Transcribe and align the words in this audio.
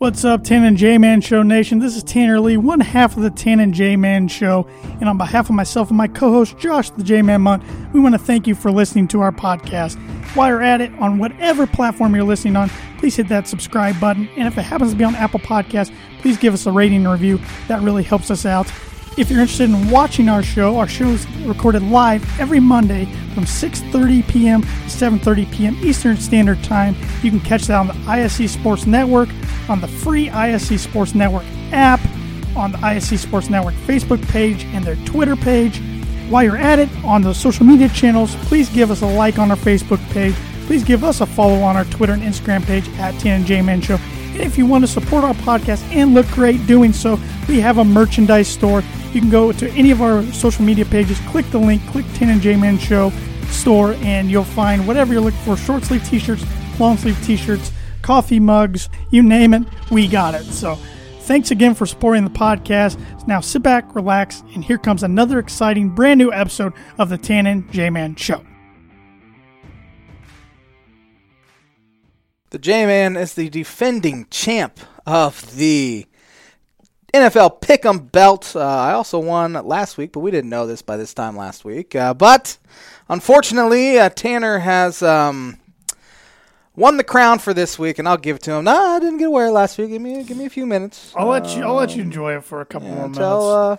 What's 0.00 0.24
up, 0.24 0.44
Tan 0.44 0.64
and 0.64 0.78
J 0.78 0.96
Man 0.96 1.20
Show 1.20 1.42
Nation? 1.42 1.78
This 1.78 1.94
is 1.94 2.02
Tanner 2.02 2.40
Lee, 2.40 2.56
one 2.56 2.80
half 2.80 3.18
of 3.18 3.22
the 3.22 3.28
Tan 3.28 3.60
and 3.60 3.74
J 3.74 3.96
Man 3.96 4.28
Show. 4.28 4.66
And 4.98 5.10
on 5.10 5.18
behalf 5.18 5.50
of 5.50 5.54
myself 5.54 5.90
and 5.90 5.98
my 5.98 6.08
co 6.08 6.32
host, 6.32 6.56
Josh 6.56 6.88
the 6.88 7.04
J 7.04 7.20
Man 7.20 7.42
Munt, 7.42 7.62
we 7.92 8.00
want 8.00 8.14
to 8.14 8.18
thank 8.18 8.46
you 8.46 8.54
for 8.54 8.72
listening 8.72 9.08
to 9.08 9.20
our 9.20 9.30
podcast. 9.30 9.98
While 10.34 10.48
you're 10.48 10.62
at 10.62 10.80
it, 10.80 10.90
on 11.00 11.18
whatever 11.18 11.66
platform 11.66 12.14
you're 12.14 12.24
listening 12.24 12.56
on, 12.56 12.70
please 12.96 13.14
hit 13.14 13.28
that 13.28 13.46
subscribe 13.46 14.00
button. 14.00 14.26
And 14.38 14.48
if 14.48 14.56
it 14.56 14.62
happens 14.62 14.92
to 14.92 14.96
be 14.96 15.04
on 15.04 15.14
Apple 15.16 15.38
Podcasts, 15.38 15.94
please 16.20 16.38
give 16.38 16.54
us 16.54 16.64
a 16.64 16.72
rating 16.72 17.04
and 17.04 17.12
review. 17.12 17.38
That 17.68 17.82
really 17.82 18.02
helps 18.02 18.30
us 18.30 18.46
out. 18.46 18.72
If 19.16 19.28
you're 19.28 19.40
interested 19.40 19.68
in 19.68 19.90
watching 19.90 20.28
our 20.28 20.42
show, 20.42 20.78
our 20.78 20.86
show 20.86 21.08
is 21.08 21.26
recorded 21.40 21.82
live 21.82 22.24
every 22.40 22.60
Monday 22.60 23.06
from 23.34 23.44
6:30 23.44 24.26
p.m. 24.28 24.62
to 24.62 24.68
7:30 24.68 25.50
p.m. 25.52 25.76
Eastern 25.82 26.16
Standard 26.16 26.62
Time. 26.62 26.94
You 27.22 27.30
can 27.30 27.40
catch 27.40 27.64
that 27.64 27.76
on 27.76 27.88
the 27.88 27.92
ISC 27.94 28.48
Sports 28.48 28.86
Network, 28.86 29.28
on 29.68 29.80
the 29.80 29.88
free 29.88 30.28
ISC 30.28 30.78
Sports 30.78 31.14
Network 31.14 31.44
app, 31.72 32.00
on 32.56 32.70
the 32.70 32.78
ISC 32.78 33.18
Sports 33.18 33.50
Network 33.50 33.74
Facebook 33.74 34.26
page 34.28 34.64
and 34.66 34.84
their 34.84 34.96
Twitter 35.04 35.34
page. 35.34 35.80
While 36.28 36.44
you're 36.44 36.56
at 36.56 36.78
it, 36.78 36.88
on 37.04 37.22
the 37.22 37.34
social 37.34 37.66
media 37.66 37.88
channels, 37.88 38.36
please 38.46 38.68
give 38.70 38.92
us 38.92 39.02
a 39.02 39.06
like 39.06 39.38
on 39.38 39.50
our 39.50 39.56
Facebook 39.56 39.98
page. 40.10 40.34
Please 40.66 40.84
give 40.84 41.02
us 41.02 41.20
a 41.20 41.26
follow 41.26 41.60
on 41.62 41.76
our 41.76 41.84
Twitter 41.86 42.12
and 42.12 42.22
Instagram 42.22 42.64
page 42.64 42.88
at 42.90 43.14
TNJ 43.14 43.64
Man 43.64 43.80
Show. 43.80 43.98
If 44.40 44.56
you 44.56 44.64
want 44.66 44.84
to 44.84 44.88
support 44.88 45.22
our 45.22 45.34
podcast 45.34 45.82
and 45.92 46.14
look 46.14 46.26
great 46.28 46.66
doing 46.66 46.92
so, 46.92 47.18
we 47.46 47.60
have 47.60 47.78
a 47.78 47.84
merchandise 47.84 48.48
store. 48.48 48.82
You 49.12 49.20
can 49.20 49.30
go 49.30 49.52
to 49.52 49.70
any 49.72 49.90
of 49.90 50.00
our 50.00 50.22
social 50.32 50.64
media 50.64 50.84
pages, 50.86 51.18
click 51.28 51.48
the 51.50 51.58
link, 51.58 51.86
click 51.88 52.06
Tan 52.14 52.30
and 52.30 52.40
J 52.40 52.56
Man 52.56 52.78
Show 52.78 53.12
store, 53.48 53.92
and 54.00 54.30
you'll 54.30 54.44
find 54.44 54.86
whatever 54.86 55.12
you're 55.12 55.22
looking 55.22 55.40
for 55.40 55.56
short 55.56 55.84
sleeve 55.84 56.04
t 56.08 56.18
shirts, 56.18 56.44
long 56.80 56.96
sleeve 56.96 57.22
t 57.24 57.36
shirts, 57.36 57.70
coffee 58.02 58.40
mugs, 58.40 58.88
you 59.10 59.22
name 59.22 59.52
it, 59.52 59.64
we 59.90 60.08
got 60.08 60.34
it. 60.34 60.44
So 60.44 60.76
thanks 61.20 61.50
again 61.50 61.74
for 61.74 61.84
supporting 61.84 62.24
the 62.24 62.30
podcast. 62.30 62.98
Now 63.26 63.40
sit 63.40 63.62
back, 63.62 63.94
relax, 63.94 64.42
and 64.54 64.64
here 64.64 64.78
comes 64.78 65.02
another 65.02 65.38
exciting 65.38 65.90
brand 65.90 66.18
new 66.18 66.32
episode 66.32 66.72
of 66.98 67.08
the 67.08 67.18
Tan 67.18 67.46
and 67.46 67.70
J 67.70 67.90
Man 67.90 68.14
Show. 68.14 68.42
The 72.50 72.58
J 72.58 72.84
Man 72.86 73.16
is 73.16 73.34
the 73.34 73.48
defending 73.48 74.26
champ 74.30 74.80
of 75.06 75.56
the 75.56 76.06
NFL 77.14 77.60
Pick'em 77.60 78.10
belt. 78.10 78.54
Uh, 78.56 78.60
I 78.60 78.92
also 78.92 79.18
won 79.20 79.52
last 79.52 79.96
week, 79.98 80.12
but 80.12 80.20
we 80.20 80.30
didn't 80.30 80.50
know 80.50 80.66
this 80.66 80.82
by 80.82 80.96
this 80.96 81.14
time 81.14 81.36
last 81.36 81.64
week. 81.64 81.94
Uh, 81.94 82.12
but 82.14 82.58
unfortunately, 83.08 83.98
uh, 83.98 84.08
Tanner 84.10 84.58
has 84.58 85.00
um, 85.02 85.58
won 86.74 86.96
the 86.96 87.04
crown 87.04 87.38
for 87.38 87.54
this 87.54 87.78
week, 87.78 87.98
and 88.00 88.08
I'll 88.08 88.16
give 88.16 88.36
it 88.36 88.42
to 88.42 88.52
him. 88.52 88.64
No, 88.64 88.94
I 88.96 88.98
didn't 88.98 89.18
get 89.18 89.24
to 89.26 89.30
wear 89.30 89.46
it 89.46 89.52
last 89.52 89.78
week. 89.78 89.90
Give 89.90 90.02
me, 90.02 90.24
give 90.24 90.36
me 90.36 90.46
a 90.46 90.50
few 90.50 90.66
minutes. 90.66 91.12
I'll 91.16 91.28
let 91.28 91.56
you. 91.56 91.62
I'll 91.62 91.74
let 91.74 91.94
you 91.94 92.02
enjoy 92.02 92.36
it 92.36 92.44
for 92.44 92.60
a 92.60 92.66
couple 92.66 92.88
Yeah, 92.88 92.94
more 92.96 93.08
minutes. 93.08 93.20
uh, 93.20 93.76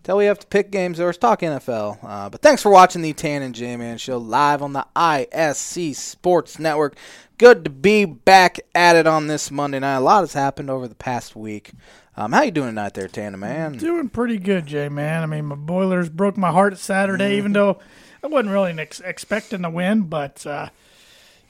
until 0.00 0.16
we 0.16 0.24
have 0.26 0.38
to 0.38 0.46
pick 0.46 0.70
games 0.70 0.98
or 0.98 1.12
talk 1.12 1.40
NFL. 1.40 1.98
Uh, 2.02 2.28
but 2.30 2.40
thanks 2.42 2.62
for 2.62 2.70
watching 2.70 3.02
the 3.02 3.12
Tan 3.12 3.42
and 3.42 3.54
J 3.54 3.76
Man 3.76 3.98
show 3.98 4.18
live 4.18 4.62
on 4.62 4.72
the 4.72 4.86
ISC 4.96 5.94
Sports 5.94 6.58
Network. 6.58 6.96
Good 7.38 7.64
to 7.64 7.70
be 7.70 8.04
back 8.04 8.60
at 8.74 8.96
it 8.96 9.06
on 9.06 9.26
this 9.26 9.50
Monday 9.50 9.78
night. 9.78 9.96
A 9.96 10.00
lot 10.00 10.20
has 10.20 10.32
happened 10.32 10.70
over 10.70 10.86
the 10.88 10.94
past 10.94 11.34
week. 11.36 11.72
Um, 12.16 12.32
how 12.32 12.42
you 12.42 12.50
doing 12.50 12.68
tonight 12.70 12.94
there, 12.94 13.08
Tana 13.08 13.36
man? 13.38 13.78
Doing 13.78 14.08
pretty 14.10 14.36
good, 14.38 14.66
Jay 14.66 14.88
man. 14.88 15.22
I 15.22 15.26
mean, 15.26 15.46
my 15.46 15.54
Boilers 15.54 16.08
broke 16.10 16.36
my 16.36 16.50
heart 16.50 16.76
Saturday, 16.78 17.30
Mm-hmm. 17.30 17.38
even 17.38 17.52
though 17.52 17.78
I 18.22 18.26
wasn't 18.26 18.50
really 18.52 18.72
ex- 18.78 19.00
expecting 19.00 19.62
to 19.62 19.70
win. 19.70 20.02
But 20.02 20.44
uh, 20.46 20.68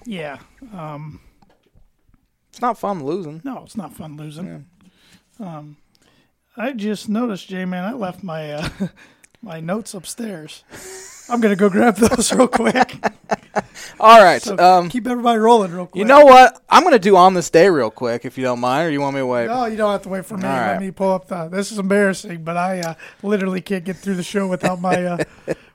yeah, 0.05 0.39
um, 0.73 1.21
It's 2.51 2.61
not 2.61 2.79
fun 2.79 3.05
losing. 3.05 3.41
no, 3.45 3.63
it's 3.65 3.77
not 3.77 3.95
fun 3.97 4.17
losing. 4.17 4.67
Um, 5.41 5.77
I 6.57 6.73
just 6.73 7.09
noticed, 7.09 7.49
Jay 7.49 7.65
man, 7.65 7.85
I 7.85 7.93
left 7.93 8.23
my 8.23 8.53
uh, 8.53 8.69
my 9.43 9.61
notes 9.61 9.95
upstairs. 9.95 10.65
I'm 11.29 11.41
gonna 11.41 11.57
go 11.57 11.69
grab 11.71 11.97
those 11.97 12.33
real 12.33 12.49
quick. 12.49 12.97
All 14.01 14.23
right. 14.23 14.43
So 14.43 14.59
um, 14.59 14.89
keep 14.89 15.07
everybody 15.07 15.39
rolling 15.39 15.73
real 15.73 15.87
quick. 15.87 16.01
you 16.01 16.05
know 16.05 16.25
what? 16.25 16.61
I'm 16.69 16.83
going 16.83 16.93
to 16.95 16.99
do 16.99 17.17
on 17.17 17.35
this 17.35 17.51
day 17.51 17.69
real 17.69 17.91
quick 17.91 18.25
if 18.25 18.39
you 18.39 18.45
don't 18.45 18.61
mind, 18.61 18.89
or 18.89 18.91
you 18.91 19.01
want 19.01 19.15
me 19.15 19.21
to 19.21 19.27
wait? 19.27 19.47
No, 19.47 19.67
you 19.67 19.77
don't 19.77 19.93
have 19.93 20.03
to 20.03 20.09
wait 20.09 20.25
for 20.25 20.37
me. 20.37 20.45
All 20.45 20.51
Let 20.51 20.73
right. 20.73 20.81
me 20.81 20.91
pull 20.91 21.13
up 21.13 21.29
the. 21.29 21.49
This 21.49 21.71
is 21.71 21.79
embarrassing, 21.79 22.43
but 22.43 22.57
I 22.57 22.81
uh, 22.81 22.95
literally 23.23 23.61
can't 23.61 23.85
get 23.85 23.97
through 23.97 24.15
the 24.17 24.23
show 24.23 24.47
without 24.47 24.81
my 24.81 25.05
uh, 25.05 25.25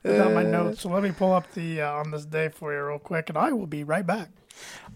without 0.02 0.32
my 0.32 0.42
notes. 0.56 0.80
So 0.80 0.88
let 0.88 1.02
me 1.02 1.12
pull 1.12 1.32
up 1.32 1.50
the 1.52 1.82
uh, 1.82 1.92
on 1.92 2.10
this 2.10 2.24
day 2.24 2.48
for 2.48 2.72
you 2.74 2.82
real 2.82 2.98
quick, 2.98 3.28
and 3.28 3.38
I 3.38 3.52
will 3.52 3.66
be 3.66 3.84
right 3.84 4.06
back. 4.06 4.30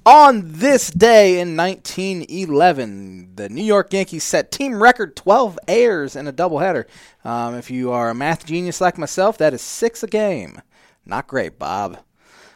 On 0.06 0.53
this 0.53 0.91
day 0.91 1.38
in 1.38 1.56
1911, 1.56 3.37
the 3.37 3.50
New 3.50 3.62
York 3.62 3.93
Yankees 3.93 4.25
set 4.25 4.50
team 4.50 4.83
record 4.83 5.15
12 5.15 5.59
airs 5.69 6.16
in 6.16 6.27
a 6.27 6.33
doubleheader. 6.33 6.87
Um, 7.22 7.55
if 7.55 7.71
you 7.71 7.93
are 7.93 8.09
a 8.09 8.15
math 8.15 8.47
genius 8.47 8.81
like 8.81 8.97
myself, 8.97 9.37
that 9.37 9.53
is 9.53 9.60
six 9.60 10.03
a 10.03 10.06
game. 10.06 10.62
Not 11.05 11.27
great, 11.27 11.59
Bob. 11.59 11.99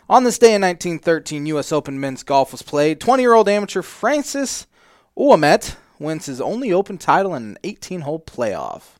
On 0.08 0.24
this 0.24 0.38
day 0.38 0.54
in 0.54 0.62
1913, 0.62 1.44
U.S. 1.46 1.70
Open 1.70 2.00
men's 2.00 2.22
golf 2.22 2.50
was 2.50 2.62
played. 2.62 2.98
20 2.98 3.22
year 3.22 3.34
old 3.34 3.48
amateur 3.48 3.82
Francis 3.82 4.66
Ouimet 5.14 5.76
wins 5.98 6.24
his 6.24 6.40
only 6.40 6.72
Open 6.72 6.96
title 6.96 7.34
in 7.34 7.42
an 7.42 7.58
18 7.62 8.02
hole 8.02 8.20
playoff. 8.20 8.94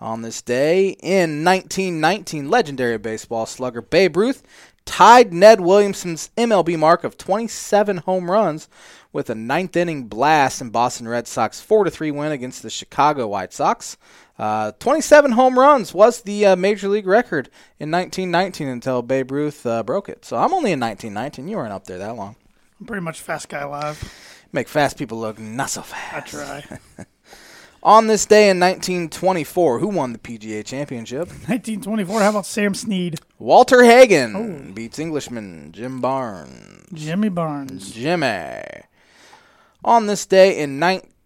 On 0.00 0.22
this 0.22 0.40
day 0.40 0.96
in 1.02 1.44
1919, 1.44 2.48
legendary 2.48 2.96
baseball 2.96 3.44
slugger 3.44 3.82
Babe 3.82 4.16
Ruth 4.16 4.42
tied 4.90 5.32
Ned 5.32 5.60
Williamson's 5.60 6.30
MLB 6.36 6.76
mark 6.76 7.04
of 7.04 7.16
27 7.16 7.98
home 7.98 8.28
runs 8.28 8.68
with 9.12 9.30
a 9.30 9.36
ninth 9.36 9.76
inning 9.76 10.08
blast 10.08 10.60
in 10.60 10.70
Boston 10.70 11.06
Red 11.06 11.28
Sox 11.28 11.60
4 11.60 11.88
3 11.88 12.10
win 12.10 12.32
against 12.32 12.64
the 12.64 12.70
Chicago 12.70 13.28
White 13.28 13.52
Sox. 13.52 13.96
Uh, 14.36 14.72
27 14.80 15.30
home 15.32 15.56
runs 15.56 15.94
was 15.94 16.22
the 16.22 16.44
uh, 16.44 16.56
major 16.56 16.88
league 16.88 17.06
record 17.06 17.50
in 17.78 17.88
1919 17.92 18.66
until 18.66 19.00
Babe 19.00 19.30
Ruth 19.30 19.64
uh, 19.64 19.84
broke 19.84 20.08
it. 20.08 20.24
So 20.24 20.36
I'm 20.36 20.52
only 20.52 20.72
in 20.72 20.80
1919. 20.80 21.46
You 21.46 21.58
weren't 21.58 21.72
up 21.72 21.84
there 21.84 21.98
that 21.98 22.16
long. 22.16 22.34
I'm 22.80 22.86
pretty 22.86 23.02
much 23.04 23.20
fast 23.20 23.48
guy 23.48 23.64
live. 23.64 24.12
Make 24.50 24.66
fast 24.66 24.98
people 24.98 25.20
look 25.20 25.38
not 25.38 25.70
so 25.70 25.82
fast. 25.82 26.34
I 26.34 26.64
try. 26.64 26.78
On 27.82 28.08
this 28.08 28.26
day 28.26 28.50
in 28.50 28.60
1924, 28.60 29.78
who 29.78 29.88
won 29.88 30.12
the 30.12 30.18
PGA 30.18 30.64
Championship? 30.64 31.28
1924. 31.48 32.20
How 32.20 32.30
about 32.30 32.44
Sam 32.46 32.74
Snead, 32.74 33.20
Walter 33.38 33.84
Hagen 33.84 34.36
oh. 34.36 34.72
beats 34.74 34.98
Englishman 34.98 35.72
Jim 35.72 36.00
Barnes. 36.00 36.86
Jimmy 36.92 37.30
Barnes? 37.30 37.90
Jimmy. 37.92 38.60
On 39.82 40.06
this 40.06 40.26
day 40.26 40.58
in 40.58 40.78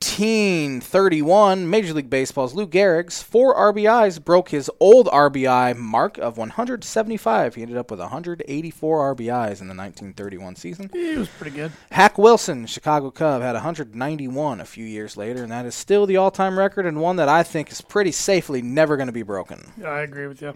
1931, 0.05 1.69
Major 1.69 1.95
League 1.95 2.11
Baseball's 2.11 2.53
Lou 2.53 2.67
Gehrig's 2.67 3.23
four 3.23 3.57
RBIs 3.57 4.23
broke 4.23 4.51
his 4.51 4.71
old 4.79 5.07
RBI 5.07 5.77
mark 5.77 6.19
of 6.19 6.37
175. 6.37 7.55
He 7.55 7.63
ended 7.63 7.79
up 7.79 7.91
with 7.91 8.01
184 8.01 9.15
RBIs 9.15 9.61
in 9.61 9.69
the 9.69 9.75
1931 9.75 10.57
season. 10.57 10.91
He 10.93 11.17
was 11.17 11.29
pretty 11.29 11.57
good. 11.57 11.73
Hack 11.91 12.19
Wilson, 12.19 12.67
Chicago 12.67 13.11
Cub, 13.11 13.41
had 13.41 13.55
191 13.55 14.61
a 14.61 14.65
few 14.65 14.85
years 14.85 15.17
later, 15.17 15.43
and 15.43 15.51
that 15.51 15.65
is 15.65 15.75
still 15.75 16.05
the 16.07 16.19
all-time 16.19 16.59
record 16.59 16.85
and 16.87 17.01
one 17.01 17.17
that 17.17 17.31
I 17.31 17.43
think 17.43 17.73
is 17.73 17.81
pretty 17.81 18.13
safely 18.13 18.61
never 18.61 18.97
going 18.97 19.09
to 19.09 19.13
be 19.13 19.23
broken. 19.23 19.73
Yeah, 19.81 19.89
I 19.89 20.03
agree 20.03 20.27
with 20.27 20.43
you. 20.43 20.55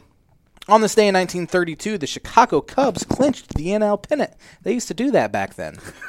On 0.68 0.82
this 0.82 0.94
day 0.94 1.08
in 1.08 1.14
1932, 1.14 1.96
the 1.96 2.06
Chicago 2.06 2.60
Cubs 2.60 3.02
clinched 3.04 3.54
the 3.54 3.68
NL 3.68 4.02
pennant. 4.02 4.34
They 4.62 4.74
used 4.74 4.88
to 4.88 4.94
do 4.94 5.10
that 5.12 5.32
back 5.32 5.54
then. 5.54 5.78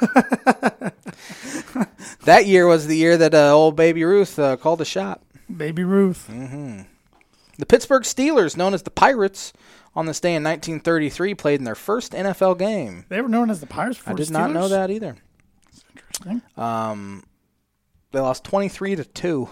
that 2.24 2.44
year 2.46 2.66
was 2.66 2.86
the 2.86 2.96
year 2.96 3.16
that 3.16 3.34
uh, 3.34 3.54
old 3.54 3.74
Baby 3.76 4.04
Ruth 4.04 4.38
uh, 4.38 4.58
called 4.58 4.82
a 4.82 4.84
shot. 4.84 5.22
Baby 5.54 5.82
Ruth. 5.82 6.26
The 6.28 7.66
Pittsburgh 7.66 8.02
Steelers, 8.02 8.54
known 8.56 8.74
as 8.74 8.82
the 8.82 8.90
Pirates, 8.90 9.54
on 9.94 10.04
this 10.04 10.20
day 10.20 10.34
in 10.34 10.44
1933, 10.44 11.34
played 11.34 11.58
in 11.60 11.64
their 11.64 11.74
first 11.74 12.12
NFL 12.12 12.58
game. 12.58 13.06
They 13.08 13.22
were 13.22 13.28
known 13.28 13.48
as 13.50 13.60
the 13.60 13.66
Pirates. 13.66 14.02
I 14.06 14.12
did 14.12 14.28
the 14.28 14.32
not 14.34 14.52
know 14.52 14.68
that 14.68 14.90
either. 14.90 15.16
Interesting. 15.94 16.42
Um, 16.56 17.24
they 18.12 18.20
lost 18.20 18.44
23 18.44 18.96
to 18.96 19.04
two. 19.04 19.48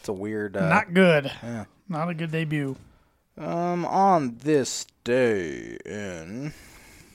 It's 0.00 0.08
a 0.08 0.12
weird. 0.12 0.56
Uh, 0.56 0.68
Not 0.68 0.92
good. 0.92 1.30
yeah. 1.42 1.66
Not 1.88 2.08
a 2.08 2.14
good 2.14 2.32
debut. 2.32 2.76
Um, 3.36 3.84
on 3.84 4.36
this 4.42 4.86
day 5.02 5.76
in 5.84 6.52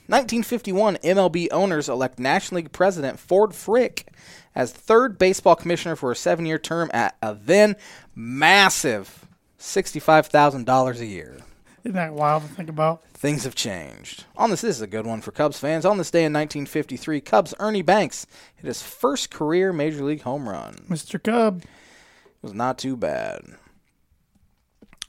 1951, 0.06 0.96
MLB 0.96 1.48
owners 1.50 1.88
elect 1.88 2.18
National 2.18 2.56
League 2.56 2.72
president 2.72 3.18
Ford 3.18 3.54
Frick 3.54 4.08
as 4.54 4.72
third 4.72 5.18
baseball 5.18 5.56
commissioner 5.56 5.96
for 5.96 6.10
a 6.12 6.16
seven-year 6.16 6.58
term 6.58 6.90
at 6.92 7.16
a 7.22 7.34
then 7.34 7.76
massive 8.14 9.26
sixty-five 9.56 10.26
thousand 10.26 10.66
dollars 10.66 11.00
a 11.00 11.06
year. 11.06 11.38
Isn't 11.84 11.94
that 11.94 12.12
wild 12.12 12.42
to 12.42 12.48
think 12.48 12.68
about? 12.68 13.02
Things 13.14 13.44
have 13.44 13.54
changed. 13.54 14.24
On 14.36 14.50
this, 14.50 14.60
this 14.60 14.76
is 14.76 14.82
a 14.82 14.86
good 14.86 15.06
one 15.06 15.22
for 15.22 15.30
Cubs 15.30 15.58
fans. 15.58 15.86
On 15.86 15.96
this 15.96 16.10
day 16.10 16.24
in 16.24 16.32
1953, 16.32 17.20
Cubs 17.22 17.54
Ernie 17.58 17.80
Banks 17.80 18.26
hit 18.56 18.66
his 18.66 18.82
first 18.82 19.30
career 19.30 19.72
major 19.72 20.04
league 20.04 20.22
home 20.22 20.48
run. 20.48 20.74
Mr. 20.90 21.22
Cub. 21.22 21.62
It 21.62 22.42
was 22.42 22.52
not 22.52 22.78
too 22.78 22.96
bad. 22.96 23.42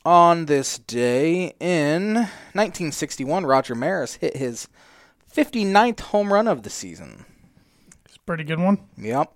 On 0.04 0.46
this 0.46 0.80
day 0.80 1.54
in 1.60 2.16
1961, 2.16 3.46
Roger 3.46 3.76
Maris 3.76 4.16
hit 4.16 4.36
his 4.36 4.68
59th 5.32 6.00
home 6.00 6.34
run 6.34 6.48
of 6.48 6.64
the 6.64 6.72
season. 6.72 7.26
It's 8.06 8.16
a 8.16 8.22
pretty 8.22 8.44
good 8.44 8.60
one. 8.60 8.80
Yep. 8.98 9.32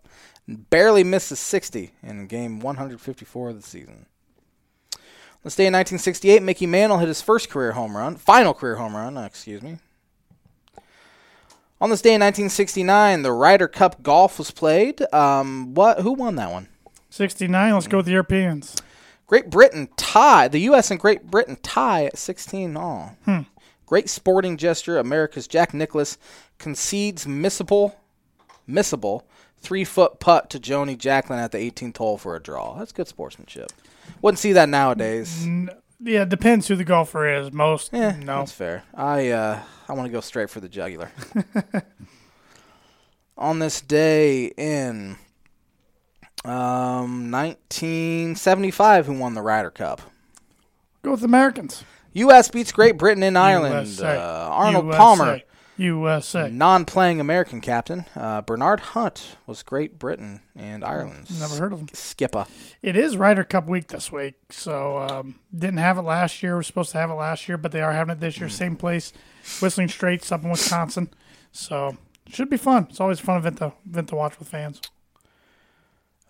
barely 0.48 1.04
missed 1.04 1.30
misses 1.30 1.40
60 1.40 1.92
in 2.02 2.26
game 2.26 2.60
154 2.60 3.50
of 3.50 3.56
the 3.56 3.62
season. 3.62 4.08
Let's 5.44 5.56
day 5.56 5.68
in 5.68 5.74
1968, 5.74 6.42
Mickey 6.42 6.66
Mantle 6.66 6.98
hit 6.98 7.08
his 7.08 7.22
first 7.22 7.52
career 7.52 7.74
home 7.74 7.96
run, 7.96 8.16
final 8.16 8.56
career 8.56 8.78
home 8.78 8.96
run, 8.96 9.16
uh, 9.16 9.26
excuse 9.26 9.62
me. 9.62 9.78
On 11.80 11.92
this 11.92 12.02
day 12.02 12.16
in 12.16 12.22
1969, 12.22 13.22
the 13.22 13.32
Ryder 13.32 13.68
Cup 13.68 14.02
golf 14.02 14.40
was 14.40 14.50
played. 14.50 15.06
Um, 15.14 15.76
what? 15.76 16.00
Who 16.00 16.14
won 16.14 16.36
that 16.38 16.52
one? 16.52 16.70
69. 17.12 17.74
Let's 17.74 17.86
go 17.86 17.98
with 17.98 18.08
the 18.08 18.14
Europeans. 18.14 18.76
Great 19.28 19.50
Britain 19.50 19.90
tie. 19.98 20.48
The 20.48 20.60
U.S. 20.62 20.92
and 20.92 21.00
Great 21.00 21.30
Britain 21.32 21.58
tie 21.64 22.06
at 22.06 22.18
16 22.18 22.78
all. 22.78 23.18
Hmm. 23.26 23.40
Great 23.86 24.10
sporting 24.10 24.58
gesture. 24.58 24.98
America's 24.98 25.48
Jack 25.48 25.74
Nicklaus 25.74 26.18
concedes 26.58 27.26
missable, 27.26 27.94
missable 28.68 29.24
three 29.58 29.84
foot 29.84 30.20
putt 30.20 30.50
to 30.52 30.60
Tony 30.60 30.96
Jacklin 30.96 31.40
at 31.40 31.52
the 31.52 31.58
18th 31.58 31.98
hole 31.98 32.18
for 32.18 32.36
a 32.36 32.40
draw. 32.42 32.78
That's 32.78 32.92
good 32.92 33.08
sportsmanship. 33.08 33.72
Wouldn't 34.22 34.40
see 34.40 34.54
that 34.54 34.70
nowadays. 34.70 35.48
Yeah, 36.00 36.24
it 36.24 36.30
depends 36.30 36.68
who 36.68 36.76
the 36.76 36.84
golfer 36.84 37.28
is. 37.28 37.52
Most, 37.52 37.92
Yeah, 37.94 38.16
no. 38.20 38.40
that's 38.40 38.52
fair. 38.52 38.84
I 38.94 39.30
uh, 39.30 39.60
I 39.88 39.94
want 39.94 40.08
to 40.08 40.12
go 40.12 40.20
straight 40.22 40.50
for 40.50 40.60
the 40.60 40.70
jugular. 40.70 41.10
On 43.38 43.60
this 43.60 43.82
day 43.82 44.46
in 44.58 45.18
um, 46.46 47.32
1975, 47.32 49.06
who 49.06 49.14
won 49.14 49.34
the 49.34 49.42
Ryder 49.42 49.72
Cup? 49.72 50.02
Go 51.02 51.12
with 51.12 51.24
Americans. 51.24 51.84
U.S. 52.14 52.50
beats 52.50 52.72
Great 52.72 52.98
Britain 52.98 53.24
in 53.24 53.36
Ireland. 53.36 54.00
Uh, 54.02 54.50
Arnold 54.52 54.86
USA. 54.86 54.98
Palmer, 54.98 55.42
USA. 55.78 56.50
non-playing 56.50 57.20
American 57.20 57.60
captain. 57.60 58.06
Uh, 58.16 58.42
Bernard 58.42 58.80
Hunt 58.80 59.36
was 59.46 59.64
Great 59.64 60.00
Britain 60.00 60.40
and 60.56 60.84
Ireland. 60.84 61.28
Never 61.40 61.58
heard 61.58 61.74
of 61.74 61.82
him. 61.82 61.90
skipper. 61.94 62.46
It 62.82 62.96
is 62.96 63.18
Ryder 63.18 63.44
Cup 63.44 63.68
week 63.68 63.88
this 63.90 64.12
week, 64.12 64.36
so 64.50 65.00
um, 65.00 65.40
didn't 65.54 65.78
have 65.78 65.98
it 65.98 66.04
last 66.04 66.42
year. 66.42 66.56
We're 66.56 66.64
supposed 66.64 66.92
to 66.92 66.98
have 67.00 67.10
it 67.10 67.16
last 67.16 67.50
year, 67.50 67.58
but 67.58 67.72
they 67.74 67.82
are 67.82 67.92
having 67.92 68.14
it 68.14 68.22
this 68.22 68.40
year. 68.40 68.48
Same 68.48 68.78
place, 68.78 69.12
Whistling 69.60 69.90
Straits 69.90 70.32
up 70.32 70.44
in 70.44 70.50
Wisconsin. 70.50 71.10
So 71.52 71.98
should 72.30 72.50
be 72.50 72.58
fun. 72.58 72.88
It's 72.90 73.02
always 73.02 73.20
a 73.20 73.24
fun 73.24 73.38
event 73.38 73.58
to 73.58 73.74
event 73.86 74.08
to 74.10 74.16
watch 74.16 74.40
with 74.40 74.48
fans. 74.48 74.82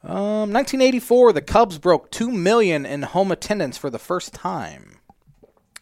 Um, 0.05 0.53
1984, 0.53 1.33
the 1.33 1.41
Cubs 1.41 1.79
broke 1.79 2.11
two 2.11 2.31
million 2.31 2.85
in 2.85 3.01
home 3.01 3.31
attendance 3.31 3.75
for 3.75 3.89
the 3.89 3.97
first 3.97 4.35
time. 4.35 4.99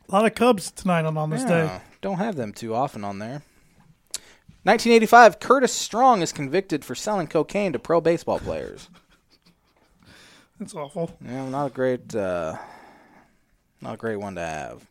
A 0.08 0.12
lot 0.14 0.26
of 0.26 0.34
Cubs 0.34 0.72
tonight 0.72 1.04
on, 1.04 1.18
on 1.18 1.30
this 1.30 1.44
day. 1.44 1.82
Don't 2.00 2.20
have 2.20 2.38
them 2.38 2.54
too 2.54 2.74
often 2.74 3.04
on 3.04 3.20
there. 3.20 3.42
1985, 4.64 5.42
Curtis 5.42 5.74
Strong 5.74 6.22
is 6.22 6.32
convicted 6.32 6.86
for 6.86 6.96
selling 6.96 7.28
cocaine 7.28 7.74
to 7.74 7.80
pro 7.80 8.00
baseball 8.00 8.40
players. 8.40 8.88
That's 10.60 10.74
awful. 10.74 11.18
Yeah, 11.26 11.50
not 11.50 11.66
a 11.66 11.70
great, 11.70 12.16
uh, 12.16 12.56
not 13.82 13.96
a 13.96 13.98
great 13.98 14.16
one 14.16 14.36
to 14.36 14.42
have. 14.42 14.88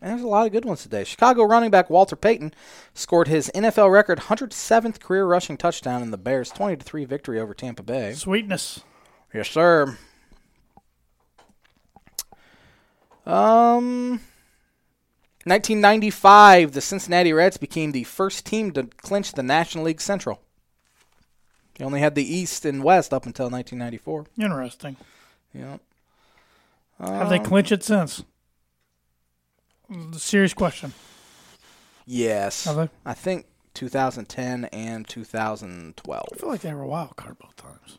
Man, 0.00 0.10
there's 0.10 0.22
a 0.22 0.28
lot 0.28 0.46
of 0.46 0.52
good 0.52 0.64
ones 0.64 0.82
today. 0.82 1.02
Chicago 1.02 1.42
running 1.44 1.70
back 1.70 1.90
Walter 1.90 2.14
Payton 2.14 2.54
scored 2.94 3.26
his 3.26 3.50
NFL 3.54 3.90
record 3.92 4.20
107th 4.20 5.00
career 5.00 5.26
rushing 5.26 5.56
touchdown 5.56 6.02
in 6.02 6.12
the 6.12 6.18
Bears' 6.18 6.50
20 6.50 6.76
3 6.76 7.04
victory 7.04 7.40
over 7.40 7.52
Tampa 7.52 7.82
Bay. 7.82 8.12
Sweetness. 8.12 8.80
Yes, 9.34 9.50
sir. 9.50 9.98
Um, 13.26 14.20
1995, 15.44 16.72
the 16.72 16.80
Cincinnati 16.80 17.32
Reds 17.32 17.56
became 17.56 17.92
the 17.92 18.04
first 18.04 18.46
team 18.46 18.70
to 18.72 18.84
clinch 18.84 19.32
the 19.32 19.42
National 19.42 19.84
League 19.84 20.00
Central. 20.00 20.40
They 21.74 21.84
only 21.84 22.00
had 22.00 22.14
the 22.14 22.24
East 22.24 22.64
and 22.64 22.82
West 22.82 23.12
up 23.12 23.26
until 23.26 23.50
1994. 23.50 24.26
Interesting. 24.38 24.96
Yeah. 25.52 25.78
Have 27.00 27.28
they 27.28 27.38
clinched 27.38 27.72
it 27.72 27.84
since? 27.84 28.24
Serious 30.12 30.54
question. 30.54 30.92
Yes. 32.06 32.66
I 33.04 33.14
think 33.14 33.46
2010 33.74 34.66
and 34.66 35.06
2012. 35.06 36.28
I 36.32 36.36
feel 36.36 36.48
like 36.48 36.60
they 36.60 36.74
were 36.74 36.82
a 36.82 36.86
wild 36.88 37.16
card 37.16 37.38
both 37.38 37.56
times. 37.56 37.98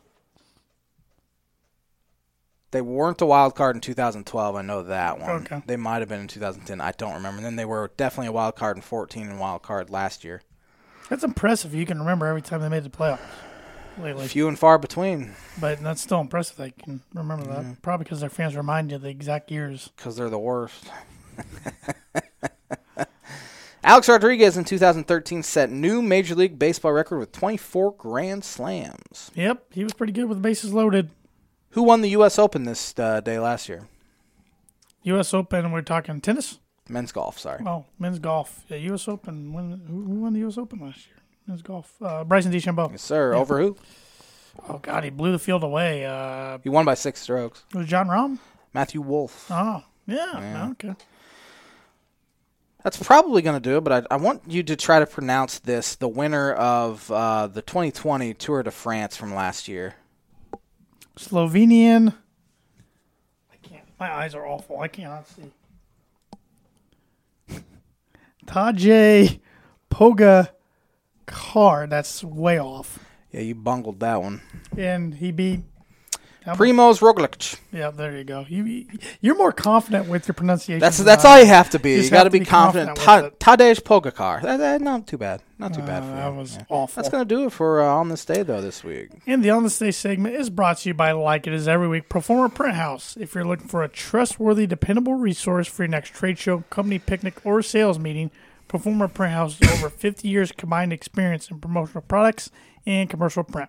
They 2.72 2.80
weren't 2.80 3.20
a 3.20 3.26
wild 3.26 3.56
card 3.56 3.74
in 3.76 3.80
2012. 3.80 4.54
I 4.54 4.62
know 4.62 4.82
that 4.84 5.18
one. 5.18 5.30
Okay. 5.42 5.62
They 5.66 5.76
might 5.76 5.98
have 5.98 6.08
been 6.08 6.20
in 6.20 6.28
2010. 6.28 6.80
I 6.80 6.92
don't 6.92 7.14
remember. 7.14 7.38
And 7.38 7.46
then 7.46 7.56
they 7.56 7.64
were 7.64 7.90
definitely 7.96 8.28
a 8.28 8.32
wild 8.32 8.54
card 8.54 8.76
in 8.76 8.82
14 8.82 9.28
and 9.28 9.40
wild 9.40 9.62
card 9.62 9.90
last 9.90 10.22
year. 10.22 10.42
That's 11.08 11.24
impressive. 11.24 11.74
You 11.74 11.84
can 11.86 11.98
remember 11.98 12.26
every 12.26 12.42
time 12.42 12.60
they 12.60 12.68
made 12.68 12.84
the 12.84 12.90
playoffs 12.90 13.18
lately. 13.98 14.28
Few 14.28 14.46
and 14.46 14.56
far 14.56 14.78
between 14.78 15.34
But 15.60 15.80
that's 15.80 16.00
still 16.00 16.20
impressive. 16.20 16.56
They 16.56 16.70
can 16.70 17.00
remember 17.12 17.44
that. 17.46 17.62
Mm-hmm. 17.62 17.72
Probably 17.82 18.04
because 18.04 18.20
their 18.20 18.30
fans 18.30 18.54
remind 18.54 18.92
you 18.92 18.98
the 18.98 19.08
exact 19.08 19.50
years. 19.50 19.90
because 19.96 20.16
they're 20.16 20.30
the 20.30 20.38
worst. 20.38 20.84
Alex 23.82 24.08
Rodriguez 24.08 24.56
in 24.56 24.64
2013 24.64 25.42
set 25.42 25.70
new 25.70 26.02
Major 26.02 26.34
League 26.34 26.58
Baseball 26.58 26.92
record 26.92 27.18
with 27.18 27.32
24 27.32 27.92
grand 27.94 28.44
slams. 28.44 29.30
Yep, 29.34 29.72
he 29.72 29.82
was 29.84 29.94
pretty 29.94 30.12
good 30.12 30.26
with 30.28 30.42
bases 30.42 30.72
loaded. 30.74 31.10
Who 31.70 31.82
won 31.82 32.02
the 32.02 32.10
U.S. 32.10 32.38
Open 32.38 32.64
this 32.64 32.94
uh, 32.98 33.20
day 33.20 33.38
last 33.38 33.68
year? 33.68 33.88
U.S. 35.04 35.32
Open. 35.32 35.72
We're 35.72 35.80
talking 35.82 36.20
tennis. 36.20 36.58
Men's 36.88 37.12
golf, 37.12 37.38
sorry. 37.38 37.62
Oh, 37.66 37.86
men's 37.98 38.18
golf. 38.18 38.64
Yeah, 38.68 38.76
U.S. 38.78 39.08
Open. 39.08 39.52
When, 39.52 39.80
who 39.88 40.02
who 40.02 40.20
won 40.20 40.34
the 40.34 40.40
U.S. 40.40 40.58
Open 40.58 40.80
last 40.80 41.06
year? 41.06 41.16
Men's 41.46 41.62
golf. 41.62 41.94
Uh, 42.02 42.22
Bryson 42.24 42.52
DeChambeau. 42.52 42.90
Yes, 42.90 43.02
sir. 43.02 43.32
Over 43.32 43.60
who? 43.60 43.76
Oh 44.68 44.78
God, 44.78 45.04
he 45.04 45.10
blew 45.10 45.32
the 45.32 45.38
field 45.38 45.62
away. 45.62 46.04
Uh, 46.04 46.58
He 46.62 46.68
won 46.68 46.84
by 46.84 46.94
six 46.94 47.20
strokes. 47.22 47.64
it 47.72 47.78
was 47.78 47.86
Jon 47.86 48.08
Rahm. 48.08 48.38
Matthew 48.74 49.00
Wolff. 49.00 49.46
Oh, 49.50 49.84
yeah. 50.06 50.32
Yeah. 50.38 50.68
Okay. 50.72 50.94
That's 52.82 53.02
probably 53.02 53.42
going 53.42 53.60
to 53.60 53.68
do 53.68 53.76
it, 53.76 53.84
but 53.84 54.06
I, 54.10 54.14
I 54.14 54.16
want 54.16 54.42
you 54.46 54.62
to 54.62 54.76
try 54.76 55.00
to 55.00 55.06
pronounce 55.06 55.58
this 55.58 55.96
the 55.96 56.08
winner 56.08 56.52
of 56.52 57.10
uh, 57.10 57.46
the 57.46 57.62
2020 57.62 58.34
Tour 58.34 58.62
de 58.62 58.70
France 58.70 59.16
from 59.16 59.34
last 59.34 59.68
year. 59.68 59.96
Slovenian. 61.16 62.14
I 63.52 63.56
can't. 63.62 63.84
My 63.98 64.10
eyes 64.10 64.34
are 64.34 64.46
awful. 64.46 64.80
I 64.80 64.88
cannot 64.88 65.28
see. 65.28 67.60
Tajay 68.46 69.40
Poga 69.90 70.50
Car. 71.26 71.86
That's 71.86 72.24
way 72.24 72.58
off. 72.58 72.98
Yeah, 73.30 73.42
you 73.42 73.54
bungled 73.54 74.00
that 74.00 74.22
one. 74.22 74.40
And 74.76 75.14
he 75.14 75.30
beat. 75.30 75.60
About- 76.42 76.58
Primoz 76.58 77.00
Roglic. 77.00 77.58
Yeah, 77.72 77.90
there 77.90 78.16
you 78.16 78.24
go. 78.24 78.44
You 78.48 78.86
you're 79.20 79.36
more 79.36 79.52
confident 79.52 80.08
with 80.08 80.26
your 80.26 80.34
pronunciation. 80.34 80.80
That's 80.80 80.98
that's 80.98 81.24
I 81.24 81.30
all 81.32 81.40
you 81.40 81.46
have 81.46 81.70
to 81.70 81.78
be. 81.78 81.96
Just 81.96 82.06
You 82.06 82.10
got 82.16 82.24
to 82.24 82.30
be 82.30 82.40
confident. 82.40 82.96
confident 82.98 83.38
Ta- 83.40 83.56
Tadej 83.56 83.82
Pogacar. 83.82 84.42
That, 84.42 84.56
that, 84.58 84.80
not 84.80 85.06
too 85.06 85.18
bad. 85.18 85.42
Not 85.58 85.74
too 85.74 85.82
bad 85.82 86.02
Uh, 86.02 86.06
for 86.06 86.10
you. 86.10 86.16
that 86.16 86.34
was 86.34 86.56
Yeah. 86.56 86.62
awful. 86.70 87.02
That's 87.02 87.08
going 87.12 87.26
to 87.26 87.34
do 87.34 87.44
it 87.46 87.52
for 87.52 87.82
uh, 87.82 87.86
on 87.86 88.08
this 88.08 88.24
day 88.24 88.42
though 88.42 88.60
this 88.60 88.82
week. 88.82 89.10
And 89.26 89.42
the 89.44 89.50
On 89.50 89.62
the 89.62 89.70
Stay 89.70 89.90
segment 89.90 90.34
is 90.34 90.48
brought 90.50 90.78
to 90.78 90.88
you 90.88 90.94
by 90.94 91.12
Like 91.12 91.46
It 91.46 91.52
Is 91.52 91.68
Every 91.68 91.88
Week 91.88 92.08
Performer 92.08 92.48
Print 92.48 92.74
House. 92.76 93.16
If 93.20 93.34
you're 93.34 93.44
looking 93.44 93.68
for 93.68 93.82
a 93.82 93.88
trustworthy, 93.88 94.66
dependable 94.66 95.14
resource 95.14 95.68
for 95.68 95.82
your 95.82 95.88
next 95.90 96.14
trade 96.14 96.38
show, 96.38 96.64
company 96.70 96.98
picnic, 96.98 97.34
or 97.44 97.60
sales 97.62 97.98
meeting, 97.98 98.30
Performer 98.68 99.08
Print 99.08 99.34
House 99.34 99.58
has 99.58 99.78
over 99.78 99.90
50 99.90 100.28
years 100.28 100.52
combined 100.52 100.92
experience 100.92 101.50
in 101.50 101.58
promotional 101.60 102.02
products 102.02 102.50
and 102.86 103.10
commercial 103.10 103.42
print. 103.44 103.68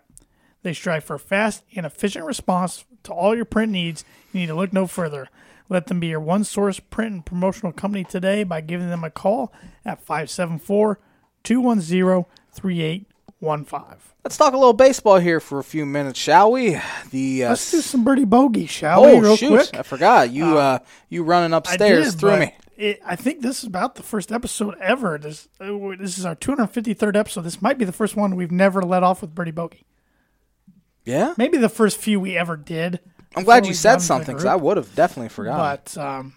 They 0.64 0.74
strive 0.74 1.04
for 1.04 1.18
fast 1.18 1.64
and 1.76 1.86
efficient 1.86 2.26
response 2.26 2.86
to 3.04 3.14
all 3.14 3.36
your 3.36 3.46
print 3.46 3.72
needs. 3.72 4.06
You 4.32 4.42
need 4.42 4.48
to 4.48 4.56
look 4.56 4.74
no 4.74 4.88
further. 4.88 5.28
Let 5.70 5.88
them 5.88 6.00
be 6.00 6.08
your 6.08 6.20
one 6.20 6.44
source 6.44 6.80
print 6.80 7.14
and 7.14 7.26
promotional 7.26 7.72
company 7.72 8.04
today 8.04 8.44
by 8.44 8.62
giving 8.62 8.90
them 8.90 9.04
a 9.04 9.10
call 9.10 9.54
at 9.86 10.02
574 10.02 11.00
210 11.44 12.26
3815. 12.54 13.98
Let's 14.24 14.38
talk 14.38 14.54
a 14.54 14.58
little 14.58 14.74
baseball 14.74 15.18
here 15.18 15.40
for 15.40 15.58
a 15.60 15.64
few 15.64 15.86
minutes, 15.86 16.20
shall 16.20 16.52
we? 16.52 16.78
The 17.10 17.46
uh, 17.46 17.50
Let's 17.50 17.72
do 17.72 17.82
some 17.82 18.04
birdie 18.04 18.26
bogey, 18.26 18.68
shall 18.68 19.04
we, 19.04 19.12
oh 19.14 19.20
real 19.20 19.36
shoot! 19.38 19.50
quick? 19.50 19.70
I 19.80 19.82
forgot 19.82 20.30
you. 20.30 20.58
Uh, 20.60 20.80
you 21.10 21.24
running 21.24 21.54
upstairs 21.54 22.12
did, 22.12 22.20
threw 22.20 22.38
me. 22.38 22.56
It, 22.78 23.02
I 23.06 23.16
think 23.16 23.42
this 23.42 23.60
is 23.60 23.64
about 23.64 23.96
the 23.96 24.04
first 24.04 24.32
episode 24.32 24.76
ever. 24.80 25.18
This 25.18 25.48
uh, 25.60 25.72
this 25.98 26.20
is 26.20 26.26
our 26.26 26.36
253rd 26.36 27.16
episode. 27.16 27.42
This 27.42 27.62
might 27.62 27.80
be 27.80 27.86
the 27.86 27.92
first 27.92 28.16
one 28.16 28.36
we've 28.36 28.52
never 28.52 28.84
let 28.84 29.02
off 29.02 29.22
with 29.22 29.34
birdie 29.34 29.52
bogey. 29.52 29.86
Yeah, 31.06 31.34
Maybe 31.38 31.58
the 31.58 31.70
first 31.70 31.98
few 31.98 32.20
we 32.20 32.38
ever 32.38 32.56
did. 32.58 33.00
I'm 33.36 33.44
glad 33.44 33.66
you 33.66 33.74
said 33.74 34.02
something 34.02 34.36
because. 34.36 34.46
I 34.46 34.56
would 34.56 34.78
have 34.78 34.94
definitely 34.94 35.30
forgotten. 35.30 35.80
But 35.84 35.98
um, 35.98 36.34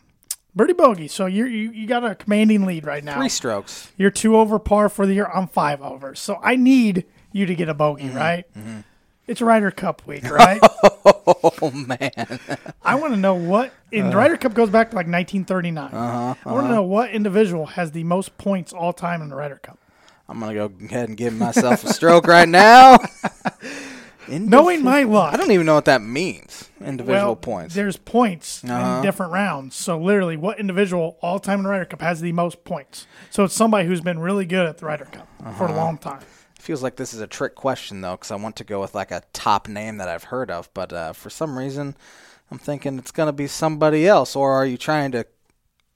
birdie 0.55 0.73
bogey. 0.73 1.09
So 1.09 1.27
you're, 1.27 1.47
you 1.49 1.71
you 1.73 1.87
got 1.87 2.05
a 2.05 2.15
commanding 2.15 2.65
lead 2.65 2.87
right 2.87 3.03
now. 3.05 3.19
Three 3.19 3.29
strokes. 3.29 3.91
You're 3.99 4.11
two 4.11 4.37
over 4.37 4.59
par 4.59 4.89
for 4.89 5.07
the 5.07 5.13
year. 5.15 5.27
I'm 5.27 5.49
five 5.49 5.83
over. 5.83 6.15
So 6.15 6.39
I 6.43 6.57
need 6.57 7.05
you 7.33 7.47
to 7.47 7.55
get 7.55 7.69
a 7.69 7.75
bogey, 7.75 8.05
Mm-hmm. 8.05 8.17
right? 8.17 8.45
It's 9.27 9.41
Ryder 9.41 9.71
Cup 9.71 10.07
week, 10.07 10.29
right? 10.31 10.61
Oh 11.27 11.71
man, 11.71 12.39
I 12.83 12.95
want 12.97 13.15
to 13.15 13.19
know 13.19 13.35
what 13.35 13.73
in 13.91 14.11
the 14.11 14.17
Ryder 14.17 14.37
Cup 14.37 14.53
goes 14.53 14.69
back 14.69 14.91
to 14.91 14.97
like 14.97 15.07
1939. 15.07 15.85
Uh-huh, 15.93 16.35
I 16.45 16.53
want 16.53 16.67
to 16.67 16.71
know 16.75 16.83
what 16.83 17.11
individual 17.13 17.65
has 17.67 17.93
the 17.93 18.05
most 18.05 18.37
points 18.37 18.73
all 18.75 18.93
time 18.93 19.23
in 19.23 19.31
the 19.31 19.35
Ryder 19.37 19.57
Cup. 19.63 19.79
I'm 20.29 20.41
gonna 20.41 20.53
go 20.55 20.71
ahead 20.85 21.09
and 21.09 21.17
give 21.17 21.35
myself 21.35 21.83
a 21.85 21.93
stroke 21.95 22.27
right 22.27 22.49
now. 22.49 22.99
Knowing 24.29 24.83
my 24.83 25.03
luck, 25.03 25.35
I 25.35 25.37
don't 25.37 25.51
even 25.51 25.67
know 25.67 25.75
what 25.75 25.85
that 25.87 26.03
means. 26.03 26.71
Individual 26.85 27.27
well, 27.27 27.37
points. 27.37 27.75
There's 27.75 27.97
points 27.97 28.63
Uh-huh. 28.65 28.97
in 28.99 29.03
different 29.03 29.33
rounds. 29.33 29.75
So 29.77 29.99
literally, 29.99 30.37
what 30.37 30.59
individual 30.59 31.17
all 31.23 31.39
time 31.39 31.61
in 31.61 31.65
the 31.65 31.71
Ryder 31.71 31.85
Cup 31.87 32.01
has 32.03 32.21
the 32.21 32.33
most 32.33 32.65
points? 32.65 33.07
So 33.31 33.45
it's 33.45 33.55
somebody 33.55 33.87
who's 33.89 34.01
been 34.01 34.19
really 34.19 34.45
good 34.47 34.67
at 34.67 34.79
the 34.79 34.87
Ryder 34.87 35.07
Cup 35.07 35.29
for 35.57 35.65
Uh-huh. 35.65 35.75
a 35.75 35.77
long 35.77 35.99
time. 35.99 36.21
Feels 36.59 36.83
like 36.83 36.97
this 36.97 37.13
is 37.13 37.21
a 37.21 37.27
trick 37.27 37.55
question 37.55 38.01
though, 38.01 38.13
because 38.13 38.31
I 38.31 38.37
want 38.37 38.57
to 38.57 38.65
go 38.65 38.81
with 38.81 38.95
like 38.95 39.11
a 39.11 39.23
top 39.33 39.69
name 39.69 39.99
that 39.99 40.09
I've 40.09 40.25
heard 40.25 40.51
of, 40.51 40.69
but 40.75 40.93
uh, 40.93 41.13
for 41.13 41.29
some 41.31 41.59
reason, 41.59 41.95
I'm 42.51 42.59
thinking 42.59 42.99
it's 42.99 43.11
gonna 43.11 43.33
be 43.33 43.47
somebody 43.47 44.07
else. 44.07 44.35
Or 44.37 44.53
are 44.55 44.65
you 44.67 44.77
trying 44.79 45.13
to 45.13 45.27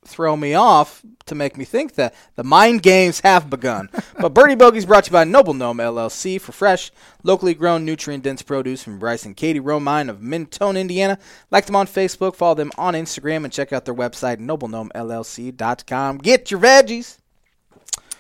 throw 0.09 0.37
me 0.37 0.55
off 0.55 1.03
to 1.27 1.35
make 1.35 1.57
me 1.57 1.65
think 1.65 1.95
that 1.95 2.15
the 2.35 2.43
mind 2.43 2.83
games 2.83 3.21
have 3.21 3.49
begun? 3.49 3.89
but 4.21 4.35
Birdie 4.35 4.57
Bogey's 4.57 4.87
brought 4.87 5.05
to 5.05 5.11
you 5.11 5.13
by 5.13 5.25
Noble 5.25 5.55
Gnome 5.55 5.79
LLC 5.79 6.41
for 6.41 6.53
fresh, 6.53 6.91
locally 7.23 7.55
grown, 7.55 7.85
nutrient-dense 7.85 8.43
produce 8.43 8.83
from 8.83 8.99
Bryce 8.99 9.25
and 9.25 9.37
Katie 9.37 9.61
Romine 9.61 10.09
of 10.09 10.21
Mentone, 10.21 10.77
Indiana. 10.77 11.19
Like 11.51 11.67
them 11.67 11.77
on 11.77 11.87
Facebook, 11.87 12.35
follow 12.35 12.55
them 12.55 12.73
on 12.77 12.95
Instagram, 12.95 13.45
and 13.45 13.53
check 13.53 13.73
out 13.73 13.85
their 13.85 13.95
website 13.95 14.39
noblegnomellc.com. 14.39 16.19
Get 16.19 16.51
your 16.51 16.61
veggies. 16.61 17.19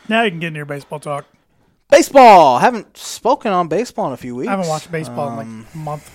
Now 0.08 0.22
you 0.22 0.30
can 0.30 0.40
get 0.40 0.48
into 0.48 0.58
your 0.58 0.66
baseball 0.66 1.00
talk. 1.00 1.26
Baseball. 1.90 2.58
Haven't 2.58 2.96
spoken 2.96 3.52
on 3.52 3.68
baseball 3.68 4.08
in 4.08 4.12
a 4.12 4.18
few 4.18 4.34
weeks. 4.36 4.48
I 4.48 4.52
haven't 4.52 4.68
watched 4.68 4.92
baseball 4.92 5.28
in 5.28 5.32
Um, 5.38 5.58
like 5.64 5.74
a 5.74 5.78
month. 5.78 6.10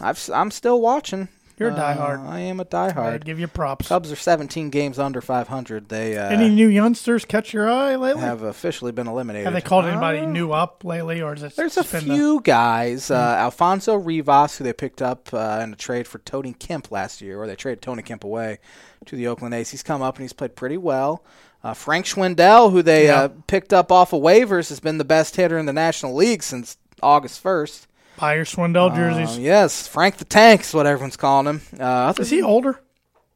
I've, 0.00 0.30
I'm 0.32 0.50
still 0.50 0.80
watching. 0.80 1.28
You're 1.58 1.70
a 1.70 1.74
Uh, 1.74 1.96
diehard. 1.96 2.28
I 2.28 2.40
am 2.40 2.60
a 2.60 2.62
I'd 2.62 2.70
diehard. 2.70 3.24
give 3.24 3.40
you 3.40 3.48
props. 3.48 3.88
Cubs 3.88 4.12
are 4.12 4.16
17 4.16 4.70
games 4.70 4.98
under 4.98 5.20
500. 5.20 5.88
They 5.88 6.16
uh, 6.16 6.28
Any 6.28 6.48
new 6.50 6.68
youngsters 6.68 7.24
catch 7.24 7.52
your 7.52 7.68
eye 7.68 7.96
lately? 7.96 8.20
Have, 8.22 8.40
have 8.40 8.48
officially 8.48 8.92
been 8.92 9.06
eliminated. 9.08 9.44
Have 9.46 9.54
they 9.54 9.60
called 9.60 9.84
anybody 9.86 10.20
Uh, 10.20 10.26
new 10.26 10.52
up 10.52 10.84
lately, 10.84 11.20
or 11.20 11.34
is 11.34 11.42
it 11.42 11.56
There's 11.56 11.76
a 11.76 11.80
just 11.82 11.92
been 11.92 12.06
the- 12.08 12.14
few 12.14 12.40
guys. 12.42 13.10
Uh, 13.10 13.14
Alfonso 13.38 13.96
Rivas, 13.96 14.56
who 14.58 14.64
they 14.64 14.72
picked 14.72 15.02
up 15.02 15.28
uh, 15.32 15.60
in 15.62 15.72
a 15.72 15.76
trade 15.76 16.06
for 16.06 16.18
Tony 16.20 16.52
Kemp 16.52 16.90
last 16.92 17.20
year, 17.20 17.42
or 17.42 17.46
they 17.46 17.56
traded 17.56 17.82
Tony 17.82 18.02
Kemp 18.02 18.22
away 18.24 18.58
to 19.06 19.16
the 19.16 19.26
Oakland 19.26 19.54
A's. 19.54 19.70
He's 19.70 19.82
come 19.82 20.00
up 20.02 20.16
and 20.16 20.22
he's 20.22 20.32
played 20.32 20.54
pretty 20.54 20.76
well. 20.76 21.24
Uh, 21.64 21.74
Frank 21.74 22.06
Schwindel, 22.06 22.70
who 22.70 22.82
they 22.82 23.06
Yeah. 23.06 23.22
uh, 23.22 23.28
picked 23.48 23.72
up 23.72 23.90
off 23.90 24.12
of 24.12 24.22
waivers, 24.22 24.68
has 24.68 24.78
been 24.78 24.98
the 24.98 25.04
best 25.04 25.34
hitter 25.34 25.58
in 25.58 25.66
the 25.66 25.72
National 25.72 26.14
League 26.14 26.44
since 26.44 26.76
August 27.02 27.42
1st. 27.42 27.87
Buy 28.18 28.34
your 28.34 28.44
Schwindel 28.44 28.94
jerseys? 28.94 29.36
Uh, 29.36 29.40
yes, 29.40 29.86
Frank 29.86 30.16
the 30.16 30.24
Tank 30.24 30.62
is 30.62 30.74
what 30.74 30.86
everyone's 30.86 31.16
calling 31.16 31.46
him. 31.46 31.62
Uh, 31.78 32.12
is 32.18 32.30
he 32.30 32.42
older? 32.42 32.80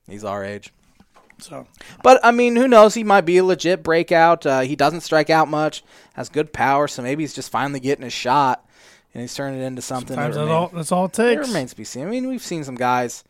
He's 0.09 0.25
our 0.25 0.45
age. 0.45 0.73
So 1.39 1.67
But 2.03 2.21
I 2.25 2.31
mean, 2.31 2.57
who 2.57 2.69
knows? 2.69 2.95
He 2.95 3.05
might 3.05 3.23
be 3.23 3.39
a 3.39 3.45
legit 3.45 3.83
breakout. 3.83 4.45
Uh, 4.47 4.61
he 4.61 4.77
doesn't 4.77 5.01
strike 5.03 5.31
out 5.31 5.49
much, 5.49 5.85
has 6.15 6.29
good 6.29 6.53
power, 6.53 6.89
so 6.89 7.03
maybe 7.03 7.23
he's 7.23 7.35
just 7.35 7.51
finally 7.51 7.81
getting 7.81 8.05
his 8.05 8.12
shot, 8.12 8.69
and 9.12 9.21
he's 9.21 9.35
turning 9.35 9.61
it 9.61 9.65
into 9.65 9.83
something. 9.83 10.15
sometimes 10.15 10.37
that 10.37 10.43
that's 10.43 10.53
all, 10.53 10.69
that's 10.69 10.93
all 10.93 11.05
it 11.07 11.19
it 11.19 11.39
remains 11.39 11.71
to 11.71 11.77
be 11.77 11.85
seen. 11.85 12.07
I 12.07 12.11
mean, 12.11 12.29
we've 12.29 12.43
seen 12.43 12.65
some 12.65 12.77
guys 12.77 13.25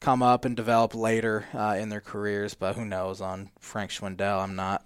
come 0.00 0.22
up 0.22 0.44
and 0.44 0.54
develop 0.56 0.94
later 0.94 1.46
uh, 1.54 1.76
in 1.78 1.88
their 1.88 2.00
careers, 2.00 2.54
but 2.54 2.76
who 2.76 2.84
knows 2.84 3.20
on 3.20 3.50
Frank 3.58 3.90
Schwindel? 3.90 4.42
I'm 4.42 4.56
not 4.56 4.84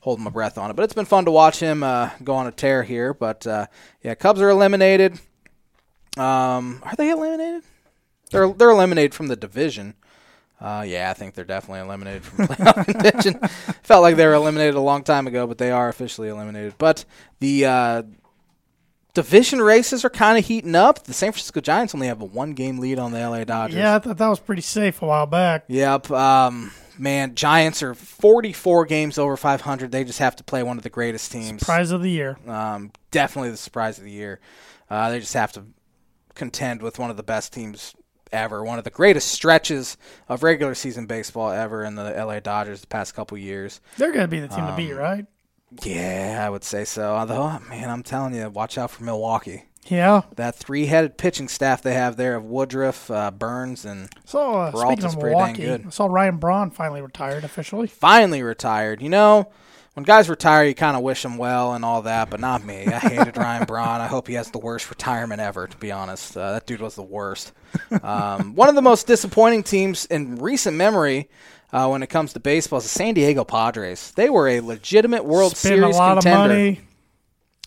holding 0.00 0.24
my 0.24 0.30
breath 0.30 0.58
on 0.58 0.70
it, 0.70 0.74
but 0.74 0.82
it's 0.82 0.94
been 0.94 1.04
fun 1.04 1.24
to 1.24 1.30
watch 1.30 1.58
him 1.60 1.82
uh, 1.82 2.10
go 2.22 2.34
on 2.34 2.46
a 2.46 2.52
tear 2.52 2.82
here. 2.82 3.14
But 3.14 3.46
uh, 3.46 3.66
yeah, 4.02 4.14
Cubs 4.14 4.40
are 4.40 4.50
eliminated. 4.50 5.18
Um, 6.16 6.80
are 6.82 6.94
they 6.96 7.10
eliminated? 7.10 7.62
They're 8.30 8.52
they're 8.52 8.70
eliminated 8.70 9.14
from 9.14 9.28
the 9.28 9.36
division. 9.36 9.94
Uh, 10.60 10.84
yeah, 10.86 11.10
I 11.10 11.14
think 11.14 11.34
they're 11.34 11.44
definitely 11.44 11.80
eliminated 11.80 12.24
from 12.24 12.46
playoff 12.46 12.84
contention. 12.84 13.38
Felt 13.82 14.02
like 14.02 14.16
they 14.16 14.26
were 14.26 14.34
eliminated 14.34 14.74
a 14.76 14.80
long 14.80 15.02
time 15.02 15.26
ago, 15.26 15.46
but 15.46 15.58
they 15.58 15.72
are 15.72 15.88
officially 15.88 16.28
eliminated. 16.28 16.74
But 16.78 17.04
the 17.40 17.66
uh, 17.66 18.02
division 19.12 19.60
races 19.60 20.04
are 20.04 20.10
kind 20.10 20.38
of 20.38 20.46
heating 20.46 20.76
up. 20.76 21.02
The 21.04 21.12
San 21.12 21.32
Francisco 21.32 21.60
Giants 21.60 21.94
only 21.94 22.06
have 22.06 22.20
a 22.20 22.24
one 22.26 22.52
game 22.52 22.78
lead 22.78 23.00
on 23.00 23.10
the 23.10 23.18
LA 23.18 23.42
Dodgers. 23.42 23.76
Yeah, 23.76 23.96
I 23.96 23.98
thought 23.98 24.18
that 24.18 24.28
was 24.28 24.38
pretty 24.38 24.62
safe 24.62 25.02
a 25.02 25.06
while 25.06 25.26
back. 25.26 25.64
Yep. 25.66 26.10
Um, 26.12 26.70
man, 26.96 27.34
Giants 27.34 27.82
are 27.82 27.94
44 27.94 28.86
games 28.86 29.18
over 29.18 29.36
500. 29.36 29.90
They 29.90 30.04
just 30.04 30.20
have 30.20 30.36
to 30.36 30.44
play 30.44 30.62
one 30.62 30.76
of 30.76 30.84
the 30.84 30.90
greatest 30.90 31.32
teams. 31.32 31.60
Surprise 31.60 31.90
of 31.90 32.02
the 32.02 32.10
year. 32.10 32.38
Um, 32.46 32.92
definitely 33.10 33.50
the 33.50 33.56
surprise 33.56 33.98
of 33.98 34.04
the 34.04 34.12
year. 34.12 34.38
Uh, 34.88 35.10
they 35.10 35.18
just 35.18 35.34
have 35.34 35.50
to 35.52 35.64
contend 36.34 36.82
with 36.82 36.98
one 36.98 37.10
of 37.10 37.16
the 37.16 37.22
best 37.22 37.52
teams 37.52 37.94
ever, 38.32 38.64
one 38.64 38.78
of 38.78 38.84
the 38.84 38.90
greatest 38.90 39.28
stretches 39.28 39.96
of 40.28 40.42
regular 40.42 40.74
season 40.74 41.06
baseball 41.06 41.50
ever 41.50 41.84
in 41.84 41.94
the 41.96 42.10
LA 42.12 42.40
Dodgers 42.40 42.80
the 42.80 42.86
past 42.86 43.14
couple 43.14 43.36
years. 43.36 43.80
They're 43.98 44.10
going 44.12 44.22
to 44.24 44.28
be 44.28 44.40
the 44.40 44.48
team 44.48 44.64
to 44.64 44.70
Um, 44.70 44.76
beat, 44.76 44.92
right? 44.94 45.26
Yeah, 45.82 46.42
I 46.44 46.50
would 46.50 46.64
say 46.64 46.84
so. 46.84 47.14
Although, 47.14 47.58
man, 47.68 47.88
I'm 47.90 48.02
telling 48.02 48.34
you, 48.34 48.48
watch 48.50 48.76
out 48.78 48.90
for 48.90 49.04
Milwaukee. 49.04 49.64
Yeah. 49.86 50.22
That 50.36 50.54
three-headed 50.54 51.18
pitching 51.18 51.48
staff 51.48 51.82
they 51.82 51.94
have 51.94 52.16
there 52.16 52.36
of 52.36 52.44
Woodruff, 52.44 53.10
uh, 53.10 53.30
Burnes, 53.32 53.84
and 53.84 54.08
So 54.24 54.54
uh, 54.54 54.70
speaking 54.72 55.04
of 55.04 55.16
Milwaukee, 55.16 55.62
good. 55.64 55.86
I 55.86 55.90
saw 55.90 56.06
Ryan 56.06 56.36
Braun 56.36 56.70
finally 56.70 57.00
retired 57.02 57.42
officially. 57.44 57.86
finally 57.88 58.42
retired. 58.42 59.02
You 59.02 59.08
know, 59.08 59.50
when 59.94 60.04
guys 60.04 60.30
retire, 60.30 60.64
you 60.64 60.74
kind 60.74 60.96
of 60.96 61.02
wish 61.02 61.22
them 61.22 61.36
well 61.36 61.74
and 61.74 61.84
all 61.84 62.02
that, 62.02 62.30
but 62.30 62.40
not 62.40 62.64
me. 62.64 62.86
I 62.86 62.98
hated 62.98 63.36
Ryan 63.36 63.64
Braun. 63.66 64.00
I 64.00 64.06
hope 64.06 64.26
he 64.26 64.34
has 64.34 64.50
the 64.50 64.58
worst 64.58 64.88
retirement 64.88 65.40
ever, 65.40 65.66
to 65.66 65.76
be 65.76 65.92
honest. 65.92 66.36
Uh, 66.36 66.52
that 66.52 66.66
dude 66.66 66.80
was 66.80 66.94
the 66.94 67.02
worst. 67.02 67.52
Um, 68.02 68.54
one 68.54 68.68
of 68.68 68.74
the 68.74 68.82
most 68.82 69.06
disappointing 69.06 69.62
teams 69.62 70.06
in 70.06 70.36
recent 70.36 70.76
memory 70.76 71.28
uh, 71.72 71.88
when 71.88 72.02
it 72.02 72.08
comes 72.08 72.32
to 72.32 72.40
baseball 72.40 72.78
is 72.78 72.84
the 72.84 72.88
San 72.90 73.14
Diego 73.14 73.44
Padres. 73.44 74.12
They 74.12 74.30
were 74.30 74.48
a 74.48 74.60
legitimate 74.60 75.24
World 75.24 75.56
Spent 75.56 75.78
Series 75.80 75.96
a 75.96 75.98
lot 75.98 76.14
contender. 76.14 76.54
of 76.54 76.58
money. 76.58 76.80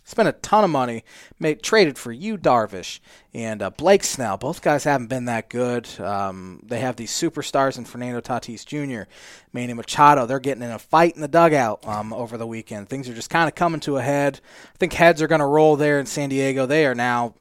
Spent 0.08 0.30
a 0.30 0.34
ton 0.34 0.64
of 0.64 0.70
money, 0.70 1.04
made 1.40 1.64
traded 1.64 1.98
for 1.98 2.12
Yu 2.12 2.38
Darvish, 2.38 3.00
and 3.34 3.60
uh, 3.64 3.72
Blake 3.72 4.04
Snell. 4.04 4.38
Both 4.38 4.62
guys 4.62 4.84
haven't 4.84 5.08
been 5.08 5.26
that 5.26 5.50
good. 5.50 5.90
Um, 6.00 6.62
they 6.64 6.80
have 6.80 6.96
these 6.96 7.12
superstars 7.12 7.80
in 7.80 7.86
Fernando 7.86 8.22
Tatis 8.22 8.64
Jr., 8.64 9.10
Manny 9.52 9.74
Machado. 9.74 10.28
They're 10.28 10.40
getting 10.40 10.62
in 10.62 10.70
a 10.70 10.78
fight 10.78 11.16
in 11.16 11.22
the 11.22 11.28
dugout 11.28 11.88
um, 11.88 12.14
over 12.14 12.38
the 12.38 12.46
weekend. 12.46 12.88
Things 12.88 13.10
are 13.10 13.16
just 13.16 13.32
kind 13.32 13.48
of 13.48 13.56
coming 13.56 13.80
to 13.82 13.98
a 13.98 14.02
head. 14.04 14.42
I 14.76 14.78
think 14.78 14.94
heads 14.94 15.24
are 15.24 15.28
going 15.28 15.40
to 15.40 15.46
roll 15.46 15.76
there 15.76 16.00
in 16.00 16.06
San 16.06 16.30
Diego. 16.30 16.68
They 16.68 16.86
are 16.86 16.94
now 16.94 17.34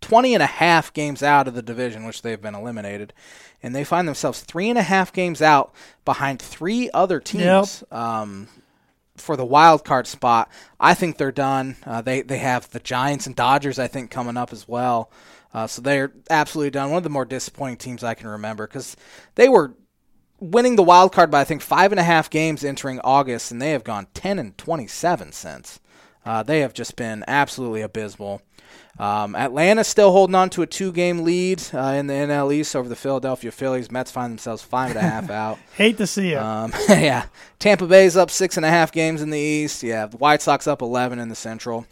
20 0.00 0.34
and 0.34 0.42
a 0.42 0.46
half 0.46 0.92
games 0.92 1.22
out 1.22 1.46
of 1.48 1.54
the 1.54 1.62
division, 1.62 2.04
which 2.04 2.22
they've 2.22 2.40
been 2.40 2.54
eliminated. 2.54 3.12
And 3.62 3.74
they 3.74 3.84
find 3.84 4.06
themselves 4.08 4.40
three 4.40 4.68
and 4.68 4.78
a 4.78 4.82
half 4.82 5.12
games 5.12 5.40
out 5.40 5.72
behind 6.04 6.40
three 6.40 6.90
other 6.92 7.20
teams. 7.20 7.84
Um, 7.90 8.48
for 9.20 9.36
the 9.36 9.44
wild 9.44 9.84
card 9.84 10.06
spot. 10.06 10.50
I 10.80 10.94
think 10.94 11.16
they're 11.16 11.32
done. 11.32 11.76
Uh, 11.84 12.00
they 12.02 12.22
they 12.22 12.38
have 12.38 12.70
the 12.70 12.80
Giants 12.80 13.26
and 13.26 13.36
Dodgers. 13.36 13.78
I 13.78 13.86
think 13.88 14.10
coming 14.10 14.36
up 14.36 14.52
as 14.52 14.66
well. 14.66 15.10
Uh, 15.52 15.66
so 15.66 15.80
they're 15.80 16.12
absolutely 16.28 16.70
done. 16.70 16.90
One 16.90 16.98
of 16.98 17.04
the 17.04 17.10
more 17.10 17.24
disappointing 17.24 17.78
teams 17.78 18.04
I 18.04 18.14
can 18.14 18.28
remember 18.28 18.66
because 18.66 18.96
they 19.34 19.48
were 19.48 19.74
winning 20.40 20.76
the 20.76 20.82
wild 20.82 21.12
card 21.12 21.30
by 21.30 21.40
I 21.40 21.44
think 21.44 21.62
five 21.62 21.92
and 21.92 21.98
a 21.98 22.04
half 22.04 22.30
games 22.30 22.64
entering 22.64 23.00
August, 23.00 23.50
and 23.50 23.60
they 23.60 23.70
have 23.70 23.84
gone 23.84 24.06
ten 24.14 24.38
and 24.38 24.56
twenty 24.58 24.86
seven 24.86 25.32
since. 25.32 25.80
Uh, 26.24 26.42
they 26.42 26.60
have 26.60 26.74
just 26.74 26.96
been 26.96 27.24
absolutely 27.26 27.80
abysmal. 27.80 28.42
Um, 28.98 29.36
Atlanta 29.36 29.84
still 29.84 30.10
holding 30.10 30.34
on 30.34 30.50
to 30.50 30.62
a 30.62 30.66
two 30.66 30.90
game 30.90 31.20
lead 31.20 31.62
uh, 31.72 31.94
in 31.96 32.08
the 32.08 32.14
NL 32.14 32.52
East 32.52 32.74
over 32.74 32.88
the 32.88 32.96
Philadelphia 32.96 33.52
Phillies. 33.52 33.92
Mets 33.92 34.10
find 34.10 34.32
themselves 34.32 34.62
five 34.62 34.90
and 34.90 34.98
a 34.98 35.02
half 35.02 35.30
out. 35.30 35.58
Hate 35.76 35.98
to 35.98 36.06
see 36.06 36.32
it. 36.32 36.36
Um, 36.38 36.72
yeah, 36.88 37.26
Tampa 37.60 37.86
Bay's 37.86 38.16
up 38.16 38.30
six 38.30 38.56
and 38.56 38.66
a 38.66 38.70
half 38.70 38.90
games 38.90 39.22
in 39.22 39.30
the 39.30 39.38
East. 39.38 39.82
Yeah, 39.84 40.06
the 40.06 40.16
White 40.16 40.42
Sox 40.42 40.66
up 40.66 40.82
eleven 40.82 41.20
in 41.20 41.28
the 41.28 41.36
Central. 41.36 41.86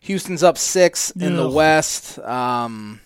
Houston's 0.00 0.42
up 0.42 0.56
six 0.56 1.10
in 1.10 1.36
the 1.36 1.50
West. 1.50 2.18
Um, 2.20 3.00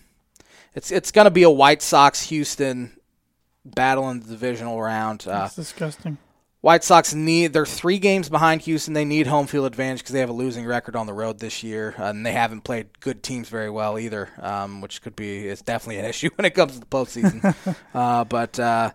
it's 0.75 0.93
it's 0.93 1.11
going 1.11 1.25
to 1.25 1.31
be 1.31 1.43
a 1.43 1.51
White 1.51 1.83
Sox 1.83 2.23
Houston 2.29 2.97
battle 3.65 4.11
in 4.11 4.21
the 4.21 4.27
divisional 4.27 4.81
round. 4.81 5.25
Uh, 5.27 5.41
That's 5.41 5.57
disgusting. 5.57 6.19
White 6.65 6.83
Sox 6.83 7.13
need 7.13 7.53
they're 7.53 7.67
three 7.67 7.99
games 7.99 8.31
behind 8.31 8.63
Houston. 8.63 8.95
They 8.95 9.05
need 9.05 9.27
home 9.27 9.47
field 9.47 9.67
advantage 9.67 9.99
because 9.99 10.15
they 10.15 10.21
have 10.21 10.31
a 10.31 10.33
losing 10.33 10.65
record 10.65 10.97
on 10.97 11.07
the 11.07 11.13
road 11.13 11.39
this 11.39 11.63
year, 11.63 11.95
uh, 11.99 12.05
and 12.05 12.25
they 12.25 12.33
haven't 12.33 12.63
played 12.63 12.89
good 13.01 13.23
teams 13.23 13.51
very 13.51 13.69
well 13.69 13.99
either, 13.99 14.31
um, 14.41 14.81
which 14.81 15.03
could 15.03 15.15
be 15.15 15.47
it's 15.47 15.61
definitely 15.61 15.99
an 15.99 16.05
issue 16.11 16.31
when 16.37 16.47
it 16.47 16.55
comes 16.55 16.73
to 16.73 16.81
the 16.81 16.87
postseason. 16.87 17.77
uh, 17.95 18.25
but 18.25 18.59
uh, 18.59 18.93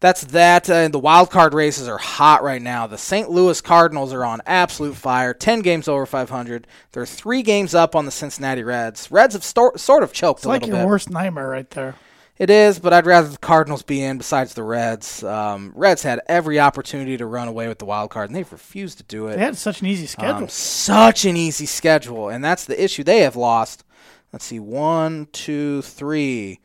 that's 0.00 0.24
that. 0.24 0.68
Uh, 0.68 0.74
and 0.74 0.92
the 0.92 0.98
wild 0.98 1.30
card 1.30 1.54
races 1.54 1.88
are 1.88 1.96
hot 1.96 2.42
right 2.42 2.60
now. 2.60 2.86
The 2.86 2.98
St. 2.98 3.30
Louis 3.30 3.58
Cardinals 3.62 4.12
are 4.12 4.22
on 4.26 4.42
absolute 4.44 4.94
fire. 4.94 5.32
Ten 5.32 5.60
games 5.60 5.88
over 5.88 6.04
500. 6.04 6.66
They're 6.92 7.06
three 7.06 7.40
games 7.40 7.74
up 7.74 7.96
on 7.96 8.04
the 8.04 8.10
Cincinnati 8.10 8.62
Reds. 8.62 9.10
Reds 9.10 9.32
have 9.32 9.42
stor- 9.42 9.78
sort 9.78 10.02
of 10.02 10.12
choked 10.12 10.40
It's 10.40 10.46
like 10.46 10.66
your 10.66 10.76
bit. 10.76 10.86
worst 10.86 11.08
nightmare 11.08 11.48
right 11.48 11.70
there. 11.70 11.94
It 12.40 12.48
is, 12.48 12.78
but 12.78 12.94
I'd 12.94 13.04
rather 13.04 13.28
the 13.28 13.36
Cardinals 13.36 13.82
be 13.82 14.02
in 14.02 14.16
besides 14.16 14.54
the 14.54 14.62
Reds. 14.62 15.22
Um, 15.22 15.74
Reds 15.76 16.02
had 16.02 16.22
every 16.26 16.58
opportunity 16.58 17.18
to 17.18 17.26
run 17.26 17.48
away 17.48 17.68
with 17.68 17.78
the 17.78 17.84
wild 17.84 18.08
card, 18.08 18.30
and 18.30 18.34
they've 18.34 18.50
refused 18.50 18.96
to 18.96 19.04
do 19.04 19.26
it. 19.26 19.36
They 19.36 19.44
had 19.44 19.58
such 19.58 19.82
an 19.82 19.88
easy 19.88 20.06
schedule. 20.06 20.44
Um, 20.44 20.48
such 20.48 21.26
an 21.26 21.36
easy 21.36 21.66
schedule, 21.66 22.30
and 22.30 22.42
that's 22.42 22.64
the 22.64 22.82
issue. 22.82 23.04
They 23.04 23.20
have 23.20 23.36
lost. 23.36 23.84
Let's 24.32 24.46
see, 24.46 24.58
one, 24.58 25.28
two, 25.32 25.82
three, 25.82 26.60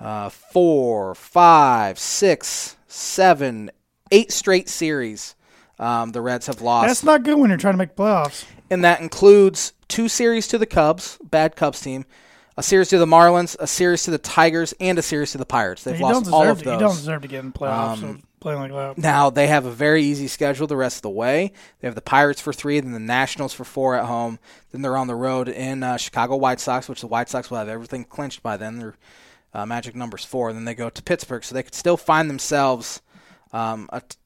uh, 0.00 0.30
four, 0.30 1.14
five, 1.14 1.98
six, 1.98 2.78
seven, 2.86 3.70
eight 4.10 4.32
straight 4.32 4.70
series 4.70 5.34
um, 5.78 6.12
the 6.12 6.22
Reds 6.22 6.46
have 6.46 6.62
lost. 6.62 6.86
That's 6.86 7.04
not 7.04 7.22
good 7.22 7.38
when 7.38 7.50
you're 7.50 7.58
trying 7.58 7.74
to 7.74 7.78
make 7.78 7.96
playoffs. 7.96 8.46
and 8.70 8.82
that 8.82 9.02
includes 9.02 9.74
two 9.88 10.08
series 10.08 10.48
to 10.48 10.56
the 10.56 10.64
Cubs, 10.64 11.18
bad 11.22 11.54
Cubs 11.54 11.82
team, 11.82 12.06
a 12.56 12.62
series 12.62 12.88
to 12.88 12.98
the 12.98 13.06
Marlins, 13.06 13.56
a 13.58 13.66
series 13.66 14.02
to 14.04 14.10
the 14.10 14.18
Tigers, 14.18 14.74
and 14.80 14.98
a 14.98 15.02
series 15.02 15.32
to 15.32 15.38
the 15.38 15.46
Pirates. 15.46 15.84
They've 15.84 16.00
lost 16.00 16.30
all 16.30 16.48
of 16.48 16.58
to, 16.58 16.64
those. 16.64 16.74
You 16.74 16.80
don't 16.80 16.96
deserve 16.96 17.22
to 17.22 17.28
get 17.28 17.44
in 17.44 17.52
playoffs 17.52 17.98
Um, 17.98 18.04
and 18.04 18.22
playing 18.40 18.60
like 18.60 18.72
that. 18.72 18.98
Now 18.98 19.30
they 19.30 19.46
have 19.46 19.64
a 19.64 19.70
very 19.70 20.02
easy 20.02 20.28
schedule 20.28 20.66
the 20.66 20.76
rest 20.76 20.96
of 20.96 21.02
the 21.02 21.10
way. 21.10 21.52
They 21.80 21.88
have 21.88 21.94
the 21.94 22.02
Pirates 22.02 22.40
for 22.40 22.52
three, 22.52 22.78
then 22.80 22.92
the 22.92 22.98
Nationals 22.98 23.54
for 23.54 23.64
four 23.64 23.94
at 23.94 24.06
home. 24.06 24.38
Then 24.70 24.82
they're 24.82 24.96
on 24.96 25.06
the 25.06 25.14
road 25.14 25.48
in 25.48 25.82
uh, 25.82 25.96
Chicago 25.96 26.36
White 26.36 26.60
Sox, 26.60 26.88
which 26.88 27.00
the 27.00 27.06
White 27.06 27.28
Sox 27.28 27.50
will 27.50 27.58
have 27.58 27.68
everything 27.68 28.04
clinched 28.04 28.42
by 28.42 28.56
then. 28.56 28.78
Their 28.78 28.94
uh, 29.54 29.66
magic 29.66 29.94
number's 29.94 30.24
four. 30.24 30.48
And 30.48 30.58
then 30.58 30.64
they 30.64 30.74
go 30.74 30.90
to 30.90 31.02
Pittsburgh, 31.02 31.44
so 31.44 31.54
they 31.54 31.62
could 31.62 31.74
still 31.74 31.96
find 31.96 32.28
themselves 32.28 33.00
um, 33.52 33.88
t- 33.92 34.16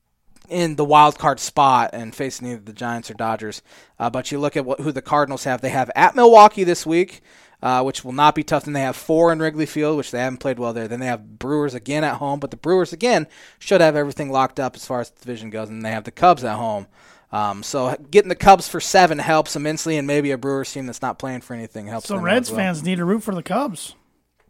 in 0.49 0.77
the 0.77 0.85
wild 0.85 1.19
card 1.19 1.41
spot 1.41 1.91
and 1.93 2.15
facing 2.15 2.49
either 2.49 2.61
the 2.61 2.73
Giants 2.73 3.11
or 3.11 3.15
Dodgers. 3.15 3.63
Uh, 3.99 4.09
but 4.09 4.31
you 4.31 4.39
look 4.39 4.57
at 4.57 4.65
what, 4.65 4.81
who 4.81 4.93
the 4.93 5.03
Cardinals 5.03 5.45
have. 5.45 5.61
They 5.61 5.71
have 5.71 5.91
at 5.95 6.15
Milwaukee 6.15 6.65
this 6.65 6.87
week. 6.87 7.23
Uh, 7.63 7.83
which 7.83 8.05
will 8.05 8.13
not 8.13 8.35
be 8.35 8.43
tough. 8.43 8.65
Then 8.65 8.75
they 8.75 8.83
have 8.83 8.97
four 8.97 9.33
in 9.33 9.39
Wrigley 9.39 9.65
Field, 9.65 9.97
which 9.97 10.11
they 10.11 10.19
haven't 10.21 10.39
played 10.39 10.59
well 10.59 10.75
there. 10.75 10.87
Then 10.89 11.01
they 11.01 11.07
have 11.07 11.39
Brewers 11.39 11.73
again 11.75 12.05
at 12.05 12.17
home, 12.17 12.39
but 12.39 12.51
the 12.51 12.57
Brewers 12.57 12.93
again 12.93 13.27
should 13.59 13.81
have 13.81 13.97
everything 13.97 14.31
locked 14.31 14.61
up 14.61 14.77
as 14.77 14.85
far 14.85 15.01
as 15.01 15.09
the 15.11 15.21
division 15.21 15.49
goes. 15.49 15.71
And 15.71 15.83
they 15.85 15.91
have 15.91 16.05
the 16.05 16.11
Cubs 16.11 16.45
at 16.45 16.57
home. 16.57 16.87
Um, 17.33 17.63
so 17.63 17.97
getting 18.11 18.29
the 18.29 18.35
Cubs 18.35 18.69
for 18.69 18.79
seven 18.79 19.19
helps 19.19 19.57
immensely, 19.57 19.97
and 19.97 20.07
maybe 20.07 20.31
a 20.33 20.39
Brewers 20.39 20.71
team 20.71 20.85
that's 20.87 21.01
not 21.03 21.19
playing 21.19 21.41
for 21.41 21.55
anything 21.55 21.87
helps. 21.87 22.09
So 22.09 22.19
Reds 22.19 22.51
well. 22.51 22.59
fans 22.59 22.85
need 22.85 22.97
to 22.97 23.05
root 23.07 23.23
for 23.23 23.35
the 23.35 23.43
Cubs. 23.43 23.95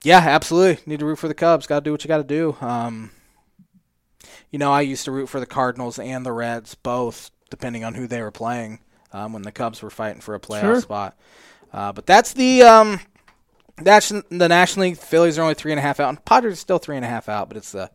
Yeah, 0.02 0.18
absolutely. 0.18 0.82
Need 0.84 0.98
to 0.98 1.06
root 1.06 1.18
for 1.20 1.28
the 1.28 1.34
Cubs. 1.34 1.66
Got 1.66 1.76
to 1.80 1.84
do 1.84 1.92
what 1.92 2.04
you 2.04 2.08
got 2.08 2.18
to 2.18 2.24
do. 2.24 2.56
Um, 2.60 3.12
you 4.50 4.58
know, 4.58 4.72
I 4.72 4.80
used 4.82 5.04
to 5.04 5.12
root 5.12 5.28
for 5.28 5.40
the 5.40 5.46
Cardinals 5.46 5.98
and 5.98 6.24
the 6.26 6.32
Reds, 6.32 6.74
both, 6.74 7.30
depending 7.50 7.84
on 7.84 7.94
who 7.94 8.06
they 8.06 8.20
were 8.20 8.30
playing 8.30 8.80
um, 9.12 9.32
when 9.32 9.42
the 9.42 9.52
Cubs 9.52 9.80
were 9.82 9.90
fighting 9.90 10.20
for 10.20 10.34
a 10.34 10.40
playoff 10.40 10.60
Sure. 10.60 10.80
spot. 10.80 11.16
Uh, 11.72 11.92
but 11.92 12.06
that's 12.06 12.32
the 12.32 12.62
um, 12.62 13.00
that's 13.78 14.08
the 14.08 14.48
National 14.48 14.86
League. 14.86 14.98
Phillies 14.98 15.38
are 15.38 15.42
only 15.42 15.54
three 15.54 15.72
and 15.72 15.78
a 15.78 15.82
half 15.82 16.00
out, 16.00 16.08
and 16.08 16.24
Padres 16.24 16.54
are 16.54 16.56
still 16.56 16.78
three 16.78 16.96
and 16.96 17.04
a 17.04 17.08
half 17.08 17.28
out, 17.28 17.48
but 17.48 17.56
it's 17.56 17.74
a 17.74 17.90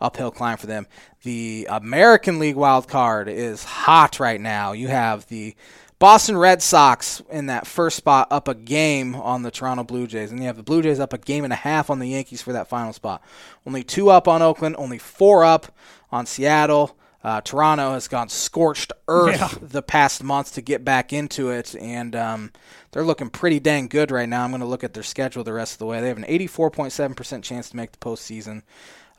uphill 0.00 0.30
climb 0.30 0.56
for 0.56 0.66
them. 0.66 0.86
The 1.22 1.66
American 1.70 2.38
League 2.38 2.56
wild 2.56 2.88
card 2.88 3.28
is 3.28 3.64
hot 3.64 4.18
right 4.18 4.40
now. 4.40 4.72
You 4.72 4.88
have 4.88 5.26
the 5.28 5.54
Boston 5.98 6.38
Red 6.38 6.62
Sox 6.62 7.20
in 7.30 7.46
that 7.46 7.66
first 7.66 7.98
spot 7.98 8.28
up 8.30 8.48
a 8.48 8.54
game 8.54 9.14
on 9.14 9.42
the 9.42 9.50
Toronto 9.50 9.84
Blue 9.84 10.06
Jays, 10.06 10.30
and 10.30 10.40
you 10.40 10.46
have 10.46 10.56
the 10.56 10.62
Blue 10.62 10.80
Jays 10.80 10.98
up 10.98 11.12
a 11.12 11.18
game 11.18 11.44
and 11.44 11.52
a 11.52 11.56
half 11.56 11.90
on 11.90 11.98
the 11.98 12.08
Yankees 12.08 12.40
for 12.40 12.54
that 12.54 12.68
final 12.68 12.94
spot. 12.94 13.22
Only 13.66 13.82
two 13.82 14.08
up 14.08 14.26
on 14.26 14.40
Oakland, 14.40 14.76
only 14.78 14.96
four 14.96 15.44
up 15.44 15.76
on 16.10 16.24
Seattle. 16.24 16.96
Uh, 17.22 17.40
Toronto 17.42 17.92
has 17.92 18.08
gone 18.08 18.30
scorched 18.30 18.92
earth 19.06 19.38
Yeah. 19.38 19.48
the 19.60 19.82
past 19.82 20.22
month 20.22 20.54
to 20.54 20.62
get 20.62 20.84
back 20.84 21.12
into 21.12 21.50
it, 21.50 21.74
and 21.78 22.16
um, 22.16 22.50
they're 22.92 23.04
looking 23.04 23.28
pretty 23.28 23.60
dang 23.60 23.88
good 23.88 24.10
right 24.10 24.28
now. 24.28 24.42
I'm 24.42 24.50
going 24.50 24.60
to 24.60 24.66
look 24.66 24.82
at 24.84 24.94
their 24.94 25.02
schedule 25.02 25.44
the 25.44 25.52
rest 25.52 25.74
of 25.74 25.78
the 25.80 25.86
way. 25.86 26.00
They 26.00 26.08
have 26.08 26.16
an 26.16 26.24
84.7% 26.24 27.42
chance 27.42 27.68
to 27.70 27.76
make 27.76 27.92
the 27.92 27.98
postseason. 27.98 28.62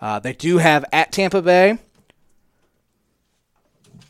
Uh, 0.01 0.17
they 0.17 0.33
do 0.33 0.57
have 0.57 0.83
at 0.91 1.11
Tampa 1.11 1.43
Bay, 1.43 1.77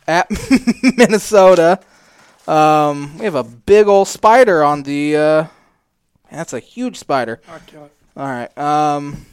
at 0.08 0.30
Minnesota. 0.96 1.80
Um, 2.48 3.18
we 3.18 3.26
have 3.26 3.36
a 3.36 3.44
big 3.44 3.88
old 3.88 4.08
spider 4.08 4.64
on 4.64 4.84
the. 4.84 5.18
Uh, 5.18 5.48
that's 6.32 6.54
a 6.54 6.60
huge 6.60 6.98
spider. 6.98 7.42
All 8.16 8.26
right. 8.26 8.58
Um, 8.58 9.26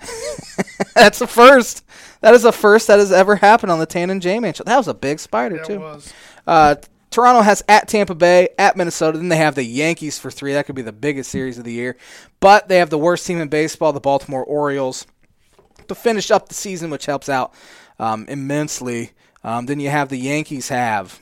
that's 0.94 1.18
the 1.18 1.26
first. 1.26 1.84
That 2.20 2.34
is 2.34 2.42
the 2.42 2.52
first 2.52 2.86
that 2.86 2.98
has 2.98 3.12
ever 3.12 3.36
happened 3.36 3.70
on 3.70 3.78
the 3.78 3.86
Tan 3.86 4.10
and 4.10 4.22
J 4.22 4.40
Man 4.40 4.54
show. 4.54 4.64
That 4.64 4.76
was 4.76 4.88
a 4.88 4.94
big 4.94 5.18
spider 5.18 5.56
Yeah, 5.56 5.62
too. 5.62 5.98
Uh, 6.46 6.76
Toronto 7.10 7.42
has 7.42 7.62
at 7.68 7.86
Tampa 7.86 8.14
Bay, 8.14 8.48
at 8.58 8.76
Minnesota. 8.76 9.18
Then 9.18 9.28
they 9.28 9.36
have 9.36 9.54
the 9.54 9.62
Yankees 9.62 10.18
for 10.18 10.30
three. 10.30 10.52
That 10.54 10.66
could 10.66 10.74
be 10.74 10.82
the 10.82 10.92
biggest 10.92 11.30
series 11.30 11.58
of 11.58 11.64
the 11.64 11.72
year. 11.72 11.96
But 12.40 12.68
they 12.68 12.78
have 12.78 12.90
the 12.90 12.98
worst 12.98 13.26
team 13.26 13.40
in 13.40 13.48
baseball, 13.48 13.92
the 13.92 14.00
Baltimore 14.00 14.44
Orioles, 14.44 15.06
to 15.86 15.94
finish 15.94 16.30
up 16.30 16.48
the 16.48 16.54
season, 16.54 16.90
which 16.90 17.06
helps 17.06 17.28
out 17.28 17.54
um, 18.00 18.26
immensely. 18.28 19.12
Um, 19.44 19.66
then 19.66 19.78
you 19.78 19.90
have 19.90 20.08
the 20.08 20.16
Yankees 20.18 20.70
have 20.70 21.20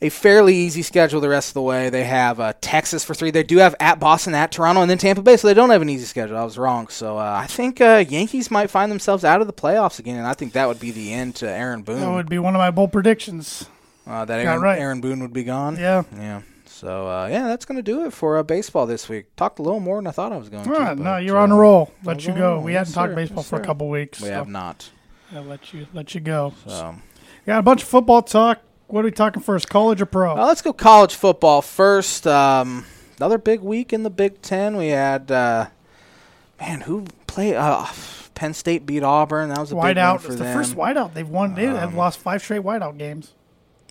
a 0.00 0.08
fairly 0.10 0.54
easy 0.54 0.82
schedule 0.82 1.20
the 1.20 1.28
rest 1.28 1.50
of 1.50 1.54
the 1.54 1.62
way. 1.62 1.90
They 1.90 2.04
have 2.04 2.38
uh, 2.40 2.52
Texas 2.60 3.04
for 3.04 3.14
three. 3.14 3.30
They 3.30 3.42
do 3.42 3.58
have 3.58 3.74
at 3.80 3.98
Boston, 3.98 4.34
at 4.34 4.52
Toronto, 4.52 4.80
and 4.80 4.90
then 4.90 4.98
Tampa 4.98 5.22
Bay, 5.22 5.36
so 5.36 5.48
they 5.48 5.54
don't 5.54 5.70
have 5.70 5.82
an 5.82 5.88
easy 5.90 6.04
schedule. 6.04 6.36
I 6.36 6.44
was 6.44 6.56
wrong. 6.58 6.88
So 6.88 7.18
uh, 7.18 7.38
I 7.42 7.46
think 7.46 7.80
uh, 7.80 8.04
Yankees 8.08 8.50
might 8.50 8.70
find 8.70 8.90
themselves 8.92 9.24
out 9.24 9.40
of 9.40 9.46
the 9.46 9.52
playoffs 9.52 9.98
again, 9.98 10.16
and 10.18 10.26
I 10.26 10.34
think 10.34 10.52
that 10.52 10.68
would 10.68 10.78
be 10.80 10.90
the 10.92 11.12
end 11.12 11.34
to 11.36 11.50
Aaron 11.50 11.82
Boone. 11.82 12.00
That 12.00 12.10
would 12.12 12.28
be 12.28 12.38
one 12.38 12.54
of 12.54 12.58
my 12.60 12.70
bold 12.70 12.92
predictions. 12.92 13.66
Uh, 14.06 14.24
that 14.24 14.40
Aaron, 14.40 14.60
right. 14.62 14.78
Aaron 14.78 15.00
Boone 15.00 15.20
would 15.20 15.32
be 15.34 15.44
gone. 15.44 15.76
Yeah. 15.76 16.04
Yeah. 16.16 16.42
So 16.66 17.08
uh, 17.08 17.26
yeah, 17.26 17.48
that's 17.48 17.64
gonna 17.64 17.82
do 17.82 18.06
it 18.06 18.12
for 18.12 18.38
uh, 18.38 18.44
baseball 18.44 18.86
this 18.86 19.08
week. 19.08 19.34
Talked 19.34 19.58
a 19.58 19.62
little 19.62 19.80
more 19.80 19.96
than 19.96 20.06
I 20.06 20.12
thought 20.12 20.32
I 20.32 20.36
was 20.36 20.48
going 20.48 20.68
All 20.68 20.74
to. 20.76 20.84
but, 20.94 20.98
no, 20.98 21.16
you're 21.16 21.36
on 21.36 21.50
a 21.50 21.56
roll. 21.56 21.92
Let 22.04 22.24
you 22.24 22.32
go. 22.32 22.54
roll. 22.54 22.62
We 22.62 22.72
Yes, 22.72 22.94
hadn't 22.94 22.94
talked 23.08 23.16
baseball 23.16 23.38
Yes, 23.42 23.48
for 23.50 23.56
a 23.60 23.64
couple 23.64 23.88
weeks. 23.90 24.20
We 24.20 24.28
so 24.28 24.34
have 24.34 24.48
not. 24.48 24.88
I'll 25.34 25.42
let 25.42 25.74
you 25.74 25.88
let 25.92 26.14
you 26.14 26.20
go. 26.20 26.54
So 26.66 26.94
Got 27.46 27.58
a 27.58 27.62
bunch 27.62 27.82
of 27.82 27.88
football 27.88 28.22
talk. 28.22 28.60
What 28.88 29.00
are 29.00 29.04
we 29.04 29.10
talking 29.12 29.42
first? 29.42 29.68
College 29.68 30.00
or 30.00 30.06
pro? 30.06 30.32
uh, 30.36 30.46
let's 30.46 30.62
go 30.62 30.72
college 30.72 31.14
football 31.14 31.60
first. 31.62 32.26
Um, 32.26 32.86
another 33.18 33.38
big 33.38 33.60
week 33.60 33.92
in 33.92 34.02
the 34.02 34.10
Big 34.10 34.40
Ten. 34.42 34.76
We 34.76 34.88
had 34.88 35.30
uh, 35.30 35.66
man 36.60 36.80
who 36.82 37.04
played. 37.26 37.54
Uh, 37.54 37.86
Penn 38.34 38.54
State 38.54 38.86
beat 38.86 39.02
Auburn. 39.02 39.48
That 39.48 39.58
was 39.58 39.72
a 39.72 39.74
big 39.74 39.82
win 39.82 39.96
whiteout. 39.96 40.20
for 40.20 40.28
It's 40.28 40.36
the 40.38 40.44
first 40.52 40.76
whiteout 40.76 41.12
they've 41.12 41.28
won. 41.28 41.54
They 41.54 41.64
have 41.66 41.90
Um, 41.90 41.96
lost 41.96 42.20
five 42.20 42.40
straight 42.40 42.62
whiteout 42.62 42.96
games. 42.96 43.32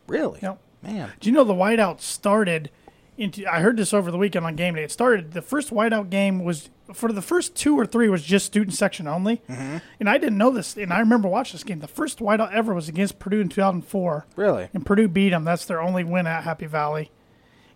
Really? 0.08 0.40
Yep. 0.42 0.58
Man. 0.82 1.12
Do 1.20 1.30
you 1.30 1.36
know 1.36 1.44
the 1.44 1.54
whiteout 1.54 2.00
started? 2.00 2.70
Into, 3.18 3.52
I 3.52 3.62
heard 3.62 3.78
this 3.78 3.94
over 3.96 4.12
the 4.12 4.18
weekend 4.18 4.46
on 4.46 4.56
game 4.56 4.76
day. 4.76 4.84
It 4.84 4.92
started. 4.92 5.32
The 5.32 5.42
first 5.42 5.72
whiteout 5.72 6.12
game 6.12 6.44
was 6.44 6.70
for 6.94 7.12
the 7.12 7.22
first 7.22 7.56
two 7.56 7.76
or 7.78 7.86
three 7.86 8.10
was 8.10 8.22
just 8.24 8.46
student 8.46 8.76
section 8.76 9.08
only, 9.08 9.42
Mm-hmm. 9.50 9.78
and 10.00 10.08
I 10.10 10.18
didn't 10.20 10.38
know 10.38 10.52
this. 10.52 10.78
And 10.78 10.94
I 10.94 11.00
remember 11.00 11.28
watching 11.28 11.54
this 11.56 11.64
game. 11.64 11.80
The 11.80 11.88
first 11.88 12.20
whiteout 12.20 12.54
ever 12.54 12.74
was 12.76 12.88
against 12.88 13.18
Purdue 13.18 13.42
in 13.42 13.50
2004. 13.50 14.28
Really? 14.36 14.70
and 14.74 14.86
Purdue 14.86 15.08
beat 15.08 15.30
them. 15.30 15.44
That's 15.46 15.66
their 15.66 15.82
only 15.82 16.04
win 16.04 16.28
at 16.28 16.44
Happy 16.44 16.68
Valley. 16.68 17.10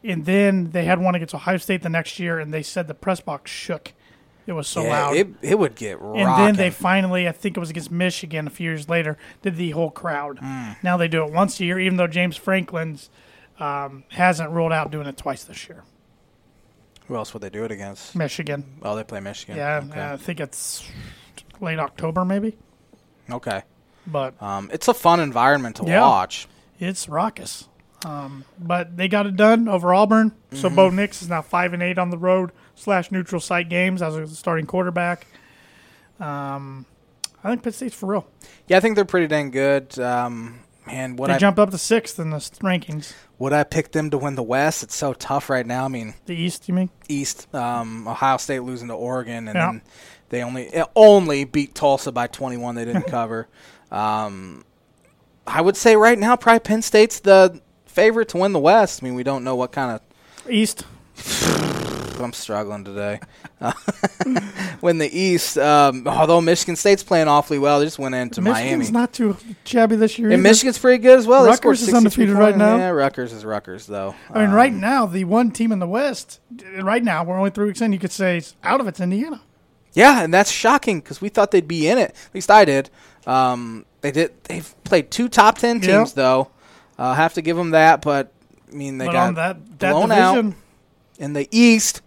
And 0.04 0.26
then 0.26 0.72
they 0.72 0.86
had 0.86 1.00
one 1.00 1.16
against 1.16 1.34
Ohio 1.36 1.58
State 1.58 1.82
the 1.84 1.90
next 1.90 2.20
year, 2.20 2.40
and 2.40 2.54
they 2.54 2.64
said 2.64 2.88
the 2.88 2.94
press 2.94 3.20
box 3.20 3.50
shook. 3.52 3.94
It 4.48 4.54
was 4.54 4.68
so 4.68 4.84
yeah, 4.84 4.90
loud. 5.08 5.16
it, 5.16 5.28
it 5.42 5.60
would 5.60 5.76
get 5.76 6.00
rocking. 6.02 6.22
and 6.22 6.40
then 6.48 6.56
they 6.56 6.72
finally, 6.72 7.28
I 7.28 7.32
think 7.32 7.56
it 7.56 7.60
was 7.60 7.70
against 7.70 7.92
Michigan 7.92 8.48
a 8.48 8.50
few 8.50 8.70
years 8.70 8.90
later, 8.90 9.18
did 9.44 9.56
the 9.56 9.72
whole 9.72 9.92
crowd. 9.92 10.40
Hmm. 10.40 10.72
Now 10.82 10.98
they 10.98 11.08
do 11.08 11.24
it 11.24 11.32
once 11.32 11.60
a 11.60 11.66
year, 11.66 11.80
even 11.80 11.98
though 11.98 12.08
James 12.08 12.38
Franklin's 12.38 13.12
um, 13.62 14.04
hasn't 14.10 14.50
ruled 14.52 14.74
out 14.74 14.92
doing 14.92 15.08
it 15.08 15.16
twice 15.18 15.44
this 15.46 15.70
year. 15.70 15.84
Who 17.08 17.16
else 17.16 17.34
would 17.34 17.44
they 17.44 17.50
do 17.50 17.64
it 17.64 17.72
against? 17.72 18.16
Michigan. 18.16 18.64
Oh, 18.82 18.96
they 18.96 19.04
play 19.04 19.20
Michigan. 19.20 19.56
Yeah, 19.58 19.82
Okay. 19.90 20.02
I 20.14 20.18
think 20.18 20.40
it's 20.40 20.84
late 21.60 21.78
October 21.80 22.26
maybe, 22.26 22.58
okay. 23.30 23.64
but 24.08 24.42
Um, 24.42 24.70
it's 24.74 24.88
a 24.88 24.94
fun 24.94 25.20
environment 25.20 25.76
to 25.78 25.86
Yeah. 25.86 26.02
watch. 26.02 26.48
it's 26.80 27.08
raucous. 27.08 27.68
Um, 28.04 28.46
but 28.58 28.98
they 28.98 29.08
got 29.08 29.28
it 29.28 29.36
done 29.36 29.68
over 29.68 29.94
Auburn. 29.94 30.32
So 30.54 30.68
Mm-hmm. 30.68 30.76
Bo 30.76 30.90
Nix 30.90 31.22
is 31.22 31.30
now 31.30 31.44
five 31.44 31.74
and 31.74 31.84
eight 31.84 32.00
on 32.00 32.10
the 32.10 32.18
road 32.18 32.52
slash 32.74 33.12
neutral 33.12 33.40
site 33.40 33.70
games 33.70 34.02
as 34.02 34.16
a 34.16 34.28
starting 34.28 34.66
quarterback. 34.66 35.28
Um, 36.20 36.86
I 37.44 37.50
think 37.50 37.62
Penn 37.64 37.74
State's 37.74 37.94
for 37.96 38.08
real. 38.08 38.28
Yeah, 38.68 38.78
I 38.78 38.80
think 38.80 38.96
they're 38.96 39.06
pretty 39.06 39.28
dang 39.28 39.52
good. 39.52 40.00
Um, 40.00 40.60
man, 40.88 41.16
would 41.16 41.30
they 41.30 41.36
I 41.36 41.38
jumped 41.38 41.60
up 41.60 41.72
to 41.72 41.78
sixth 41.78 42.20
in 42.20 42.30
the 42.32 42.38
rankings. 42.38 43.14
would 43.40 43.54
I 43.54 43.64
pick 43.64 43.92
them 43.92 44.10
to 44.10 44.18
win 44.18 44.36
the 44.36 44.44
West? 44.44 44.84
It's 44.84 44.96
so 44.96 45.14
tough 45.14 45.50
right 45.50 45.66
now. 45.66 45.86
I 45.86 45.88
mean, 45.88 46.14
The 46.26 46.36
East, 46.36 46.68
you 46.68 46.74
mean? 46.74 46.90
East, 47.10 47.54
um, 47.54 48.08
Ohio 48.08 48.38
State 48.38 48.60
losing 48.64 48.88
to 48.90 48.94
Oregon, 48.94 49.48
and 49.48 49.56
Yeah. 49.56 49.66
then 49.72 49.82
they 50.30 50.44
only 50.44 50.68
eh, 50.74 50.86
only 50.96 51.44
beat 51.44 51.76
Tulsa 51.76 52.12
by 52.12 52.28
21. 52.28 52.76
They 52.76 52.86
didn't 52.86 53.04
cover. 53.08 53.48
Um, 53.92 54.64
I 55.48 55.62
would 55.62 55.76
say 55.76 55.96
right 55.96 56.18
now, 56.18 56.36
probably 56.36 56.60
Penn 56.60 56.82
State's 56.82 57.20
the 57.20 57.60
favorite 57.86 58.30
to 58.30 58.38
win 58.38 58.54
the 58.54 58.60
West. 58.60 59.02
I 59.02 59.06
mean, 59.06 59.16
we 59.16 59.24
don't 59.24 59.44
know 59.44 59.56
what 59.56 59.72
kind 59.72 59.92
of 59.92 60.02
East. 60.50 60.86
I'm 62.24 62.34
struggling 62.34 62.84
today. 62.84 63.20
win 64.82 64.98
the 64.98 65.10
East, 65.12 65.58
um, 65.58 66.08
although 66.08 66.42
Michigan 66.42 66.76
State's 66.76 67.04
playing 67.04 67.28
awfully 67.28 67.60
well, 67.60 67.80
they 67.80 67.86
just 67.86 68.00
went 68.00 68.16
into 68.16 68.42
Michigan's 68.42 68.92
Miami. 68.92 68.92
not 68.92 69.14
too 69.14 69.38
shabby 69.66 69.96
this 69.96 70.18
year. 70.18 70.30
and 70.30 70.36
either. 70.40 70.44
Michigan's 70.44 70.78
pretty 70.80 71.02
good 71.02 71.20
as 71.20 71.28
well. 71.28 71.46
Rutgers 71.46 71.82
is 71.82 71.88
63 71.88 71.98
undefeated 71.98 72.36
right 72.36 72.58
now. 72.58 72.78
Yeah, 72.78 72.90
Rutgers 72.90 73.34
is 73.34 73.46
Rutgers 73.46 73.86
though. 73.88 74.16
I 74.30 74.40
mean, 74.40 74.50
Um, 74.50 74.54
right 74.56 74.74
now, 74.74 75.06
the 75.06 75.24
one 75.26 75.52
team 75.52 75.72
in 75.72 75.80
the 75.80 75.88
West, 75.88 76.40
right 76.82 77.04
now, 77.04 77.24
we're 77.24 77.38
only 77.38 77.52
three 77.52 77.66
weeks 77.68 77.82
in, 77.82 77.94
you 77.94 78.00
could 78.00 78.12
say 78.12 78.38
it's 78.38 78.56
out 78.64 78.80
of 78.82 78.88
it's 78.88 79.00
Indiana. 79.00 79.42
Yeah, 79.94 80.24
and 80.24 80.34
that's 80.34 80.50
shocking 80.52 81.02
because 81.02 81.20
we 81.22 81.30
thought 81.30 81.52
they'd 81.52 81.68
be 81.68 81.88
in 81.88 81.98
it. 81.98 82.12
At 82.12 82.34
least 82.34 82.50
I 82.50 82.64
did. 82.66 82.90
Um, 83.28 83.86
they 84.00 84.12
did. 84.12 84.32
They've 84.46 84.74
played 84.86 85.12
two 85.12 85.28
top 85.30 85.58
ten 85.58 85.80
teams 85.82 85.88
Yeah. 85.90 86.06
though. 86.16 86.52
Uh, 86.98 87.14
have 87.14 87.34
to 87.34 87.42
give 87.42 87.58
them 87.58 87.72
that, 87.72 88.02
but 88.02 88.32
I 88.72 88.76
mean 88.76 88.98
they 89.00 89.08
but 89.08 89.12
got 89.12 89.28
on 89.28 89.34
that, 89.36 89.80
that 89.80 89.92
blown 89.92 90.10
division, 90.10 90.48
out 90.48 90.54
in 91.20 91.34
the 91.34 91.48
East. 91.52 92.02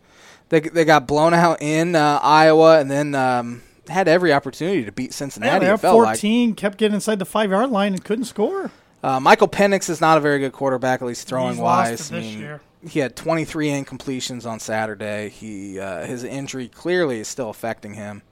They 0.50 0.61
they 0.61 0.85
got 0.85 1.07
blown 1.07 1.35
out 1.35 1.61
in 1.62 1.96
uh, 1.96 2.20
Iowa, 2.22 2.78
and 2.78 2.90
then 2.90 3.14
um, 3.14 3.62
had 3.88 4.09
every 4.09 4.33
opportunity 4.33 4.85
to 4.85 4.92
beat 4.92 5.11
Yeah, 5.11 5.12
Cincinnati. 5.12 5.66
had 5.66 5.80
felt 5.80 6.02
like 6.02 6.20
kept 6.57 6.78
getting 6.78 6.94
inside 6.94 7.18
the 7.18 7.24
five 7.24 7.50
yard 7.50 7.70
line 7.70 7.92
and 7.94 8.04
couldn't 8.04 8.26
score. 8.26 8.70
uh, 9.02 9.20
Michael 9.20 9.48
Penix 9.48 9.88
is 9.90 10.00
not 10.00 10.18
a 10.18 10.20
very 10.20 10.38
good 10.38 10.52
quarterback, 10.52 11.02
at 11.02 11.07
least 11.09 11.26
throwing 11.26 11.54
He's 11.54 11.61
wise. 11.62 12.11
I 12.12 12.16
this 12.16 12.24
mean, 12.24 12.38
year. 12.40 12.61
he 12.87 13.00
had 13.00 13.16
23 13.16 13.68
incompletions 13.68 14.46
on 14.46 14.61
Saturday. 14.61 15.30
He 15.30 15.80
uh, 15.80 16.04
his 16.07 16.24
injury 16.24 16.68
clearly 16.68 17.20
is 17.20 17.28
still 17.28 17.50
affecting 17.50 17.94
him. 17.94 18.22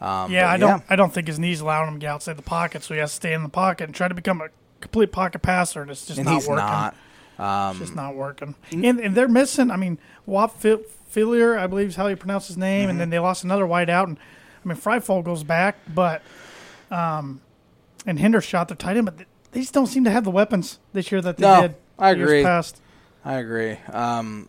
Um, 0.00 0.30
Yeah, 0.32 0.50
I 0.50 0.56
don't. 0.56 0.82
I 0.90 0.96
don't 0.96 1.14
think 1.14 1.28
his 1.28 1.38
knees 1.38 1.60
allowing 1.60 1.88
him 1.88 1.94
to 1.94 2.00
get 2.00 2.10
outside 2.10 2.36
the 2.36 2.42
pocket, 2.42 2.82
so 2.82 2.94
he 2.94 3.00
has 3.00 3.10
to 3.10 3.16
stay 3.16 3.32
in 3.32 3.42
the 3.44 3.48
pocket 3.48 3.84
and 3.84 3.94
try 3.94 4.08
to 4.08 4.14
become 4.14 4.40
a 4.40 4.48
complete 4.80 5.12
pocket 5.12 5.40
passer, 5.40 5.82
and 5.82 5.90
it's 5.90 6.04
just 6.04 6.18
and 6.18 6.26
not 6.26 6.34
he's 6.34 6.48
working. 6.48 6.66
not. 6.66 6.94
Um, 7.38 7.70
It's 7.70 7.78
just 7.80 7.96
not 7.96 8.14
working. 8.14 8.54
And, 8.70 8.84
and 9.00 9.14
they're 9.16 9.26
missing. 9.28 9.70
I 9.70 9.76
mean, 9.76 9.98
Whop 10.24 10.56
Fil- 10.60 10.82
Philyor, 11.14 11.58
I 11.58 11.66
believe 11.66 11.88
is 11.88 11.96
how 11.96 12.06
you 12.08 12.16
pronounce 12.16 12.48
his 12.48 12.56
name, 12.56 12.82
Mm-hmm. 12.82 12.90
and 12.90 13.00
then 13.00 13.10
they 13.10 13.18
lost 13.18 13.44
another 13.44 13.66
wide 13.66 13.88
out. 13.90 14.08
And 14.08 14.18
I 14.64 14.68
mean, 14.68 14.76
Freifeld 14.76 15.24
goes 15.24 15.44
back, 15.44 15.76
but 15.94 16.22
um, 16.90 17.40
and 18.06 18.18
Hendershot, 18.18 18.68
their 18.68 18.76
tight 18.76 18.96
end, 18.96 19.06
but 19.06 19.18
they 19.52 19.60
just 19.60 19.72
don't 19.74 19.86
seem 19.86 20.04
to 20.04 20.10
have 20.10 20.24
the 20.24 20.30
weapons 20.30 20.78
this 20.92 21.10
year 21.12 21.20
that 21.20 21.36
they 21.36 21.46
No, 21.46 21.62
did. 21.62 21.74
I 21.98 22.12
years 22.12 22.28
agree. 22.30 22.42
Past. 22.42 22.80
I 23.24 23.34
agree. 23.34 23.78
Um, 23.92 24.48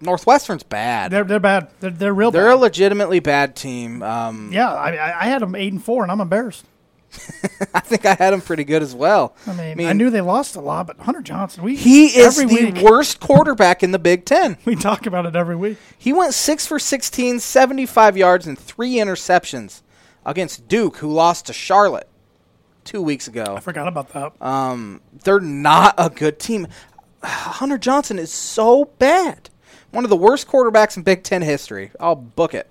Northwestern's 0.00 0.62
bad. 0.64 1.10
They're 1.12 1.24
they're 1.24 1.38
bad. 1.40 1.68
They're 1.80 1.90
they're 1.90 2.14
real 2.14 2.30
They're 2.32 2.50
a 2.50 2.56
legitimately 2.56 3.20
bad 3.20 3.54
team. 3.56 4.02
Um, 4.02 4.50
yeah, 4.52 4.72
I 4.72 5.20
I 5.22 5.24
had 5.26 5.42
them 5.42 5.54
eight 5.54 5.72
and 5.72 5.82
four, 5.82 6.02
and 6.02 6.10
I'm 6.10 6.20
embarrassed. 6.20 6.64
I 7.74 7.80
think 7.80 8.06
I 8.06 8.14
had 8.14 8.30
them 8.30 8.40
pretty 8.40 8.64
good 8.64 8.82
as 8.82 8.94
well. 8.94 9.36
I 9.46 9.52
mean, 9.52 9.60
I, 9.60 9.74
mean- 9.74 9.96
knew 9.96 10.10
they 10.10 10.20
lost 10.20 10.56
a 10.56 10.60
lot, 10.60 10.86
but 10.86 10.98
Hunter 11.00 11.20
Johnson, 11.20 11.62
we 11.62 11.76
He 11.76 12.06
is 12.06 12.36
the 12.36 12.46
week 12.46 12.78
worst 12.78 13.20
quarterback 13.20 13.82
in 13.82 13.92
the 13.92 13.98
Big 13.98 14.24
Ten. 14.24 14.56
we 14.64 14.74
talk 14.74 15.06
about 15.06 15.26
it 15.26 15.36
every 15.36 15.56
week. 15.56 15.78
He 15.96 16.12
went 16.12 16.34
6 16.34 16.66
for 16.66 16.78
16, 16.78 17.40
75 17.40 18.16
yards, 18.16 18.46
and 18.46 18.58
three 18.58 18.94
interceptions 18.94 19.82
against 20.24 20.68
Duke, 20.68 20.98
who 20.98 21.12
lost 21.12 21.46
to 21.46 21.52
Charlotte 21.52 22.08
two 22.84 23.02
weeks 23.02 23.28
ago. 23.28 23.44
I 23.56 23.60
forgot 23.60 23.88
about 23.88 24.08
that. 24.10 24.32
Um, 24.40 25.00
they're 25.24 25.40
not 25.40 25.94
a 25.98 26.10
good 26.10 26.38
team. 26.38 26.66
Hunter 27.22 27.78
Johnson 27.78 28.18
is 28.18 28.32
so 28.32 28.86
bad. 28.98 29.50
One 29.90 30.04
of 30.04 30.10
the 30.10 30.16
worst 30.16 30.48
quarterbacks 30.48 30.96
in 30.96 31.02
Big 31.02 31.22
Ten 31.22 31.42
history. 31.42 31.90
I'll 32.00 32.14
book 32.16 32.54
it. 32.54 32.68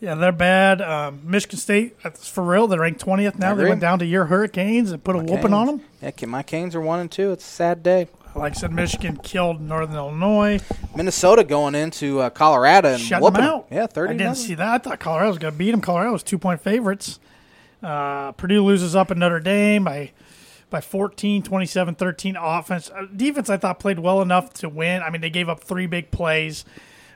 Yeah, 0.00 0.14
they're 0.14 0.30
bad. 0.32 0.80
Um, 0.80 1.20
Michigan 1.24 1.58
State, 1.58 2.00
that's 2.02 2.28
for 2.28 2.44
real. 2.44 2.68
They're 2.68 2.80
ranked 2.80 3.04
20th 3.04 3.38
now. 3.38 3.54
They 3.54 3.68
went 3.68 3.80
down 3.80 3.98
to 3.98 4.06
your 4.06 4.26
Hurricanes 4.26 4.92
and 4.92 5.02
put 5.02 5.16
a 5.16 5.18
whooping 5.18 5.52
on 5.52 5.66
them. 5.66 5.82
Yeah, 6.00 6.12
my 6.26 6.42
Canes 6.42 6.74
are 6.76 6.80
one 6.80 7.00
and 7.00 7.10
two. 7.10 7.32
It's 7.32 7.44
a 7.44 7.48
sad 7.48 7.82
day. 7.82 8.08
Like 8.34 8.52
I 8.52 8.54
said, 8.54 8.72
Michigan 8.72 9.16
killed 9.16 9.60
Northern 9.60 9.96
Illinois. 9.96 10.60
Minnesota 10.94 11.42
going 11.42 11.74
into 11.74 12.20
uh, 12.20 12.30
Colorado 12.30 12.90
and 12.90 13.00
Shut 13.00 13.20
whooping 13.20 13.40
them 13.40 13.50
out. 13.50 13.66
Yeah, 13.70 13.86
thirty. 13.86 14.14
I 14.14 14.16
didn't 14.16 14.36
see 14.36 14.54
that. 14.54 14.68
I 14.68 14.78
thought 14.78 15.00
Colorado 15.00 15.28
was 15.30 15.38
going 15.38 15.52
to 15.54 15.58
beat 15.58 15.72
them. 15.72 15.80
Colorado 15.80 16.12
was 16.12 16.22
two 16.22 16.38
point 16.38 16.60
favorites. 16.60 17.18
Uh, 17.82 18.32
Purdue 18.32 18.64
loses 18.64 18.94
up 18.94 19.10
at 19.10 19.16
Notre 19.16 19.40
Dame 19.40 19.84
by 19.84 20.12
by 20.70 20.80
14, 20.82 21.42
27, 21.42 21.94
13 21.94 22.36
offense. 22.36 22.90
Uh, 22.90 23.06
defense, 23.14 23.48
I 23.48 23.56
thought, 23.56 23.80
played 23.80 23.98
well 23.98 24.20
enough 24.20 24.52
to 24.54 24.68
win. 24.68 25.02
I 25.02 25.08
mean, 25.10 25.22
they 25.22 25.30
gave 25.30 25.48
up 25.48 25.64
three 25.64 25.86
big 25.86 26.10
plays, 26.10 26.64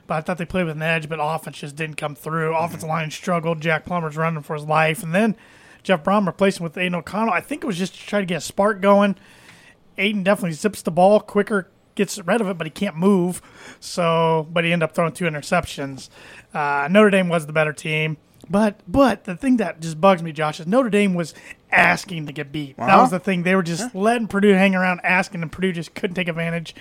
but 0.07 0.15
I 0.15 0.21
thought 0.21 0.37
they 0.37 0.45
played 0.45 0.65
with 0.65 0.75
an 0.75 0.81
edge, 0.81 1.07
but 1.09 1.19
offense 1.21 1.57
just 1.59 1.75
didn't 1.75 1.97
come 1.97 2.15
through. 2.15 2.55
Offensive 2.55 2.89
line 2.89 3.11
struggled. 3.11 3.61
Jack 3.61 3.85
Plummer's 3.85 4.17
running 4.17 4.43
for 4.43 4.55
his 4.55 4.65
life. 4.65 5.01
And 5.03 5.13
then 5.15 5.35
Jeff 5.83 6.03
Brohm 6.03 6.25
replaced 6.27 6.59
him 6.59 6.63
with 6.65 6.77
Aidan 6.77 6.95
O'Connell. 6.95 7.33
I 7.33 7.41
think 7.41 7.63
it 7.63 7.67
was 7.67 7.77
just 7.77 7.93
to 7.95 8.05
try 8.05 8.19
to 8.19 8.25
get 8.25 8.37
a 8.37 8.41
spark 8.41 8.81
going. 8.81 9.15
Aiden 9.97 10.23
definitely 10.23 10.53
zips 10.53 10.81
the 10.81 10.91
ball 10.91 11.19
quicker, 11.19 11.69
gets 11.95 12.17
rid 12.19 12.41
of 12.41 12.47
it, 12.47 12.57
but 12.57 12.65
he 12.67 12.71
can't 12.71 12.95
move. 12.97 13.41
So, 13.79 14.47
but 14.51 14.63
he 14.63 14.73
ended 14.73 14.89
up 14.89 14.95
throwing 14.95 15.13
two 15.13 15.25
interceptions. 15.25 16.09
Uh, 16.53 16.87
Notre 16.89 17.09
Dame 17.11 17.29
was 17.29 17.45
the 17.45 17.53
better 17.53 17.73
team, 17.73 18.17
but 18.49 18.79
but 18.87 19.25
the 19.25 19.35
thing 19.35 19.57
that 19.57 19.79
just 19.81 20.01
bugs 20.01 20.23
me, 20.23 20.31
Josh, 20.31 20.59
is 20.59 20.67
Notre 20.67 20.89
Dame 20.89 21.13
was 21.13 21.33
asking 21.71 22.25
to 22.27 22.31
get 22.33 22.51
beat. 22.51 22.75
That 22.77 22.89
Uh-huh. 22.89 23.01
was 23.01 23.11
the 23.11 23.19
thing. 23.19 23.43
They 23.43 23.55
were 23.55 23.63
just 23.63 23.93
letting 23.95 24.27
Purdue 24.27 24.53
hang 24.53 24.73
around, 24.75 25.01
asking, 25.03 25.41
and 25.43 25.51
Purdue 25.51 25.71
just 25.71 25.93
couldn't 25.93 26.15
take 26.15 26.27
advantage. 26.27 26.75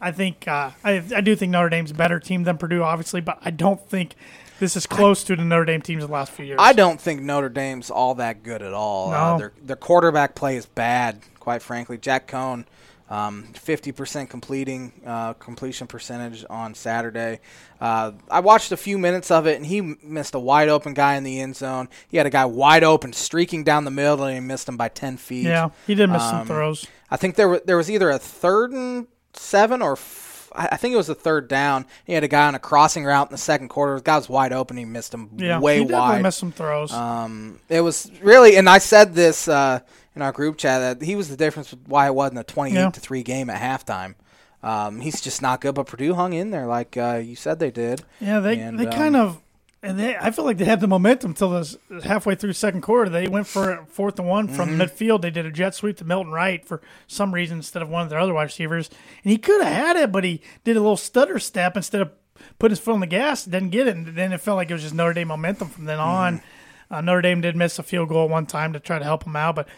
I 0.00 0.12
think 0.12 0.46
uh, 0.48 0.70
I, 0.82 1.02
I 1.14 1.20
do 1.20 1.34
think 1.36 1.50
Notre 1.50 1.68
Dame's 1.68 1.90
a 1.90 1.94
better 1.94 2.20
team 2.20 2.44
than 2.44 2.58
Purdue, 2.58 2.82
obviously, 2.82 3.20
but 3.20 3.38
I 3.42 3.50
don't 3.50 3.80
think 3.88 4.14
this 4.60 4.76
is 4.76 4.86
close 4.86 5.24
to 5.24 5.36
the 5.36 5.44
Notre 5.44 5.64
Dame 5.64 5.82
teams 5.82 6.02
of 6.04 6.10
the 6.10 6.14
last 6.14 6.32
few 6.32 6.44
years. 6.44 6.58
I 6.60 6.72
don't 6.72 7.00
think 7.00 7.22
Notre 7.22 7.48
Dame's 7.48 7.90
all 7.90 8.14
that 8.16 8.42
good 8.42 8.62
at 8.62 8.72
all. 8.72 9.12
Uh, 9.12 9.38
their 9.38 9.52
their 9.62 9.76
quarterback 9.76 10.34
play 10.34 10.56
is 10.56 10.66
bad, 10.66 11.20
quite 11.40 11.60
frankly. 11.62 11.98
Jack 11.98 12.28
Coan, 12.28 12.64
um, 13.10 13.42
fifty 13.54 13.90
percent 13.92 14.30
completing 14.30 14.92
uh, 15.04 15.32
completion 15.34 15.86
percentage 15.86 16.44
on 16.48 16.74
Saturday. 16.74 17.40
Uh, 17.80 18.12
I 18.30 18.40
watched 18.40 18.70
a 18.72 18.76
few 18.76 18.96
minutes 18.96 19.30
of 19.30 19.46
it, 19.46 19.56
and 19.56 19.66
he 19.66 19.80
missed 19.80 20.34
a 20.34 20.38
wide 20.38 20.68
open 20.68 20.94
guy 20.94 21.16
in 21.16 21.24
the 21.24 21.40
end 21.40 21.56
zone. 21.56 21.88
He 22.08 22.16
had 22.16 22.26
a 22.26 22.30
guy 22.30 22.44
wide 22.44 22.84
open 22.84 23.12
streaking 23.12 23.64
down 23.64 23.84
the 23.84 23.90
middle, 23.90 24.24
and 24.24 24.34
he 24.34 24.40
missed 24.40 24.68
him 24.68 24.76
by 24.76 24.88
ten 24.88 25.16
feet. 25.16 25.44
Yeah, 25.46 25.70
he 25.86 25.94
did 25.94 26.08
miss 26.10 26.22
some 26.22 26.42
Um, 26.42 26.46
throws. 26.46 26.86
I 27.10 27.16
think 27.16 27.34
there 27.34 27.48
was 27.48 27.60
there 27.66 27.76
was 27.76 27.90
either 27.90 28.08
a 28.10 28.18
third 28.18 28.70
and 28.72 29.06
seven 29.36 29.82
or 29.82 29.92
f- 29.92 30.50
I 30.56 30.76
think 30.76 30.94
it 30.94 30.96
was 30.96 31.08
the 31.08 31.16
third 31.16 31.48
down. 31.48 31.84
He 32.04 32.12
had 32.12 32.22
a 32.22 32.28
guy 32.28 32.46
on 32.46 32.54
a 32.54 32.60
crossing 32.60 33.04
route 33.04 33.26
in 33.28 33.32
the 33.32 33.38
second 33.38 33.68
quarter. 33.70 33.96
The 33.96 34.02
guy 34.02 34.16
was 34.16 34.28
wide 34.28 34.52
open. 34.52 34.76
He 34.76 34.84
missed 34.84 35.12
him 35.12 35.30
Yeah, 35.36 35.58
way 35.58 35.78
he 35.80 35.84
wide. 35.86 36.22
missed 36.22 36.38
some 36.38 36.52
throws. 36.52 36.92
Um, 36.92 37.58
it 37.68 37.80
was 37.80 38.08
really, 38.22 38.56
and 38.56 38.68
I 38.68 38.78
said 38.78 39.14
this 39.14 39.48
uh, 39.48 39.80
in 40.14 40.22
our 40.22 40.30
group 40.30 40.56
chat 40.56 41.00
that 41.00 41.04
he 41.04 41.16
was 41.16 41.28
the 41.28 41.36
difference 41.36 41.72
with 41.72 41.80
why 41.88 42.06
it 42.06 42.14
wasn't 42.14 42.38
a 42.38 42.44
twenty-eight 42.44 42.74
Yeah. 42.78 42.90
to 42.90 43.00
three 43.00 43.24
game 43.24 43.50
at 43.50 43.60
halftime. 43.60 44.14
Um, 44.62 45.00
he's 45.00 45.20
just 45.20 45.42
not 45.42 45.60
good, 45.60 45.74
but 45.74 45.86
Purdue 45.88 46.14
hung 46.14 46.32
in 46.32 46.50
there 46.50 46.66
like 46.66 46.96
uh, 46.96 47.20
you 47.22 47.34
said 47.36 47.58
they 47.58 47.70
did. 47.72 48.02
Yeah, 48.20 48.38
they 48.40 48.58
And, 48.60 48.78
they 48.78 48.86
um, 48.86 48.92
kind 48.92 49.16
of 49.16 49.40
and 49.84 49.98
they 49.98 50.16
I 50.16 50.30
feel 50.32 50.44
like 50.44 50.56
they 50.58 50.64
had 50.64 50.80
the 50.80 50.88
momentum 50.88 51.30
until 51.32 51.50
this 51.50 51.76
halfway 52.02 52.34
through 52.34 52.54
second 52.54 52.80
quarter. 52.80 53.08
They 53.10 53.28
went 53.28 53.46
for 53.46 53.70
a 53.70 53.86
fourth 53.86 54.18
and 54.18 54.26
one 54.28 54.48
from 54.48 54.70
Mm-hmm. 54.70 54.80
midfield. 54.80 55.20
They 55.22 55.30
did 55.30 55.46
a 55.46 55.50
jet 55.52 55.74
sweep 55.74 55.96
to 55.98 56.04
Milton 56.04 56.32
Wright 56.32 56.64
for 56.66 56.80
some 57.06 57.32
reason 57.34 57.58
instead 57.58 57.82
of 57.82 57.88
one 57.88 58.02
of 58.02 58.10
their 58.10 58.18
other 58.18 58.34
wide 58.34 58.44
receivers, 58.44 58.90
and 59.22 59.30
he 59.30 59.38
could 59.38 59.62
have 59.62 59.72
had 59.72 59.96
it, 59.96 60.10
but 60.10 60.24
he 60.24 60.40
did 60.64 60.76
a 60.76 60.80
little 60.80 60.96
stutter 60.96 61.38
step 61.38 61.76
instead 61.76 62.00
of 62.00 62.10
put 62.58 62.70
his 62.72 62.80
foot 62.80 62.94
on 62.94 63.00
the 63.00 63.06
gas. 63.06 63.44
Didn't 63.44 63.70
get 63.70 63.86
it, 63.86 63.94
and 63.96 64.06
then 64.16 64.32
it 64.32 64.40
felt 64.40 64.56
like 64.56 64.70
it 64.70 64.74
was 64.74 64.82
just 64.82 64.94
Notre 64.94 65.12
Dame 65.14 65.28
momentum 65.28 65.68
from 65.68 65.84
then 65.84 66.00
on. 66.00 66.38
Mm-hmm. 66.38 66.94
Uh, 66.94 67.00
Notre 67.00 67.22
Dame 67.22 67.40
did 67.40 67.54
miss 67.56 67.78
a 67.78 67.82
field 67.82 68.08
goal 68.08 68.24
at 68.24 68.30
one 68.30 68.46
time 68.46 68.72
to 68.72 68.80
try 68.80 68.98
to 68.98 69.04
help 69.04 69.24
them 69.24 69.36
out, 69.36 69.54
but. 69.54 69.68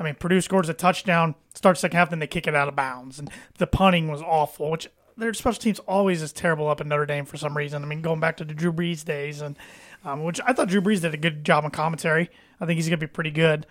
I 0.00 0.04
mean, 0.04 0.14
Purdue 0.14 0.40
scores 0.40 0.68
a 0.68 0.74
touchdown, 0.74 1.34
starts 1.54 1.80
second 1.80 1.96
half, 1.96 2.10
then 2.10 2.20
they 2.20 2.28
kick 2.28 2.46
it 2.46 2.54
out 2.54 2.68
of 2.68 2.76
bounds, 2.76 3.18
and 3.18 3.28
the 3.56 3.66
punting 3.66 4.06
was 4.06 4.22
awful. 4.22 4.70
Which 4.70 4.88
their 5.18 5.34
special 5.34 5.60
teams 5.60 5.78
always 5.80 6.22
is 6.22 6.32
terrible 6.32 6.68
up 6.68 6.80
in 6.80 6.88
Notre 6.88 7.06
Dame 7.06 7.24
for 7.24 7.36
some 7.36 7.56
reason. 7.56 7.82
I 7.82 7.86
mean, 7.86 8.00
going 8.02 8.20
back 8.20 8.36
to 8.38 8.44
the 8.44 8.54
Drew 8.54 8.72
Brees 8.72 9.04
days, 9.04 9.40
and 9.40 9.56
um, 10.04 10.22
which 10.24 10.40
I 10.46 10.52
thought 10.52 10.68
Drew 10.68 10.80
Brees 10.80 11.00
did 11.00 11.12
a 11.12 11.18
good 11.18 11.44
job 11.44 11.64
on 11.64 11.70
commentary. 11.70 12.30
I 12.60 12.66
think 12.66 12.76
he's 12.76 12.88
going 12.88 12.98
to 13.00 13.06
be 13.06 13.10
pretty 13.10 13.30
good. 13.30 13.66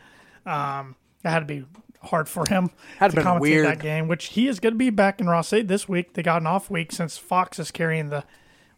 Um, 0.45 0.95
that 1.23 1.31
had 1.31 1.39
to 1.39 1.45
be 1.45 1.65
hard 2.01 2.29
for 2.29 2.45
him 2.47 2.69
Had 2.99 3.11
to 3.11 3.17
commentate 3.21 3.39
weird. 3.41 3.65
that 3.65 3.79
game, 3.79 4.07
which 4.07 4.27
he 4.27 4.47
is 4.47 4.59
going 4.59 4.73
to 4.73 4.77
be 4.77 4.89
back 4.89 5.19
in 5.19 5.27
Ross-Ade 5.27 5.67
this 5.67 5.89
week. 5.89 6.13
They 6.13 6.23
got 6.23 6.41
an 6.41 6.47
off 6.47 6.69
week 6.69 6.91
since 6.91 7.17
Fox 7.17 7.59
is 7.59 7.71
carrying 7.71 8.09
the 8.09 8.23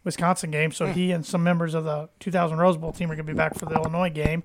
Wisconsin 0.02 0.50
game, 0.50 0.72
so 0.72 0.86
he 0.86 1.12
and 1.12 1.24
some 1.26 1.42
members 1.44 1.74
of 1.74 1.84
the 1.84 2.08
2000 2.20 2.56
Rose 2.58 2.76
Bowl 2.78 2.92
team 2.92 3.10
are 3.10 3.14
going 3.14 3.26
to 3.26 3.32
be 3.32 3.36
back 3.36 3.54
for 3.54 3.66
the 3.66 3.74
Illinois 3.74 4.10
game. 4.10 4.42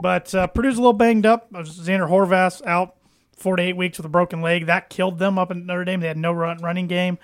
But 0.00 0.32
uh, 0.34 0.46
Purdue's 0.46 0.76
a 0.78 0.80
little 0.80 0.92
banged 0.92 1.26
up. 1.26 1.48
Uh, 1.52 1.62
Zander 1.62 2.08
Horvath 2.08 2.64
out 2.64 2.94
four 3.36 3.56
to 3.56 3.62
eight 3.62 3.76
weeks 3.76 3.98
with 3.98 4.06
a 4.06 4.10
broken 4.10 4.40
leg. 4.40 4.66
That 4.66 4.88
killed 4.90 5.18
them 5.18 5.38
up 5.38 5.50
in 5.50 5.66
Notre 5.66 5.84
Dame. 5.84 6.00
They 6.00 6.06
had 6.06 6.16
no 6.16 6.32
run, 6.32 6.58
running 6.58 6.86
game. 6.86 7.18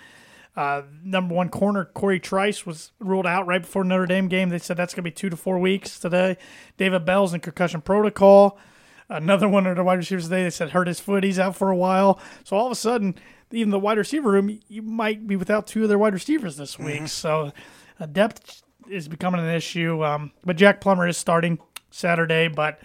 Uh, 0.57 0.83
number 1.05 1.35
one 1.35 1.49
corner 1.49 1.85
Cory 1.85 2.19
Trice 2.19 2.67
was 2.67 2.91
ruled 2.99 3.27
out 3.27 3.47
right 3.47 3.63
before 3.63 3.85
Notre 3.85 4.07
Dame 4.07 4.29
game. 4.29 4.49
They 4.49 4.59
said 4.59 4.77
that's 4.77 4.93
going 4.93 5.05
to 5.05 5.11
be 5.11 5.15
two 5.15 5.31
to 5.31 5.37
four 5.37 5.59
weeks 5.59 5.99
today. 5.99 6.37
David 6.77 7.05
Bell's 7.05 7.33
in 7.33 7.41
concussion 7.41 7.81
protocol. 7.81 8.59
Another 9.09 9.49
one 9.49 9.67
of 9.67 9.77
the 9.77 9.85
wide 9.85 9.99
receivers 9.99 10.25
today, 10.25 10.43
they 10.43 10.51
said 10.51 10.71
hurt 10.71 10.87
his 10.87 11.01
foot. 11.01 11.25
He's 11.25 11.39
out 11.39 11.57
for 11.57 11.71
a 11.71 11.77
while. 11.77 12.21
So 12.45 12.57
all 12.57 12.67
of 12.67 12.73
a 12.73 12.77
sudden, 12.77 13.15
even 13.51 13.71
the 13.71 13.79
wide 13.79 13.99
receiver 13.99 14.31
room, 14.31 14.61
you 14.69 14.83
might 14.83 15.27
be 15.27 15.37
without 15.37 15.67
two 15.67 15.85
of 15.85 15.89
their 15.89 15.99
wide 15.99 16.13
receivers 16.13 16.57
this 16.57 16.79
week. 16.79 17.09
So 17.09 17.53
uh, 17.99 18.07
depth 18.07 18.63
is 18.91 19.09
becoming 19.09 19.41
an 19.41 19.55
issue. 19.55 20.05
Um, 20.05 20.33
but 20.45 20.57
Jack 20.57 20.81
Plummer 20.81 21.07
is 21.07 21.17
starting 21.17 21.59
Saturday, 21.91 22.49
but 22.49 22.81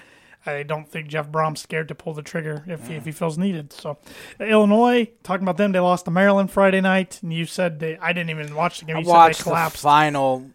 I 0.45 0.63
don't 0.63 0.89
think 0.89 1.07
Jeff 1.07 1.29
Brohm's 1.29 1.61
scared 1.61 1.87
to 1.87 1.95
pull 1.95 2.13
the 2.13 2.21
trigger 2.21 2.63
if, 2.67 2.89
if 2.89 3.05
he 3.05 3.11
feels 3.11 3.37
needed. 3.37 3.71
So 3.71 3.97
Illinois, 4.39 5.11
talking 5.23 5.43
about 5.43 5.57
them, 5.57 5.71
they 5.71 5.79
lost 5.79 6.05
to 6.05 6.11
Maryland 6.11 6.51
Friday 6.51 6.81
night, 6.81 7.19
and 7.21 7.33
you 7.33 7.45
said 7.45 7.79
they. 7.79 7.97
I 7.97 8.13
didn't 8.13 8.29
even 8.29 8.55
watch 8.55 8.79
the 8.79 8.85
game. 8.85 8.97
I 8.97 9.01
watched 9.01 9.39
the 9.39 9.43
collapsed. 9.43 9.81
final 9.81 10.51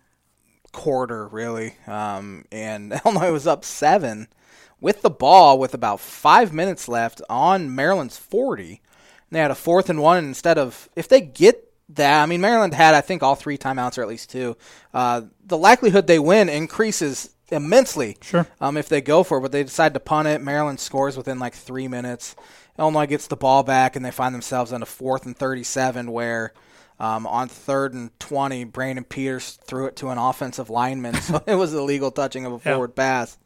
quarter 0.72 1.26
really, 1.28 1.74
um, 1.86 2.44
and 2.52 2.92
Illinois 3.04 3.32
was 3.32 3.46
up 3.46 3.64
seven 3.64 4.28
with 4.80 5.02
the 5.02 5.10
ball 5.10 5.58
with 5.58 5.74
about 5.74 6.00
five 6.00 6.52
minutes 6.52 6.88
left 6.88 7.22
on 7.28 7.74
Maryland's 7.74 8.18
forty. 8.18 8.82
And 9.30 9.36
they 9.36 9.40
had 9.40 9.50
a 9.50 9.54
fourth 9.54 9.90
and 9.90 10.00
one 10.00 10.18
and 10.18 10.28
instead 10.28 10.58
of 10.58 10.88
if 10.96 11.08
they 11.08 11.20
get 11.20 11.67
that, 11.90 12.22
I 12.22 12.26
mean 12.26 12.40
Maryland 12.40 12.74
had 12.74 12.94
I 12.94 13.00
think 13.00 13.22
all 13.22 13.34
three 13.34 13.58
timeouts 13.58 13.98
or 13.98 14.02
at 14.02 14.08
least 14.08 14.30
two. 14.30 14.56
Uh, 14.92 15.22
the 15.46 15.58
likelihood 15.58 16.06
they 16.06 16.18
win 16.18 16.48
increases 16.48 17.30
immensely. 17.50 18.16
Sure. 18.22 18.46
Um, 18.60 18.76
if 18.76 18.88
they 18.88 19.00
go 19.00 19.22
for 19.22 19.38
it, 19.38 19.40
but 19.42 19.52
they 19.52 19.62
decide 19.64 19.94
to 19.94 20.00
punt 20.00 20.28
it. 20.28 20.40
Maryland 20.42 20.80
scores 20.80 21.16
within 21.16 21.38
like 21.38 21.54
three 21.54 21.88
minutes. 21.88 22.36
Illinois 22.78 23.06
gets 23.06 23.26
the 23.26 23.36
ball 23.36 23.62
back, 23.64 23.96
and 23.96 24.04
they 24.04 24.10
find 24.10 24.34
themselves 24.34 24.72
on 24.72 24.82
a 24.82 24.86
fourth 24.86 25.26
and 25.26 25.36
thirty-seven, 25.36 26.10
where 26.12 26.52
Um, 27.00 27.28
on 27.28 27.46
third 27.48 27.94
and 27.94 28.10
20, 28.18 28.64
Brandon 28.64 29.04
Peters 29.04 29.52
threw 29.64 29.86
it 29.86 29.94
to 29.96 30.08
an 30.08 30.18
offensive 30.18 30.68
lineman, 30.68 31.14
so 31.22 31.40
it 31.46 31.54
was 31.54 31.72
illegal 31.72 32.10
touching 32.10 32.44
of 32.44 32.52
a 32.52 32.56
Yeah. 32.56 32.72
forward 32.72 32.96
pass, 32.96 33.38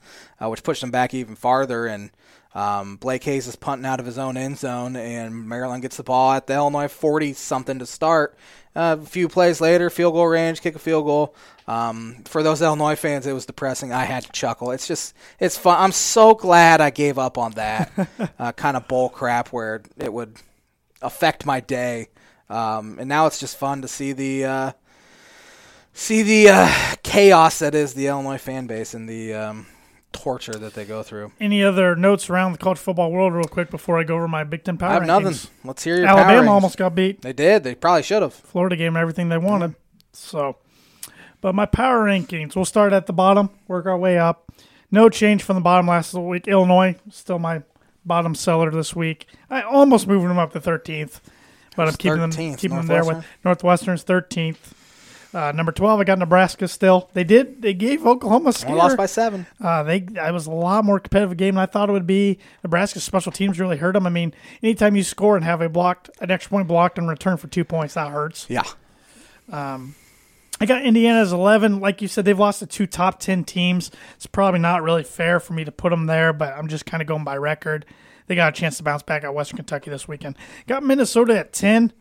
uh, 0.42 0.48
which 0.48 0.62
pushed 0.62 0.82
him 0.82 0.90
back 0.90 1.12
even 1.12 1.36
farther. 1.36 1.84
And 1.86 2.10
um, 2.54 2.96
Blake 2.96 3.24
Hayes 3.24 3.46
is 3.46 3.56
punting 3.56 3.86
out 3.86 4.00
of 4.00 4.06
his 4.06 4.18
own 4.18 4.36
end 4.36 4.58
zone, 4.58 4.96
and 4.96 5.48
Maryland 5.48 5.82
gets 5.82 5.96
the 5.96 6.02
ball 6.02 6.32
at 6.32 6.46
the 6.46 6.54
Illinois 6.54 6.88
40 6.88 7.32
something 7.32 7.78
to 7.78 7.86
start. 7.86 8.36
Uh, 8.74 8.96
a 9.00 9.06
few 9.06 9.28
plays 9.28 9.60
later, 9.60 9.90
field 9.90 10.14
goal 10.14 10.26
range, 10.26 10.60
kick 10.60 10.74
a 10.74 10.78
field 10.78 11.04
goal. 11.04 11.34
Um, 11.66 12.22
for 12.24 12.42
those 12.42 12.62
Illinois 12.62 12.96
fans, 12.96 13.26
it 13.26 13.32
was 13.32 13.46
depressing. 13.46 13.92
I 13.92 14.04
had 14.04 14.24
to 14.24 14.32
chuckle. 14.32 14.70
It's 14.70 14.88
just, 14.88 15.14
it's 15.38 15.56
fun. 15.56 15.76
I'm 15.78 15.92
so 15.92 16.34
glad 16.34 16.80
I 16.80 16.90
gave 16.90 17.18
up 17.18 17.38
on 17.38 17.52
that 17.52 17.92
uh, 18.38 18.52
kind 18.52 18.76
of 18.76 18.88
bull 18.88 19.08
crap 19.08 19.48
where 19.48 19.82
it 19.98 20.12
would 20.12 20.36
affect 21.02 21.44
my 21.44 21.60
day. 21.60 22.08
Um, 22.48 22.98
and 22.98 23.08
now 23.08 23.26
it's 23.26 23.40
just 23.40 23.56
fun 23.56 23.82
to 23.82 23.88
see 23.88 24.12
the 24.12 24.44
uh, 24.44 24.72
see 25.94 26.22
the 26.22 26.50
uh, 26.50 26.94
chaos 27.02 27.60
that 27.60 27.74
is 27.74 27.94
the 27.94 28.08
Illinois 28.08 28.38
fan 28.38 28.66
base 28.66 28.94
and 28.94 29.08
the 29.08 29.32
um, 29.34 29.66
torture 30.12 30.54
that 30.54 30.74
they 30.74 30.84
go 30.84 31.02
through. 31.02 31.32
Any 31.40 31.62
other 31.62 31.96
notes 31.96 32.30
around 32.30 32.52
the 32.52 32.58
college 32.58 32.78
football 32.78 33.10
world, 33.10 33.32
real 33.32 33.44
quick, 33.44 33.70
before 33.70 33.98
I 33.98 34.04
go 34.04 34.16
over 34.16 34.28
my 34.28 34.44
Big 34.44 34.64
Ten 34.64 34.78
power 34.78 34.90
I 34.90 34.92
have 34.94 35.02
rankings? 35.02 35.06
nothing. 35.06 35.50
Let's 35.64 35.84
hear 35.84 35.96
your 35.96 36.06
power 36.06 36.20
Alabama 36.20 36.52
almost 36.52 36.76
got 36.76 36.94
beat. 36.94 37.22
They 37.22 37.32
did. 37.32 37.64
They 37.64 37.74
probably 37.74 38.02
should 38.02 38.22
have. 38.22 38.34
Florida 38.34 38.76
gave 38.76 38.88
them 38.88 38.96
everything 38.96 39.28
they 39.28 39.38
wanted. 39.38 39.74
So, 40.12 40.56
but 41.40 41.54
my 41.54 41.66
power 41.66 42.04
rankings, 42.04 42.54
we'll 42.54 42.64
start 42.64 42.92
at 42.92 43.06
the 43.06 43.12
bottom, 43.12 43.50
work 43.66 43.86
our 43.86 43.98
way 43.98 44.18
up. 44.18 44.52
No 44.90 45.08
change 45.08 45.42
from 45.42 45.56
the 45.56 45.62
bottom 45.62 45.86
last 45.86 46.12
week. 46.14 46.46
Illinois, 46.46 46.96
still 47.10 47.38
my 47.38 47.62
bottom 48.04 48.34
seller 48.34 48.70
this 48.70 48.94
week. 48.94 49.26
I 49.48 49.62
almost 49.62 50.06
moving 50.06 50.28
them 50.28 50.38
up 50.38 50.52
to 50.52 50.60
13th, 50.60 51.20
but 51.76 51.88
I'm 51.88 51.94
keeping 51.94 52.20
them 52.20 52.30
keeping 52.30 52.76
them 52.76 52.86
there 52.86 53.04
with 53.04 53.24
Northwestern? 53.44 53.96
Northwestern's 53.96 54.04
13th. 54.04 54.72
Uh, 55.34 55.50
number 55.52 55.72
12, 55.72 56.00
I 56.00 56.04
got 56.04 56.18
Nebraska 56.18 56.68
still. 56.68 57.08
They 57.14 57.24
did. 57.24 57.62
They 57.62 57.72
gave 57.72 58.06
Oklahoma 58.06 58.50
a 58.50 58.52
scare. 58.52 58.76
lost 58.76 58.98
by 58.98 59.06
seven. 59.06 59.46
Uh, 59.60 59.82
they 59.82 60.06
I 60.20 60.30
was 60.30 60.46
a 60.46 60.50
lot 60.50 60.84
more 60.84 61.00
competitive 61.00 61.38
game 61.38 61.54
than 61.54 61.62
I 61.62 61.66
thought 61.66 61.88
it 61.88 61.92
would 61.92 62.06
be. 62.06 62.38
Nebraska's 62.62 63.02
special 63.02 63.32
teams 63.32 63.58
really 63.58 63.78
hurt 63.78 63.92
them. 63.92 64.06
I 64.06 64.10
mean, 64.10 64.34
anytime 64.62 64.94
you 64.94 65.02
score 65.02 65.36
and 65.36 65.44
have 65.44 65.62
a 65.62 65.70
blocked 65.70 66.10
an 66.20 66.30
extra 66.30 66.50
point 66.50 66.68
blocked 66.68 66.98
and 66.98 67.08
return 67.08 67.38
for 67.38 67.48
two 67.48 67.64
points, 67.64 67.94
that 67.94 68.10
hurts. 68.10 68.46
Yeah. 68.50 68.64
Um, 69.50 69.94
I 70.60 70.66
got 70.66 70.84
Indiana 70.84 71.20
as 71.20 71.32
11. 71.32 71.80
Like 71.80 72.02
you 72.02 72.08
said, 72.08 72.24
they've 72.24 72.38
lost 72.38 72.60
to 72.60 72.66
two 72.66 72.86
top 72.86 73.18
10 73.18 73.44
teams. 73.44 73.90
It's 74.16 74.26
probably 74.26 74.60
not 74.60 74.82
really 74.82 75.02
fair 75.02 75.40
for 75.40 75.54
me 75.54 75.64
to 75.64 75.72
put 75.72 75.90
them 75.90 76.06
there, 76.06 76.32
but 76.32 76.52
I'm 76.56 76.68
just 76.68 76.86
kind 76.86 77.00
of 77.00 77.08
going 77.08 77.24
by 77.24 77.36
record. 77.36 77.86
They 78.26 78.34
got 78.34 78.56
a 78.56 78.60
chance 78.60 78.76
to 78.76 78.82
bounce 78.82 79.02
back 79.02 79.24
at 79.24 79.34
Western 79.34 79.56
Kentucky 79.56 79.90
this 79.90 80.06
weekend. 80.06 80.36
Got 80.66 80.84
Minnesota 80.84 81.38
at 81.38 81.52
10. 81.52 81.92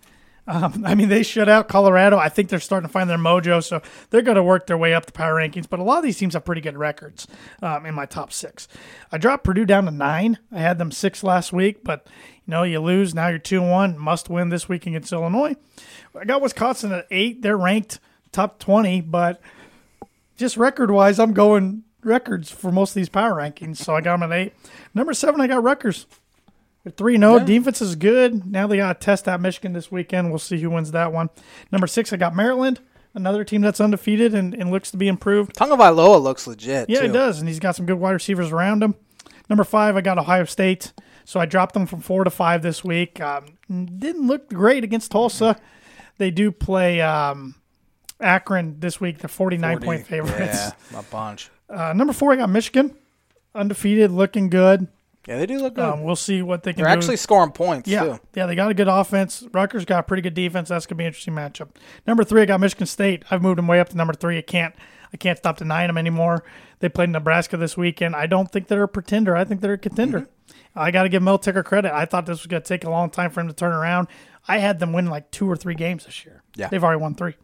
Um, 0.52 0.84
I 0.86 0.96
mean, 0.96 1.08
they 1.08 1.24
shut 1.24 1.48
out 1.48 1.70
Colorado. 1.70 2.18
I 2.18 2.28
think 2.28 2.50
they're 2.50 2.60
starting 2.60 2.86
to 2.86 2.92
find 2.92 3.10
their 3.10 3.18
mojo, 3.18 3.64
so 3.64 3.82
they're 4.10 4.22
going 4.22 4.36
to 4.36 4.44
work 4.44 4.68
their 4.68 4.78
way 4.78 4.94
up 4.94 5.06
the 5.06 5.14
power 5.14 5.36
rankings. 5.36 5.70
But 5.70 5.80
a 5.80 5.84
lot 5.84 6.00
of 6.00 6.04
these 6.04 6.18
teams 6.18 6.34
have 6.34 6.44
pretty 6.44 6.60
good 6.60 6.78
records 6.78 7.26
um, 7.62 7.86
in 7.86 7.96
my 7.96 8.06
top 8.06 8.34
six. 8.34 8.68
I 9.14 9.18
dropped 9.18 9.46
Purdue 9.46 9.66
down 9.66 9.86
to 9.86 9.92
nine. 9.92 10.40
I 10.52 10.60
had 10.60 10.78
them 10.78 10.92
six 10.92 11.24
last 11.24 11.54
week, 11.54 11.86
but 11.86 12.06
you 12.46 12.52
know, 12.52 12.64
you 12.64 12.82
lose. 12.82 13.16
Now 13.16 13.30
you're 13.30 13.40
two 13.40 13.62
and 13.62 13.72
one. 13.72 13.98
Must 13.98 14.30
win 14.30 14.50
this 14.50 14.68
week 14.68 14.86
against 14.86 15.14
Illinois. 15.14 15.56
I 16.20 16.26
got 16.26 16.42
Wisconsin 16.42 16.92
at 16.92 17.08
eight. 17.12 17.42
They're 17.42 17.58
ranked 17.58 18.00
top 18.34 18.60
20, 18.60 19.02
but 19.02 19.40
just 20.36 20.58
record 20.58 20.92
wise, 20.92 21.18
I'm 21.18 21.34
going 21.34 21.84
records 22.04 22.52
for 22.52 22.74
most 22.74 22.92
of 22.92 22.96
these 22.96 23.10
power 23.10 23.36
rankings. 23.36 23.78
So 23.78 23.96
I 23.96 24.02
got 24.02 24.20
them 24.20 24.32
at 24.32 24.38
eight. 24.38 24.54
Number 24.94 25.14
seven, 25.14 25.40
I 25.40 25.48
got 25.48 25.64
Rutgers. 25.64 26.08
They're 26.84 26.92
3 26.92 27.18
0. 27.18 27.38
Yeah. 27.38 27.44
Defense 27.44 27.82
is 27.82 27.96
good. 27.96 28.46
Now 28.46 28.68
they 28.68 28.78
got 28.78 29.00
to 29.00 29.06
test 29.06 29.28
out 29.28 29.40
Michigan 29.42 29.74
this 29.74 29.92
weekend. 29.92 30.30
We'll 30.30 30.40
see 30.40 30.60
who 30.60 30.70
wins 30.70 30.92
that 30.92 31.14
one. 31.14 31.30
Number 31.72 31.88
six, 31.88 32.12
I 32.12 32.18
got 32.18 32.36
Maryland, 32.36 32.80
another 33.14 33.44
team 33.44 33.62
that's 33.62 33.80
undefeated 33.80 34.34
and, 34.34 34.54
and 34.54 34.72
looks 34.72 34.92
to 34.92 34.98
be 34.98 35.08
improved. 35.08 35.56
Tagovailoa 35.56 36.22
looks 36.22 36.48
legit. 36.48 36.90
Yeah, 36.90 37.02
too. 37.02 37.06
it 37.06 37.14
does. 37.14 37.40
And 37.40 37.48
he's 37.48 37.60
got 37.60 37.76
some 37.76 37.86
good 37.86 38.00
wide 38.00 38.12
receivers 38.12 38.52
around 38.52 38.82
him. 38.82 38.96
Number 39.50 39.64
five, 39.64 39.96
I 39.96 40.02
got 40.02 40.18
Ohio 40.18 40.46
State. 40.46 40.94
So 41.24 41.40
I 41.40 41.46
dropped 41.46 41.74
them 41.74 41.86
from 41.86 42.02
four 42.02 42.24
to 42.24 42.30
five 42.30 42.62
this 42.62 42.84
week. 42.84 43.22
Um, 43.22 43.58
didn't 43.70 44.28
look 44.28 44.50
great 44.50 44.84
against 44.84 45.12
Tulsa. 45.12 45.58
They 46.18 46.32
do 46.32 46.52
play 46.52 47.00
um, 47.02 47.56
Akron 48.20 48.80
this 48.80 49.00
week. 49.00 49.20
They're 49.20 49.30
49 49.30 49.78
40. 49.78 49.86
point 49.86 50.08
favorites. 50.08 50.72
Yeah, 50.92 51.00
a 51.00 51.04
bunch. 51.04 51.50
Uh, 51.70 51.94
number 51.94 52.14
four, 52.14 52.34
I 52.34 52.38
got 52.38 52.50
Michigan. 52.50 52.96
Undefeated, 53.54 54.12
looking 54.12 54.50
good. 54.50 54.88
Yeah, 55.28 55.38
they 55.38 55.46
do 55.46 55.60
look 55.60 55.76
good. 55.76 55.84
Um, 55.86 56.04
we'll 56.04 56.16
see 56.16 56.42
what 56.42 56.64
they 56.64 56.74
can 56.74 56.84
They're 56.84 56.94
do. 56.94 56.98
actually 56.98 57.18
scoring 57.18 57.52
points 57.52 57.88
yeah, 57.88 58.04
too. 58.04 58.20
yeah, 58.34 58.48
they 58.48 58.56
got 58.56 58.72
a 58.72 58.74
good 58.74 58.88
offense. 58.88 59.44
Rutgers 59.54 59.86
got 59.86 60.00
a 60.00 60.04
pretty 60.04 60.22
good 60.22 60.34
defense. 60.34 60.70
That's 60.70 60.88
gonna 60.88 60.98
be 60.98 61.04
an 61.04 61.10
interesting 61.10 61.36
matchup. 61.36 61.70
Number 62.08 62.24
three, 62.24 62.42
I 62.42 62.46
got 62.46 62.60
Michigan 62.60 62.88
State. 62.88 63.24
I've 63.30 63.42
moved 63.42 63.60
them 63.60 63.68
way 63.68 63.80
up 63.80 63.90
to 63.90 63.98
number 63.98 64.14
three. 64.14 64.40
I 64.40 64.42
can't, 64.42 64.74
I 65.14 65.18
can't 65.18 65.38
stop 65.38 65.58
denying 65.58 65.88
them 65.88 65.98
anymore. 65.98 66.44
They 66.80 66.90
played 66.90 67.10
Nebraska 67.10 67.56
this 67.56 67.78
weekend. 67.78 68.16
I 68.16 68.26
don't 68.26 68.52
think 68.52 68.68
they're 68.68 68.82
a 68.84 68.88
pretender. 68.88 69.36
I 69.36 69.44
think 69.44 69.62
they're 69.62 69.74
a 69.74 69.78
contender. 69.78 70.22
Mm-hmm. 70.22 70.80
I 70.80 70.90
got 70.90 71.04
to 71.04 71.10
give 71.10 71.22
Mel 71.22 71.38
Tucker 71.38 71.64
credit. 71.64 71.94
I 71.94 72.06
thought 72.06 72.26
this 72.26 72.40
was 72.40 72.48
gonna 72.48 72.62
take 72.62 72.84
a 72.84 72.90
long 72.90 73.12
time 73.12 73.30
for 73.30 73.42
him 73.42 73.48
to 73.48 73.54
turn 73.54 73.74
around. 73.74 74.08
I 74.48 74.58
had 74.58 74.80
them 74.80 74.92
win 74.92 75.06
like 75.06 75.30
two 75.30 75.50
or 75.50 75.56
three 75.56 75.76
games 75.76 76.06
this 76.06 76.26
year. 76.26 76.42
Yeah. 76.56 76.70
they've 76.70 76.84
already 76.84 77.00
won 77.00 77.14
three. 77.14 77.36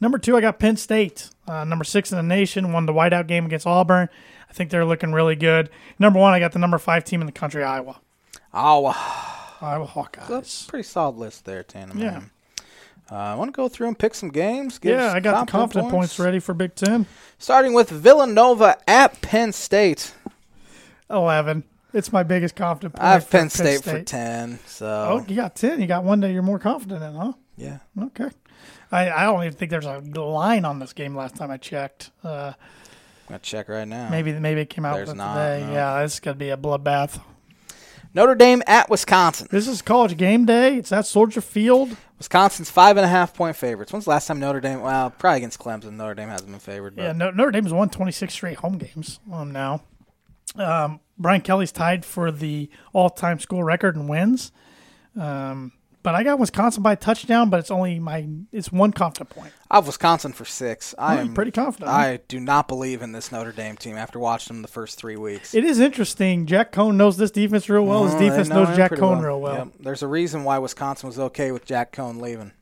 Number 0.00 0.18
two, 0.18 0.36
I 0.36 0.40
got 0.40 0.58
Penn 0.58 0.76
State. 0.76 1.30
Uh, 1.46 1.64
number 1.64 1.84
six 1.84 2.10
in 2.10 2.16
the 2.16 2.22
nation, 2.22 2.72
won 2.72 2.84
the 2.86 2.92
whiteout 2.92 3.28
game 3.28 3.46
against 3.46 3.66
Auburn. 3.66 4.08
I 4.56 4.58
think 4.58 4.70
they're 4.70 4.86
looking 4.86 5.12
really 5.12 5.36
good. 5.36 5.68
Number 5.98 6.18
one, 6.18 6.32
I 6.32 6.40
got 6.40 6.52
the 6.52 6.58
number 6.58 6.78
five 6.78 7.04
team 7.04 7.20
in 7.20 7.26
the 7.26 7.32
country, 7.32 7.62
Iowa. 7.62 8.00
Iowa 8.54 8.94
that's 9.60 9.92
Hawkeyes. 9.92 10.64
a 10.64 10.70
pretty 10.70 10.82
solid 10.84 11.16
list 11.16 11.44
there, 11.44 11.62
Tandem. 11.62 11.98
Yeah. 11.98 12.22
Uh, 13.12 13.16
I 13.16 13.34
want 13.34 13.48
to 13.48 13.52
go 13.52 13.68
through 13.68 13.88
and 13.88 13.98
pick 13.98 14.14
some 14.14 14.30
games. 14.30 14.80
Yeah, 14.82 15.12
I 15.12 15.20
got 15.20 15.44
the 15.44 15.52
confident 15.52 15.90
points. 15.90 16.18
ready 16.18 16.38
for 16.38 16.54
Big 16.54 16.74
Ten. 16.74 17.04
Starting 17.36 17.74
with 17.74 17.90
Villanova 17.90 18.78
at 18.88 19.20
Penn 19.20 19.52
State. 19.52 20.14
11. 21.10 21.62
It's 21.92 22.10
my 22.10 22.22
biggest 22.22 22.56
confident 22.56 22.94
point. 22.94 23.04
I 23.06 23.12
have 23.12 23.24
for 23.26 23.32
Penn 23.32 23.50
State, 23.50 23.84
for 23.84 24.02
ten. 24.02 24.58
So 24.64 24.86
Oh, 24.86 25.24
you 25.28 25.36
got 25.36 25.54
10. 25.54 25.82
You 25.82 25.86
got 25.86 26.02
one 26.02 26.20
that 26.20 26.32
you're 26.32 26.40
more 26.40 26.58
confident 26.58 27.02
in, 27.02 27.14
huh? 27.14 27.34
yeah, 27.58 27.80
Okay. 28.04 28.30
I, 28.90 29.10
I 29.10 29.24
don't 29.24 29.42
even 29.44 29.52
think 29.54 29.70
there's 29.70 29.84
a 29.84 29.98
line 30.00 30.64
on 30.64 30.78
this 30.78 30.94
game 30.94 31.14
last 31.14 31.36
time 31.36 31.50
I 31.50 31.58
checked. 31.58 32.10
Uh, 32.24 32.54
gonna 33.26 33.38
check 33.40 33.68
right 33.68 33.86
now. 33.86 34.08
maybe 34.08 34.32
maybe 34.32 34.60
it 34.60 34.70
came 34.70 34.84
out 34.84 34.96
There's 34.96 35.14
not, 35.14 35.34
today. 35.34 35.66
no. 35.66 35.72
Yeah, 35.72 36.02
this 36.02 36.14
is 36.14 36.20
going 36.20 36.34
to 36.34 36.38
be 36.38 36.50
a 36.50 36.56
bloodbath. 36.56 37.20
Notre 38.14 38.34
Dame 38.34 38.62
at 38.66 38.88
Wisconsin. 38.88 39.48
This 39.50 39.68
is 39.68 39.82
college 39.82 40.16
game 40.16 40.46
day. 40.46 40.76
It's 40.76 40.90
at 40.90 41.04
Soldier 41.06 41.42
Field. 41.42 41.96
Wisconsin's 42.16 42.70
five 42.70 42.96
and 42.96 43.04
a 43.04 43.08
half 43.08 43.34
point 43.34 43.56
favorites. 43.56 43.92
When's 43.92 44.04
the 44.04 44.10
last 44.10 44.26
time 44.26 44.40
Notre 44.40 44.60
Dame? 44.60 44.80
Well, 44.80 45.10
probably 45.10 45.38
against 45.38 45.58
Clemson. 45.58 45.92
Notre 45.92 46.14
Dame 46.14 46.30
hasn't 46.30 46.50
been 46.50 46.58
favored. 46.60 46.96
But 46.96 47.02
Yeah, 47.02 47.12
no, 47.12 47.30
Notre 47.30 47.50
Dame 47.50 47.64
Dame's 47.64 47.74
won 47.74 47.90
26 47.90 48.32
straight 48.32 48.56
home 48.58 48.78
games 48.78 49.20
um, 49.30 49.52
now. 49.52 49.82
Um, 50.54 51.00
Brian 51.18 51.42
Kelly's 51.42 51.72
tied 51.72 52.04
for 52.06 52.30
the 52.30 52.70
all-time 52.94 53.38
school 53.38 53.62
record 53.62 53.96
in 53.96 54.08
wins. 54.08 54.50
Um, 55.18 55.72
but 56.06 56.14
I 56.14 56.22
got 56.22 56.38
Wisconsin 56.38 56.84
by 56.84 56.92
a 56.92 56.96
touchdown, 56.96 57.50
but 57.50 57.58
it's 57.58 57.70
only 57.72 57.98
my 57.98 58.28
it's 58.52 58.70
one 58.70 58.92
confident 58.92 59.28
point. 59.28 59.52
I 59.68 59.78
have 59.78 59.88
Wisconsin 59.88 60.32
for 60.32 60.44
six. 60.44 60.94
I 60.96 61.14
I'm 61.14 61.18
am 61.30 61.34
pretty 61.34 61.50
confident. 61.50 61.90
I 61.90 62.20
do 62.28 62.38
not 62.38 62.68
believe 62.68 63.02
in 63.02 63.10
this 63.10 63.32
Notre 63.32 63.50
Dame 63.50 63.76
team 63.76 63.96
after 63.96 64.20
watching 64.20 64.54
them 64.54 64.62
the 64.62 64.68
first 64.68 64.98
three 65.00 65.16
weeks. 65.16 65.52
It 65.52 65.64
is 65.64 65.80
interesting. 65.80 66.46
Jack 66.46 66.70
Coan 66.70 66.94
knows 66.94 67.16
this 67.16 67.32
defense 67.32 67.68
real 67.68 67.84
well. 67.84 68.04
His 68.04 68.14
Oh, 68.14 68.18
defense 68.20 68.48
know 68.48 68.62
knows 68.62 68.76
Jack 68.76 68.92
Coan 68.92 69.20
real 69.20 69.40
well. 69.40 69.56
Yep. 69.56 69.68
There's 69.80 70.04
a 70.04 70.06
reason 70.06 70.44
why 70.44 70.58
Wisconsin 70.58 71.08
was 71.08 71.18
okay 71.18 71.50
with 71.50 71.64
Jack 71.64 71.90
Coan 71.90 72.20
leaving. 72.20 72.52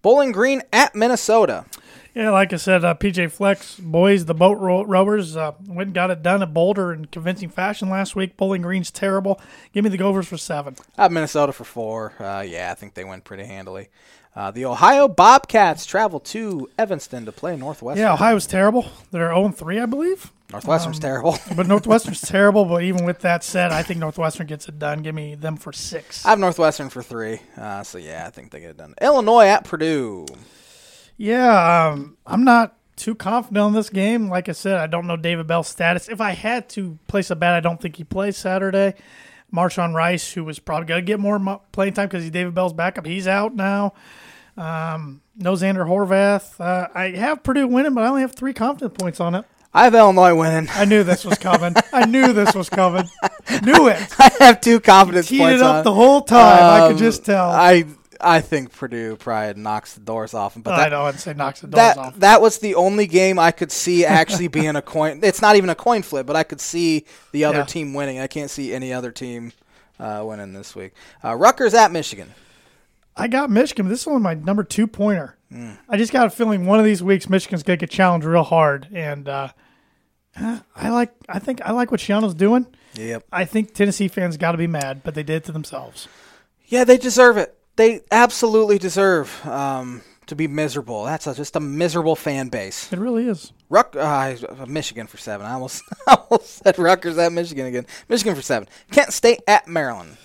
Bowling 0.00 0.32
Green 0.32 0.62
at 0.72 0.94
Minnesota. 0.94 1.66
Yeah, 2.16 2.30
like 2.30 2.54
I 2.54 2.56
said, 2.56 2.82
uh, 2.82 2.94
PJ 2.94 3.30
Fleck's 3.30 3.78
boys, 3.78 4.24
the 4.24 4.32
boat 4.32 4.58
row- 4.58 4.84
rowers, 4.84 5.36
uh, 5.36 5.52
went 5.68 5.88
and 5.88 5.94
got 5.94 6.10
it 6.10 6.22
done 6.22 6.42
at 6.42 6.54
Boulder 6.54 6.90
in 6.94 7.04
convincing 7.04 7.50
fashion 7.50 7.90
last 7.90 8.16
week. 8.16 8.38
Bowling 8.38 8.62
Green's 8.62 8.90
terrible. 8.90 9.38
Give 9.74 9.84
me 9.84 9.90
the 9.90 9.98
Gophers 9.98 10.26
for 10.26 10.38
seven. 10.38 10.76
I 10.96 11.02
have 11.02 11.12
Minnesota 11.12 11.52
for 11.52 11.64
four. 11.64 12.14
Uh, 12.18 12.40
yeah, 12.40 12.70
I 12.72 12.74
think 12.74 12.94
they 12.94 13.04
went 13.04 13.24
pretty 13.24 13.44
handily. 13.44 13.90
Uh, 14.34 14.50
the 14.50 14.64
Ohio 14.64 15.08
Bobcats 15.08 15.84
travel 15.84 16.18
to 16.20 16.70
Evanston 16.78 17.26
to 17.26 17.32
play 17.32 17.54
Northwestern. 17.54 18.02
Yeah, 18.02 18.14
Ohio's 18.14 18.46
terrible. 18.46 18.86
They're 19.10 19.28
0 19.34 19.50
3, 19.50 19.80
I 19.80 19.84
believe. 19.84 20.32
Northwestern's 20.50 20.98
terrible. 20.98 21.36
But 21.54 21.66
Northwestern's 21.66 22.20
terrible. 22.26 22.64
But 22.64 22.82
even 22.82 23.04
with 23.04 23.20
that 23.20 23.44
said, 23.44 23.72
I 23.72 23.82
think 23.82 24.00
Northwestern 24.00 24.46
gets 24.46 24.68
it 24.68 24.78
done. 24.78 25.02
Give 25.02 25.14
me 25.14 25.34
them 25.34 25.58
for 25.58 25.70
six. 25.72 26.24
I 26.24 26.30
have 26.30 26.38
Northwestern 26.38 26.88
for 26.88 27.02
three. 27.02 27.40
Uh, 27.58 27.82
so 27.82 27.98
yeah, 27.98 28.24
I 28.26 28.30
think 28.30 28.52
they 28.52 28.60
get 28.60 28.70
it 28.70 28.76
done. 28.78 28.94
Illinois 29.02 29.46
at 29.48 29.64
Purdue. 29.64 30.26
Yeah, 31.16 31.88
um, 31.90 32.16
I'm 32.26 32.44
not 32.44 32.76
too 32.96 33.14
confident 33.14 33.58
on 33.58 33.72
this 33.72 33.90
game. 33.90 34.28
Like 34.28 34.48
I 34.48 34.52
said, 34.52 34.76
I 34.78 34.86
don't 34.86 35.06
know 35.06 35.16
David 35.16 35.46
Bell's 35.46 35.68
status. 35.68 36.08
If 36.08 36.20
I 36.20 36.32
had 36.32 36.68
to 36.70 36.98
place 37.08 37.30
a 37.30 37.36
bet, 37.36 37.54
I 37.54 37.60
don't 37.60 37.80
think 37.80 37.96
he 37.96 38.04
plays 38.04 38.36
Saturday. 38.36 38.94
Mershawn 39.54 39.94
Rice, 39.94 40.32
who 40.32 40.44
was 40.44 40.58
probably 40.58 40.86
going 40.86 41.00
to 41.02 41.06
get 41.06 41.20
more 41.20 41.60
playing 41.72 41.94
time 41.94 42.08
because 42.08 42.22
he's 42.22 42.32
David 42.32 42.54
Bell's 42.54 42.72
backup, 42.72 43.06
he's 43.06 43.26
out 43.28 43.54
now. 43.54 43.94
Um, 44.56 45.20
no 45.36 45.52
Zander 45.52 45.86
Horvath. 45.86 46.58
Uh, 46.60 46.88
I 46.94 47.10
have 47.10 47.42
Purdue 47.42 47.66
winning, 47.68 47.94
but 47.94 48.04
I 48.04 48.08
only 48.08 48.22
have 48.22 48.32
three 48.34 48.52
confident 48.54 48.98
points 48.98 49.20
on 49.20 49.34
it. 49.34 49.44
I 49.74 49.84
have 49.84 49.94
Illinois 49.94 50.34
winning. 50.34 50.68
I 50.72 50.86
knew 50.86 51.04
this 51.04 51.24
was 51.24 51.36
coming. 51.38 51.74
I 51.92 52.06
knew 52.06 52.32
this 52.32 52.54
was 52.54 52.70
coming. 52.70 53.08
Knew 53.62 53.88
it. 53.88 53.98
I 54.18 54.30
have 54.40 54.60
two 54.60 54.80
confidence 54.80 55.28
Teed 55.28 55.38
points 55.38 55.60
it 55.60 55.64
up 55.64 55.76
on. 55.76 55.84
the 55.84 55.92
whole 55.94 56.20
time. 56.22 56.82
I 56.82 56.86
could 56.88 56.92
Um, 56.94 56.98
just 56.98 57.24
tell. 57.24 57.48
I 57.50 57.84
I 58.20 58.40
think 58.40 58.72
Purdue 58.72 59.16
probably 59.16 59.60
knocks 59.60 59.94
the 59.94 60.00
doors 60.00 60.34
off 60.34 60.54
them. 60.54 60.62
But 60.62 60.74
I 60.74 60.84
that, 60.84 60.90
know 60.90 61.02
I'd 61.02 61.18
say 61.20 61.34
knocks 61.34 61.60
the 61.60 61.66
doors 61.68 61.76
that 61.76 61.98
off. 61.98 62.16
that 62.20 62.40
was 62.40 62.58
the 62.58 62.74
only 62.74 63.06
game 63.06 63.38
I 63.38 63.50
could 63.50 63.70
see 63.72 64.04
actually 64.04 64.48
being 64.48 64.76
a 64.76 64.82
coin. 64.94 65.20
It's 65.22 65.42
not 65.42 65.56
even 65.56 65.70
a 65.70 65.74
coin 65.74 66.02
flip, 66.02 66.26
but 66.26 66.36
I 66.36 66.42
could 66.42 66.60
see 66.60 67.04
the 67.32 67.44
other 67.44 67.58
Yeah. 67.58 67.64
team 67.64 67.94
winning. 67.94 68.18
I 68.20 68.26
can't 68.26 68.50
see 68.50 68.72
any 68.74 68.92
other 68.92 69.10
team 69.10 69.52
uh, 69.98 70.22
winning 70.26 70.52
this 70.52 70.74
week. 70.76 70.92
Uh, 71.24 71.34
Rutgers 71.34 71.74
at 71.74 71.90
Michigan. 71.92 72.32
I 73.16 73.28
got 73.28 73.50
Michigan. 73.50 73.88
This 73.88 74.02
is 74.02 74.06
only 74.06 74.20
my 74.20 74.34
number 74.34 74.62
two 74.64 74.86
pointer. 74.86 75.36
Mm. 75.52 75.78
I 75.88 75.96
just 75.96 76.12
got 76.12 76.26
a 76.26 76.30
feeling 76.30 76.66
one 76.66 76.78
of 76.78 76.84
these 76.84 77.02
weeks 77.02 77.28
Michigan's 77.30 77.62
gonna 77.62 77.76
get 77.78 77.90
challenged 77.90 78.26
real 78.26 78.42
hard, 78.42 78.88
and 78.92 79.28
uh, 79.28 79.48
I 80.36 80.90
like. 80.90 81.12
I 81.28 81.38
think 81.38 81.60
I 81.62 81.72
like 81.72 81.90
what 81.90 82.00
Schiano's 82.00 82.34
doing. 82.34 82.66
Yep. 82.94 83.24
I 83.32 83.44
think 83.44 83.72
Tennessee 83.74 84.08
fans 84.08 84.36
got 84.36 84.52
to 84.52 84.58
be 84.58 84.66
mad, 84.66 85.02
but 85.04 85.14
they 85.14 85.22
did 85.22 85.36
it 85.36 85.44
to 85.44 85.52
themselves. 85.52 86.08
Yeah, 86.66 86.84
they 86.84 86.96
deserve 86.98 87.36
it. 87.36 87.55
They 87.76 88.00
absolutely 88.10 88.78
deserve 88.78 89.44
um, 89.46 90.02
to 90.26 90.34
be 90.34 90.48
miserable. 90.48 91.04
That's 91.04 91.26
a, 91.26 91.34
just 91.34 91.56
a 91.56 91.60
miserable 91.60 92.16
fan 92.16 92.48
base. 92.48 92.92
It 92.92 92.98
really 92.98 93.28
is. 93.28 93.52
Ruck, 93.68 93.94
uh, 93.96 94.34
Michigan 94.66 95.06
for 95.06 95.18
seven. 95.18 95.46
I 95.46 95.52
almost, 95.52 95.82
I 96.06 96.14
almost 96.14 96.64
said 96.64 96.78
Rutgers 96.78 97.18
at 97.18 97.32
Michigan 97.32 97.66
again. 97.66 97.86
Michigan 98.08 98.34
for 98.34 98.42
seven. 98.42 98.68
Kent 98.90 99.12
State 99.12 99.40
at 99.46 99.68
Maryland. 99.68 100.16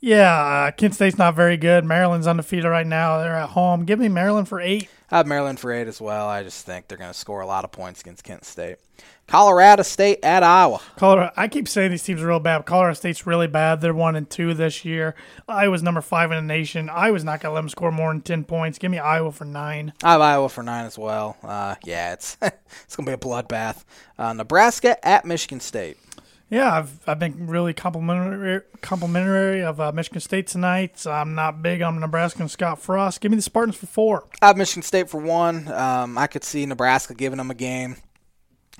Yeah, 0.00 0.34
uh, 0.34 0.70
Kent 0.70 0.94
State's 0.94 1.16
not 1.16 1.34
very 1.34 1.56
good. 1.56 1.84
Maryland's 1.84 2.26
undefeated 2.26 2.66
right 2.66 2.86
now. 2.86 3.18
They're 3.18 3.34
at 3.34 3.50
home. 3.50 3.86
Give 3.86 3.98
me 3.98 4.08
Maryland 4.08 4.48
for 4.48 4.60
eight. 4.60 4.88
I 5.10 5.16
have 5.16 5.26
Maryland 5.26 5.58
for 5.58 5.72
eight 5.72 5.88
as 5.88 6.00
well. 6.00 6.28
I 6.28 6.42
just 6.42 6.66
think 6.66 6.88
they're 6.88 6.98
going 6.98 7.10
to 7.10 7.18
score 7.18 7.40
a 7.40 7.46
lot 7.46 7.64
of 7.64 7.72
points 7.72 8.02
against 8.02 8.22
Kent 8.22 8.44
State. 8.44 8.76
Colorado 9.26 9.82
State 9.82 10.18
at 10.22 10.42
Iowa. 10.42 10.80
Colorado. 10.96 11.32
I 11.36 11.48
keep 11.48 11.66
saying 11.66 11.90
these 11.90 12.02
teams 12.02 12.22
are 12.22 12.26
real 12.26 12.40
bad. 12.40 12.58
but 12.58 12.66
Colorado 12.66 12.94
State's 12.94 13.26
really 13.26 13.46
bad. 13.46 13.80
They're 13.80 13.94
one 13.94 14.16
and 14.16 14.28
two 14.28 14.54
this 14.54 14.84
year. 14.84 15.14
Iowa's 15.48 15.82
number 15.82 16.00
five 16.00 16.30
in 16.30 16.36
the 16.46 16.54
nation. 16.54 16.88
Iowa's 16.90 17.24
not 17.24 17.40
gonna 17.40 17.54
let 17.54 17.62
them 17.62 17.68
score 17.68 17.90
more 17.90 18.12
than 18.12 18.20
ten 18.20 18.44
points. 18.44 18.78
Give 18.78 18.90
me 18.90 18.98
Iowa 18.98 19.32
for 19.32 19.44
nine. 19.44 19.92
I 20.02 20.12
have 20.12 20.20
Iowa 20.20 20.48
for 20.48 20.62
nine 20.62 20.84
as 20.84 20.98
well. 20.98 21.36
Uh, 21.42 21.74
yeah, 21.84 22.12
it's 22.12 22.36
it's 22.42 22.96
going 22.96 23.06
to 23.06 23.10
be 23.10 23.14
a 23.14 23.16
bloodbath. 23.16 23.84
Uh, 24.18 24.32
Nebraska 24.32 25.04
at 25.06 25.24
Michigan 25.24 25.60
State. 25.60 25.96
Yeah, 26.50 26.72
I've 26.72 27.00
I've 27.08 27.18
been 27.18 27.46
really 27.46 27.72
complimentary 27.72 28.60
complimentary 28.82 29.62
of 29.62 29.80
uh, 29.80 29.90
Michigan 29.92 30.20
State 30.20 30.46
tonight. 30.46 31.06
I'm 31.06 31.34
not 31.34 31.62
big 31.62 31.80
on 31.82 31.98
Nebraska 31.98 32.42
and 32.42 32.50
Scott 32.50 32.80
Frost. 32.80 33.20
Give 33.20 33.30
me 33.30 33.36
the 33.36 33.42
Spartans 33.42 33.76
for 33.76 33.86
four. 33.86 34.28
I 34.42 34.48
have 34.48 34.56
Michigan 34.56 34.82
State 34.82 35.08
for 35.08 35.20
one. 35.20 35.66
Um, 35.72 36.18
I 36.18 36.26
could 36.26 36.44
see 36.44 36.64
Nebraska 36.66 37.14
giving 37.14 37.38
them 37.38 37.50
a 37.50 37.54
game, 37.54 37.96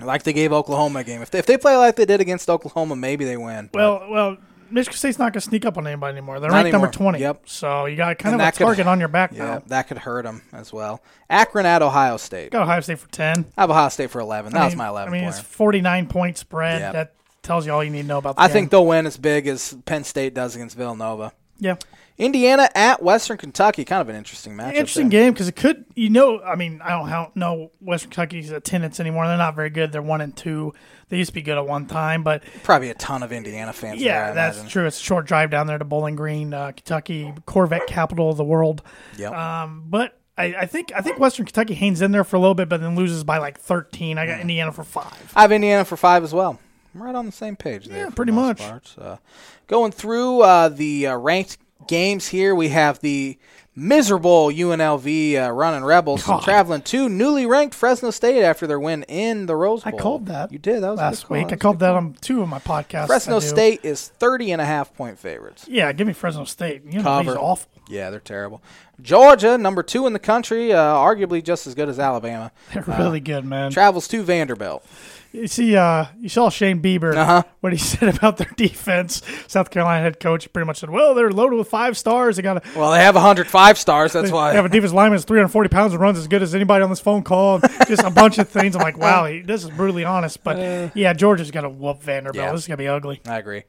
like 0.00 0.22
they 0.24 0.32
gave 0.32 0.52
Oklahoma 0.52 1.00
a 1.00 1.04
game. 1.04 1.22
If 1.22 1.30
they, 1.30 1.38
if 1.38 1.46
they 1.46 1.56
play 1.58 1.76
like 1.76 1.96
they 1.96 2.04
did 2.06 2.20
against 2.20 2.48
Oklahoma, 2.50 2.96
maybe 2.96 3.24
they 3.24 3.36
win. 3.36 3.70
Well, 3.72 4.06
well, 4.10 4.36
Michigan 4.70 4.96
State's 4.96 5.18
not 5.18 5.32
gonna 5.32 5.40
sneak 5.42 5.64
up 5.66 5.76
on 5.78 5.86
anybody 5.86 6.16
anymore. 6.16 6.40
They're 6.40 6.50
ranked 6.50 6.72
number 6.72 6.88
twenty. 6.90 7.20
Yep. 7.20 7.42
So 7.48 7.86
you 7.86 7.96
got 7.96 8.18
kind 8.18 8.32
And 8.34 8.42
of 8.42 8.48
a 8.48 8.50
could- 8.52 8.64
target 8.64 8.86
on 8.86 8.98
your 8.98 9.08
back 9.08 9.32
yeah, 9.32 9.44
now. 9.44 9.62
that 9.66 9.86
could 9.88 9.98
hurt 9.98 10.24
them 10.24 10.42
as 10.52 10.72
well. 10.72 11.00
Akron 11.30 11.66
at 11.66 11.82
Ohio 11.82 12.16
State. 12.16 12.50
Got 12.50 12.62
Ohio 12.62 12.80
State 12.80 12.98
for 12.98 13.08
ten. 13.10 13.44
I 13.56 13.60
have 13.62 13.70
Ohio 13.70 13.88
State 13.90 14.10
for 14.10 14.20
eleven. 14.20 14.52
That 14.52 14.62
I 14.62 14.64
was 14.64 14.74
my 14.76 14.88
eleven. 14.88 15.12
I 15.14 15.16
mean, 15.16 15.28
it's 15.28 15.38
forty 15.38 15.80
nine 15.80 16.06
point 16.06 16.38
spread. 16.38 16.80
Yeah. 16.80 16.92
That 16.92 17.14
tells 17.42 17.66
you 17.66 17.72
all 17.72 17.84
you 17.84 17.90
need 17.90 18.02
to 18.02 18.08
know 18.08 18.18
about. 18.18 18.36
The 18.36 18.42
I 18.42 18.46
game. 18.48 18.52
think 18.54 18.70
they'll 18.70 18.86
win 18.86 19.06
as 19.06 19.16
big 19.18 19.46
as 19.46 19.76
Penn 19.84 20.02
State 20.02 20.34
does 20.34 20.56
against 20.56 20.76
Villanova. 20.76 21.32
Yeah. 21.60 21.76
Indiana 22.16 22.68
at 22.76 23.02
Western 23.02 23.36
Kentucky, 23.36 23.84
kind 23.84 24.00
of 24.00 24.08
an 24.08 24.14
interesting 24.14 24.54
matchup. 24.54 24.74
Interesting 24.74 25.08
game 25.08 25.32
because 25.32 25.48
it 25.48 25.56
could, 25.56 25.84
you 25.96 26.10
know, 26.10 26.40
I 26.40 26.54
mean, 26.54 26.80
I 26.82 26.90
don't 26.90 27.08
how- 27.08 27.32
know 27.34 27.72
Western 27.80 28.10
Kentucky's 28.10 28.50
attendance 28.52 29.00
anymore. 29.00 29.26
They're 29.26 29.36
not 29.36 29.56
very 29.56 29.70
good. 29.70 29.90
They're 29.90 30.00
one 30.02 30.20
and 30.20 30.36
two. 30.36 30.74
They 31.08 31.18
used 31.18 31.30
to 31.30 31.34
be 31.34 31.42
good 31.42 31.58
at 31.58 31.66
one 31.66 31.86
time, 31.86 32.22
but 32.22 32.42
Probably 32.62 32.88
a 32.90 32.94
ton 32.94 33.22
of 33.22 33.32
Indiana 33.32 33.72
fans. 33.72 34.00
yeah, 34.00 34.12
there, 34.26 34.30
I 34.30 34.34
that's 34.34 34.56
imagine. 34.58 34.70
true. 34.70 34.86
It's 34.86 35.00
a 35.00 35.02
short 35.02 35.26
drive 35.26 35.50
down 35.50 35.66
there 35.66 35.76
to 35.78 35.84
Bowling 35.84 36.14
Green, 36.16 36.54
uh, 36.54 36.68
Kentucky, 36.72 37.32
Corvette 37.46 37.86
capital 37.88 38.30
of 38.30 38.36
the 38.36 38.44
world. 38.44 38.82
Yep. 39.18 39.32
Um, 39.32 39.84
but 39.88 40.18
I, 40.38 40.44
I 40.54 40.66
think 40.66 40.92
I 40.96 41.00
think 41.00 41.18
Western 41.18 41.46
Kentucky 41.46 41.74
hangs 41.74 42.00
in 42.00 42.12
there 42.12 42.24
for 42.24 42.36
a 42.36 42.40
little 42.40 42.54
bit, 42.54 42.68
but 42.68 42.80
then 42.80 42.96
loses 42.96 43.22
by 43.24 43.38
like 43.38 43.58
thirteen. 43.58 44.18
I 44.18 44.26
got 44.26 44.40
Indiana 44.40 44.72
for 44.72 44.82
five. 44.84 45.32
I 45.36 45.42
have 45.42 45.52
Indiana 45.52 45.84
for 45.84 45.96
five 45.96 46.24
as 46.24 46.32
well. 46.32 46.58
I'm 46.94 47.02
right 47.02 47.14
on 47.14 47.26
the 47.26 47.32
same 47.32 47.54
page 47.56 47.86
there. 47.86 47.98
Yeah, 48.04 48.10
pretty 48.10 48.32
much. 48.32 48.60
So, 48.84 49.18
going 49.66 49.90
through 49.92 50.40
uh, 50.42 50.68
the 50.70 51.08
uh, 51.08 51.16
ranked 51.16 51.58
games 51.86 52.28
here, 52.28 52.54
we 52.54 52.68
have 52.70 53.00
the 53.00 53.38
miserable 53.76 54.48
UNLV 54.50 55.34
uh, 55.48 55.50
running 55.50 55.84
Rebels 55.84 56.22
God. 56.26 56.42
traveling 56.42 56.82
to 56.82 57.08
newly 57.08 57.44
ranked 57.44 57.74
Fresno 57.74 58.10
State 58.10 58.42
after 58.42 58.66
their 58.66 58.78
win 58.78 59.02
in 59.04 59.46
the 59.46 59.56
Rose 59.56 59.82
Bowl. 59.82 59.94
I 59.98 60.00
called 60.00 60.26
that. 60.26 60.52
You 60.52 60.58
did. 60.58 60.82
That 60.82 60.90
was 60.90 60.98
last 60.98 61.28
week. 61.30 61.52
I 61.52 61.56
called 61.56 61.80
that 61.80 61.94
on 61.94 62.14
two 62.20 62.40
of 62.42 62.48
my 62.48 62.60
podcasts. 62.60 63.06
Fresno 63.08 63.40
State 63.40 63.80
is 63.82 64.08
30 64.08 64.52
and 64.52 64.62
a 64.62 64.64
half 64.64 64.94
point 64.94 65.18
favorites. 65.18 65.66
Yeah, 65.68 65.90
give 65.92 66.06
me 66.06 66.12
Fresno 66.12 66.44
State. 66.44 66.82
You 66.84 66.98
know, 66.98 67.02
Cover. 67.02 67.36
awful. 67.36 67.68
Yeah, 67.88 68.10
they're 68.10 68.20
terrible. 68.20 68.62
Georgia, 69.02 69.58
number 69.58 69.82
two 69.82 70.06
in 70.06 70.12
the 70.12 70.18
country, 70.18 70.72
uh, 70.72 70.78
arguably 70.78 71.42
just 71.42 71.66
as 71.66 71.74
good 71.74 71.88
as 71.88 71.98
Alabama, 71.98 72.52
They're 72.72 72.82
really 72.84 73.20
good, 73.20 73.44
man. 73.44 73.72
travels 73.72 74.06
to 74.08 74.22
Vanderbilt. 74.22 74.86
You 75.34 75.48
see, 75.48 75.74
uh, 75.76 76.06
you 76.20 76.28
saw 76.28 76.48
Shane 76.48 76.78
Beamer 76.78 77.16
Uh-huh. 77.16 77.42
what 77.60 77.72
he 77.72 77.78
said 77.92 78.16
about 78.16 78.36
their 78.36 78.50
defense. 78.56 79.20
South 79.48 79.68
Carolina 79.70 80.00
head 80.02 80.20
coach 80.20 80.50
pretty 80.52 80.64
much 80.66 80.78
said, 80.78 80.90
"Well, 80.90 81.12
they're 81.12 81.32
loaded 81.32 81.56
with 81.56 81.68
five 81.68 81.98
stars. 81.98 82.36
They 82.36 82.42
got 82.42 82.58
a 82.64 82.78
Well, 82.78 82.92
they 82.92 83.00
have 83.00 83.16
105 83.16 83.76
stars. 83.76 84.12
That's 84.12 84.30
why. 84.30 84.50
they 84.50 84.56
have 84.56 84.64
a 84.64 84.68
defense 84.68 84.92
lineman 84.92 85.16
that's 85.16 85.24
340 85.24 85.68
pounds 85.70 85.92
and 85.92 86.00
runs 86.00 86.18
as 86.18 86.28
good 86.28 86.40
as 86.42 86.54
anybody 86.54 86.84
on 86.84 86.90
this 86.90 87.00
phone 87.00 87.24
call. 87.24 87.58
Just 87.88 88.04
a 88.04 88.10
bunch 88.10 88.38
of 88.38 88.48
things. 88.48 88.76
I'm 88.76 88.82
like, 88.82 88.96
wow, 88.96 89.26
he, 89.26 89.40
this 89.40 89.64
is 89.64 89.70
brutally 89.70 90.04
honest. 90.04 90.44
But 90.44 90.96
yeah, 90.96 91.12
Georgia's 91.12 91.50
got 91.50 91.62
to 91.62 91.68
whoop 91.68 92.00
Vanderbilt. 92.00 92.40
Uh. 92.40 92.46
Yeah. 92.46 92.52
This 92.52 92.60
is 92.62 92.68
gonna 92.68 92.76
be 92.76 92.86
ugly. 92.88 93.20
I 93.26 93.38
agree. 93.38 93.64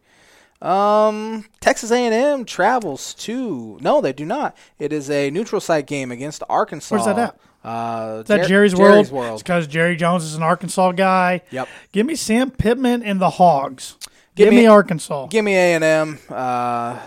Um, 0.61 1.45
Texas 1.59 1.91
A&M 1.91 2.45
travels 2.45 3.13
to 3.15 3.77
no, 3.81 4.01
they 4.01 4.13
do 4.13 4.25
not. 4.25 4.55
It 4.79 4.93
is 4.93 5.09
a 5.09 5.29
neutral 5.31 5.59
site 5.61 5.85
game 5.87 6.11
against 6.11 6.43
Arkansas. 6.49 6.95
Where's 6.95 7.05
that 7.05 7.17
at? 7.19 7.37
Uh, 7.65 8.17
Is 8.21 8.27
that 8.27 8.41
Jer- 8.43 8.47
Jerry's, 8.47 8.73
Jerry's 8.73 8.75
World? 8.75 8.99
It's 9.05 9.11
World. 9.11 9.39
because 9.39 9.67
Jerry 9.67 9.95
Jones 9.95 10.23
is 10.23 10.35
an 10.35 10.43
Arkansas 10.43 10.91
guy. 10.91 11.41
Yep. 11.51 11.67
Give 11.91 12.05
me 12.05 12.15
Sam 12.15 12.51
Pittman 12.51 13.01
and 13.03 13.19
the 13.19 13.31
Hogs. 13.31 13.95
Give 14.35 14.45
Give, 14.47 14.49
me- 14.53 14.61
me, 14.61 14.65
Arkansas. 14.67 15.27
Give 15.27 15.43
me 15.43 15.55
A&M. 15.55 16.19
Uh, 16.29 16.99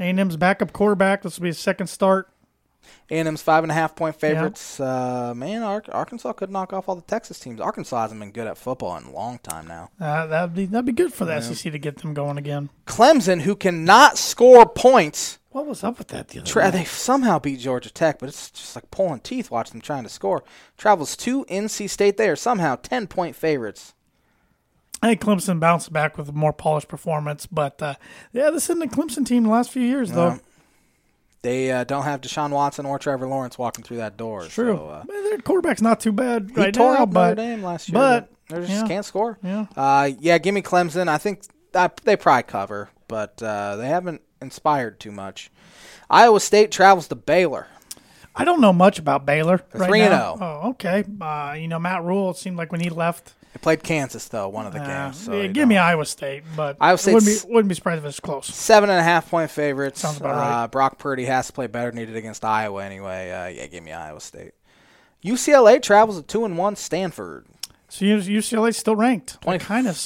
A&M's 0.00 0.36
backup 0.36 0.72
quarterback. 0.72 1.22
This 1.22 1.36
will 1.38 1.42
be 1.42 1.48
his 1.48 1.58
second 1.58 1.88
start. 1.88 2.28
A&M's 3.10 3.42
five 3.42 3.64
and 3.64 3.70
a 3.70 3.74
half 3.74 3.96
point 3.96 4.16
favorites. 4.16 4.78
Uh, 4.78 5.32
man, 5.34 5.62
Ar- 5.62 5.82
Arkansas 5.92 6.32
could 6.34 6.50
knock 6.50 6.72
off 6.72 6.88
all 6.88 6.94
the 6.94 7.02
Texas 7.02 7.38
teams. 7.40 7.60
Arkansas 7.60 8.02
hasn't 8.02 8.20
been 8.20 8.30
good 8.32 8.46
at 8.46 8.56
football 8.58 8.96
in 8.98 9.04
a 9.04 9.10
long 9.10 9.38
time 9.38 9.66
now. 9.66 9.90
Uh, 10.00 10.26
that'd 10.26 10.54
be 10.54 10.66
that'd 10.66 10.84
be 10.86 10.92
good 10.92 11.12
for 11.12 11.24
the 11.24 11.40
SEC 11.40 11.72
to 11.72 11.78
get 11.78 11.98
them 11.98 12.12
going 12.14 12.36
again. 12.38 12.68
Clemson, 12.86 13.40
who 13.42 13.56
cannot 13.56 14.18
score 14.18 14.66
points, 14.66 15.38
What 15.50 15.66
was 15.66 15.82
up 15.82 15.98
with 15.98 16.08
that 16.08 16.28
the 16.28 16.40
other 16.40 16.46
tra- 16.46 16.70
day? 16.70 16.78
they 16.78 16.84
somehow 16.84 17.38
beat 17.38 17.60
Georgia 17.60 17.90
Tech, 17.90 18.18
but 18.18 18.28
it's 18.28 18.50
just 18.50 18.76
like 18.76 18.90
pulling 18.90 19.20
teeth 19.20 19.50
watching 19.50 19.72
them 19.72 19.80
trying 19.80 20.02
to 20.04 20.08
score. 20.10 20.44
Travels 20.76 21.16
to 21.18 21.44
NC 21.46 21.88
State. 21.88 22.16
They 22.18 22.28
are 22.28 22.36
somehow 22.36 22.76
ten 22.76 23.06
point 23.06 23.34
favorites. 23.34 23.94
I 25.02 25.08
think 25.08 25.20
Clemson 25.22 25.58
bounced 25.60 25.92
back 25.92 26.18
with 26.18 26.28
a 26.28 26.32
more 26.32 26.52
polished 26.52 26.88
performance, 26.88 27.46
but 27.46 27.80
uh, 27.80 27.94
yeah, 28.32 28.50
this 28.50 28.64
isn't 28.68 28.82
a 28.82 28.86
Clemson 28.88 29.24
team 29.24 29.44
the 29.44 29.50
last 29.50 29.70
few 29.70 29.82
years 29.82 30.12
though. 30.12 30.34
No. 30.34 30.40
They 31.42 31.70
uh, 31.70 31.84
don't 31.84 32.02
have 32.02 32.20
Deshaun 32.20 32.50
Watson 32.50 32.84
or 32.84 32.98
Trevor 32.98 33.28
Lawrence 33.28 33.56
walking 33.56 33.84
through 33.84 33.98
that 33.98 34.16
door. 34.16 34.42
True, 34.46 34.76
So, 34.76 34.88
uh, 34.88 35.04
Man, 35.08 35.22
their 35.24 35.38
quarterback's 35.38 35.80
not 35.80 36.00
too 36.00 36.10
bad 36.10 36.50
he 36.52 36.60
right 36.60 36.74
tore 36.74 36.94
now, 36.94 37.04
up 37.04 37.10
Notre 37.10 37.34
but 37.36 37.36
Dame 37.36 37.62
last 37.62 37.88
year, 37.88 37.94
but, 37.94 38.28
they 38.48 38.56
just 38.58 38.70
yeah. 38.70 38.88
can't 38.88 39.04
score. 39.04 39.38
yeah, 39.42 39.66
Uh, 39.76 40.10
yeah, 40.18 40.36
give 40.38 40.52
me 40.52 40.62
Clemson. 40.62 41.06
I 41.06 41.16
think 41.16 41.42
uh, 41.74 41.88
they 42.02 42.16
probably 42.16 42.42
cover, 42.42 42.90
but 43.06 43.40
uh, 43.40 43.76
they 43.76 43.86
haven't 43.86 44.20
inspired 44.40 45.00
too 45.00 45.10
much. 45.12 45.50
Iowa 46.10 46.40
State 46.40 46.70
travels 46.70 47.08
to 47.08 47.14
Baylor. 47.14 47.66
I 48.34 48.44
don't 48.44 48.60
know 48.60 48.72
much 48.72 48.98
about 48.98 49.26
Baylor. 49.26 49.62
They're 49.72 49.80
right 49.80 49.88
3 49.88 50.00
and 50.02 50.10
now. 50.12 50.36
0. 50.36 50.60
Oh, 50.62 50.68
okay. 50.70 51.04
Uh, 51.20 51.54
you 51.58 51.66
know, 51.68 51.78
Matt 51.78 52.04
Rhule. 52.04 52.30
It 52.30 52.36
seemed 52.36 52.56
like 52.56 52.70
when 52.70 52.80
he 52.80 52.88
left, 52.88 53.34
They 53.52 53.58
played 53.60 53.82
Kansas 53.82 54.28
though, 54.28 54.48
one 54.48 54.64
of 54.66 54.72
the 54.72 54.80
uh, 54.80 54.86
games. 55.06 55.18
So 55.24 55.32
yeah, 55.32 55.48
give 55.48 55.66
me 55.68 55.74
don't. 55.74 55.84
Iowa 55.84 56.06
State, 56.06 56.44
but 56.56 56.76
Iowa 56.80 56.98
it 57.04 57.12
wouldn't 57.12 57.24
be 57.46 57.52
wouldn't 57.52 57.68
be 57.68 57.74
surprised 57.74 58.04
if 58.04 58.08
it's 58.08 58.20
close. 58.20 58.46
seven 58.46 58.90
and 58.90 58.98
a 58.98 59.02
half 59.02 59.28
point 59.28 59.50
favorites. 59.50 60.00
Sounds 60.00 60.18
about 60.18 60.36
right. 60.36 60.62
Uh, 60.64 60.68
Brock 60.68 60.98
Purdy 60.98 61.24
has 61.24 61.48
to 61.48 61.52
play 61.52 61.66
better 61.66 61.90
than 61.90 61.98
he 61.98 62.06
did 62.06 62.14
against 62.16 62.44
Iowa 62.44 62.84
anyway. 62.84 63.30
Uh, 63.32 63.46
yeah, 63.48 63.66
give 63.66 63.82
me 63.82 63.92
Iowa 63.92 64.20
State. 64.20 64.52
UCLA 65.24 65.82
travels 65.82 66.16
to 66.20 66.22
two 66.24 66.44
and 66.44 66.56
one 66.56 66.76
Stanford, 66.76 67.44
So 67.88 68.04
UCLA's 68.04 68.76
still 68.76 68.94
ranked. 68.94 69.40
Twenty- 69.40 69.58
That 69.58 69.64
kind 69.66 69.88
of 69.88 69.96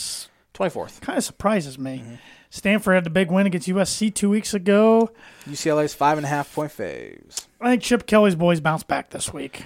kind 0.70 1.18
of 1.18 1.24
surprises 1.24 1.78
me. 1.78 1.98
Mm-hmm. 1.98 2.14
Stanford 2.50 2.94
had 2.94 3.04
the 3.04 3.10
big 3.10 3.30
win 3.30 3.46
against 3.46 3.68
USC 3.68 4.14
two 4.14 4.28
weeks 4.28 4.52
ago. 4.52 5.10
UCLA's 5.46 5.94
five 5.94 6.18
and 6.18 6.26
a 6.26 6.28
half 6.28 6.54
point 6.54 6.70
faves. 6.70 7.46
I 7.60 7.70
think 7.70 7.82
Chip 7.82 8.06
Kelly's 8.06 8.34
boys 8.34 8.60
bounce 8.60 8.82
back 8.82 9.10
this 9.10 9.32
week. 9.32 9.64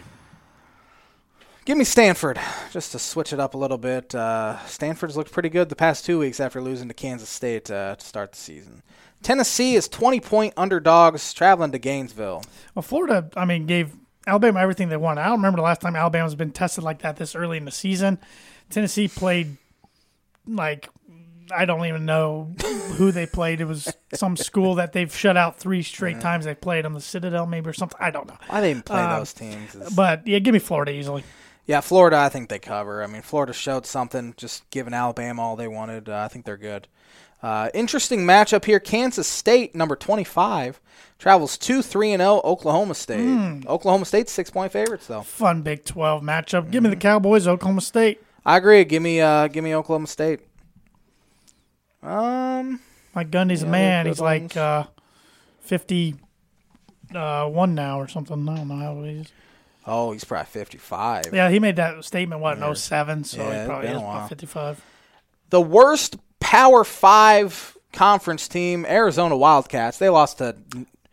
Give 1.65 1.77
me 1.77 1.83
Stanford, 1.83 2.39
just 2.71 2.93
to 2.93 3.01
switch 3.01 3.33
it 3.33 3.41
up 3.41 3.55
a 3.55 3.59
little 3.59 3.77
bit. 3.77 4.15
Uh, 4.15 4.65
Stanford's 4.67 5.17
looked 5.17 5.33
pretty 5.33 5.49
good 5.49 5.69
the 5.69 5.75
past 5.75 6.05
two 6.05 6.21
weeks 6.21 6.39
after 6.39 6.63
losing 6.63 6.87
to 6.87 6.95
Kansas 6.95 7.29
State 7.29 7.69
uh, 7.73 7.97
to 7.97 8.07
start 8.07 8.31
the 8.31 8.39
season. 8.39 8.85
Tennessee 9.21 9.75
is 9.75 9.89
20 9.89 10.21
point 10.21 10.55
underdogs 10.57 11.35
traveling 11.35 11.73
to 11.73 11.79
Gainesville. 11.81 12.45
Well, 12.77 12.83
Florida, 12.85 13.29
I 13.37 13.47
mean, 13.47 13.67
gave 13.67 13.97
Alabama 14.29 14.61
everything 14.61 14.91
they 14.91 14.97
wanted. 14.97 15.23
I 15.23 15.25
don't 15.25 15.39
remember 15.39 15.57
the 15.57 15.63
last 15.63 15.81
time 15.81 15.97
Alabama's 15.97 16.37
been 16.37 16.53
tested 16.53 16.85
like 16.85 17.01
that 17.01 17.17
this 17.17 17.35
early 17.35 17.57
in 17.57 17.65
the 17.65 17.73
season. 17.73 18.21
Tennessee 18.71 19.09
played 19.09 19.57
like 20.47 20.89
I 21.53 21.65
don't 21.65 21.85
even 21.87 22.05
know 22.07 22.53
who 22.97 23.13
they 23.13 23.27
played. 23.27 23.61
It 23.61 23.67
was 23.67 23.93
some 24.15 24.37
school 24.37 24.75
that 24.77 24.93
they've 24.93 25.15
shut 25.15 25.37
out 25.37 25.59
three 25.59 25.83
straight 25.83 26.21
times. 26.21 26.45
They 26.45 26.55
played 26.57 26.85
them, 26.85 26.95
the 26.95 27.01
Citadel 27.01 27.47
maybe 27.47 27.69
or 27.69 27.73
something. 27.73 27.99
I 28.01 28.11
don't 28.11 28.27
know. 28.27 28.37
I 28.51 28.61
didn't 28.61 28.85
play 28.85 29.01
Um, 29.01 29.19
those 29.21 29.33
teams. 29.33 29.75
It's- 29.77 29.95
But 29.95 30.27
yeah, 30.27 30.41
give 30.41 30.53
me 30.53 30.59
Florida 30.59 30.91
easily. 30.93 31.23
yeah, 31.67 31.81
Florida, 31.81 32.17
I 32.19 32.29
think 32.31 32.49
they 32.49 32.59
cover. 32.59 33.03
I 33.03 33.07
mean, 33.07 33.23
Florida 33.23 33.53
showed 33.53 33.87
something, 33.87 34.35
just 34.37 34.69
giving 34.71 34.93
Alabama 34.93 35.41
all 35.43 35.55
they 35.57 35.69
wanted. 35.69 36.09
Uh, 36.09 36.19
I 36.25 36.29
think 36.29 36.47
they're 36.47 36.57
good. 36.57 36.89
Uh, 37.43 37.69
interesting 37.75 38.21
matchup 38.27 38.65
here. 38.65 38.81
Kansas 38.81 39.29
State, 39.29 39.73
number 39.75 39.95
25, 39.95 40.81
travels 41.19 41.57
2 41.59 41.81
3 41.83 42.13
and 42.13 42.21
0 42.23 42.41
Oklahoma 42.43 42.95
State. 42.95 43.21
Hmm. 43.25 43.61
Oklahoma 43.69 44.05
State's 44.07 44.33
six 44.33 44.51
point 44.51 44.73
favorites, 44.73 45.07
though. 45.07 45.21
Fun 45.23 45.63
Big 45.63 45.85
Twelve 45.85 46.23
matchup. 46.23 46.71
Give 46.73 46.83
me 46.83 46.89
Mm-hmm. 46.89 46.99
the 46.99 47.03
Cowboys, 47.03 47.47
Oklahoma 47.47 47.83
State. 47.83 48.21
I 48.47 48.57
agree. 48.59 48.85
Give 48.85 49.03
me, 49.03 49.21
uh, 49.21 49.49
give 49.49 49.65
me 49.65 49.75
Oklahoma 49.75 50.07
State. 50.07 50.41
Um, 52.03 52.81
Mike 53.15 53.31
Gundy's 53.31 53.63
a 53.63 53.67
man. 53.67 54.07
He's 54.07 54.19
good 54.19 54.25
like 54.25 54.43
ones. 54.43 54.57
uh, 54.57 54.87
fifty 55.61 56.15
uh, 57.15 57.47
one 57.49 57.75
now 57.75 57.99
or 58.01 58.09
something. 58.09 58.49
I 58.49 58.57
don't 58.57 58.69
know 58.69 58.77
how 58.77 58.93
old 58.95 59.07
he 59.07 59.13
is. 59.13 59.33
oh, 59.87 60.13
he's 60.13 60.25
probably 60.25 60.47
55. 60.47 61.27
Yeah, 61.33 61.49
he 61.51 61.59
made 61.59 61.77
that 61.77 62.05
statement 62.05 62.41
what 62.41 62.59
in 62.59 62.75
07, 62.75 63.25
so 63.25 63.39
Yeah, 63.39 63.63
he 63.63 63.67
probably 63.67 63.89
is 63.89 63.97
about 63.97 64.29
fifty 64.29 64.47
five. 64.47 64.83
The 65.51 65.61
worst 65.61 66.17
Power 66.39 66.85
Five 66.85 67.77
conference 67.93 68.47
team, 68.47 68.85
Arizona 68.87 69.37
Wildcats. 69.37 69.99
They 69.99 70.09
lost 70.09 70.39
to 70.39 70.55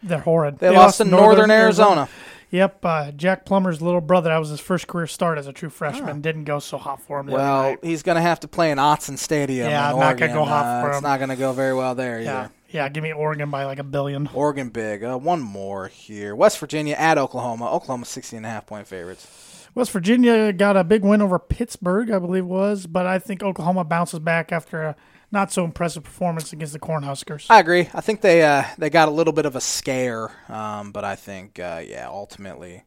They're 0.04 0.20
horrid. 0.20 0.60
they, 0.60 0.70
lost, 0.70 0.98
to 0.98 1.06
Northern, 1.06 1.50
Arizona. 1.50 2.10
Yep, 2.54 2.86
uh, 2.86 3.12
Jack 3.14 3.46
Plummer's 3.46 3.82
little 3.82 4.00
brother. 4.00 4.30
That 4.30 4.38
was 4.38 4.50
his 4.50 4.60
first 4.60 4.86
career 4.86 5.08
start 5.08 5.40
as 5.40 5.48
a 5.48 5.54
true 5.54 5.72
freshman. 5.72 6.22
Didn't 6.22 6.44
go 6.44 6.60
so 6.60 6.78
hot 6.78 7.02
for 7.02 7.20
him. 7.20 7.26
Well, 7.26 7.64
night. 7.64 7.80
he's 7.82 8.04
going 8.04 8.16
to 8.16 8.22
have 8.22 8.42
to 8.42 8.48
play 8.48 8.70
in 8.70 8.78
Autzen 8.78 9.18
Stadium. 9.18 9.72
Yeah, 9.72 9.92
in 9.92 10.00
not 10.00 10.18
gonna 10.18 10.34
go 10.34 10.46
hot 10.46 10.64
Uh, 10.64 10.82
for 10.84 10.92
It's 10.92 11.02
not 11.02 11.18
going 11.18 11.32
to 11.32 11.36
go 11.36 11.52
very 11.54 11.74
well 11.74 11.96
there 11.96 12.18
either. 12.20 12.24
yeah, 12.26 12.48
yeah. 12.70 12.90
Give 12.90 13.02
me 13.02 13.12
Oregon 13.12 13.50
by 13.50 13.66
like 13.66 13.80
a 13.80 13.84
billion. 13.84 14.30
Oregon 14.36 14.70
big. 14.70 15.04
Uh, 15.04 15.18
one 15.18 15.42
more 15.42 15.88
here. 15.88 16.36
West 16.36 16.60
Virginia 16.60 16.94
at 16.94 17.18
Oklahoma. 17.18 17.72
Oklahoma 17.72 18.06
16 18.06 18.38
and 18.38 18.46
a 18.46 18.50
half 18.50 18.68
point 18.68 18.86
favorites. 18.86 19.68
West 19.74 19.90
Virginia 19.90 20.54
got 20.54 20.78
a 20.78 20.84
big 20.84 21.04
win 21.04 21.24
over 21.24 21.40
Pittsburgh, 21.40 22.12
I 22.12 22.20
believe 22.20 22.44
it 22.44 22.48
was, 22.48 22.86
but 22.86 23.08
I 23.08 23.18
think 23.18 23.42
Oklahoma 23.42 23.84
bounces 23.84 24.20
back 24.20 24.52
after 24.52 24.84
a 24.84 24.96
not 25.34 25.52
so 25.52 25.66
impressive 25.66 26.04
performance 26.04 26.54
against 26.54 26.74
the 26.74 26.80
Cornhuskers. 26.80 27.48
I 27.50 27.60
agree. 27.60 27.90
I 27.94 28.02
think 28.02 28.22
they 28.22 28.44
uh, 28.44 28.64
they 28.78 28.90
got 28.90 29.10
a 29.10 29.12
little 29.12 29.34
bit 29.34 29.46
of 29.46 29.56
a 29.56 29.62
scare, 29.62 30.32
um, 30.48 30.92
but 30.92 31.04
I 31.04 31.16
think 31.16 31.60
uh, 31.60 31.82
yeah, 31.86 32.08
ultimately 32.08 32.84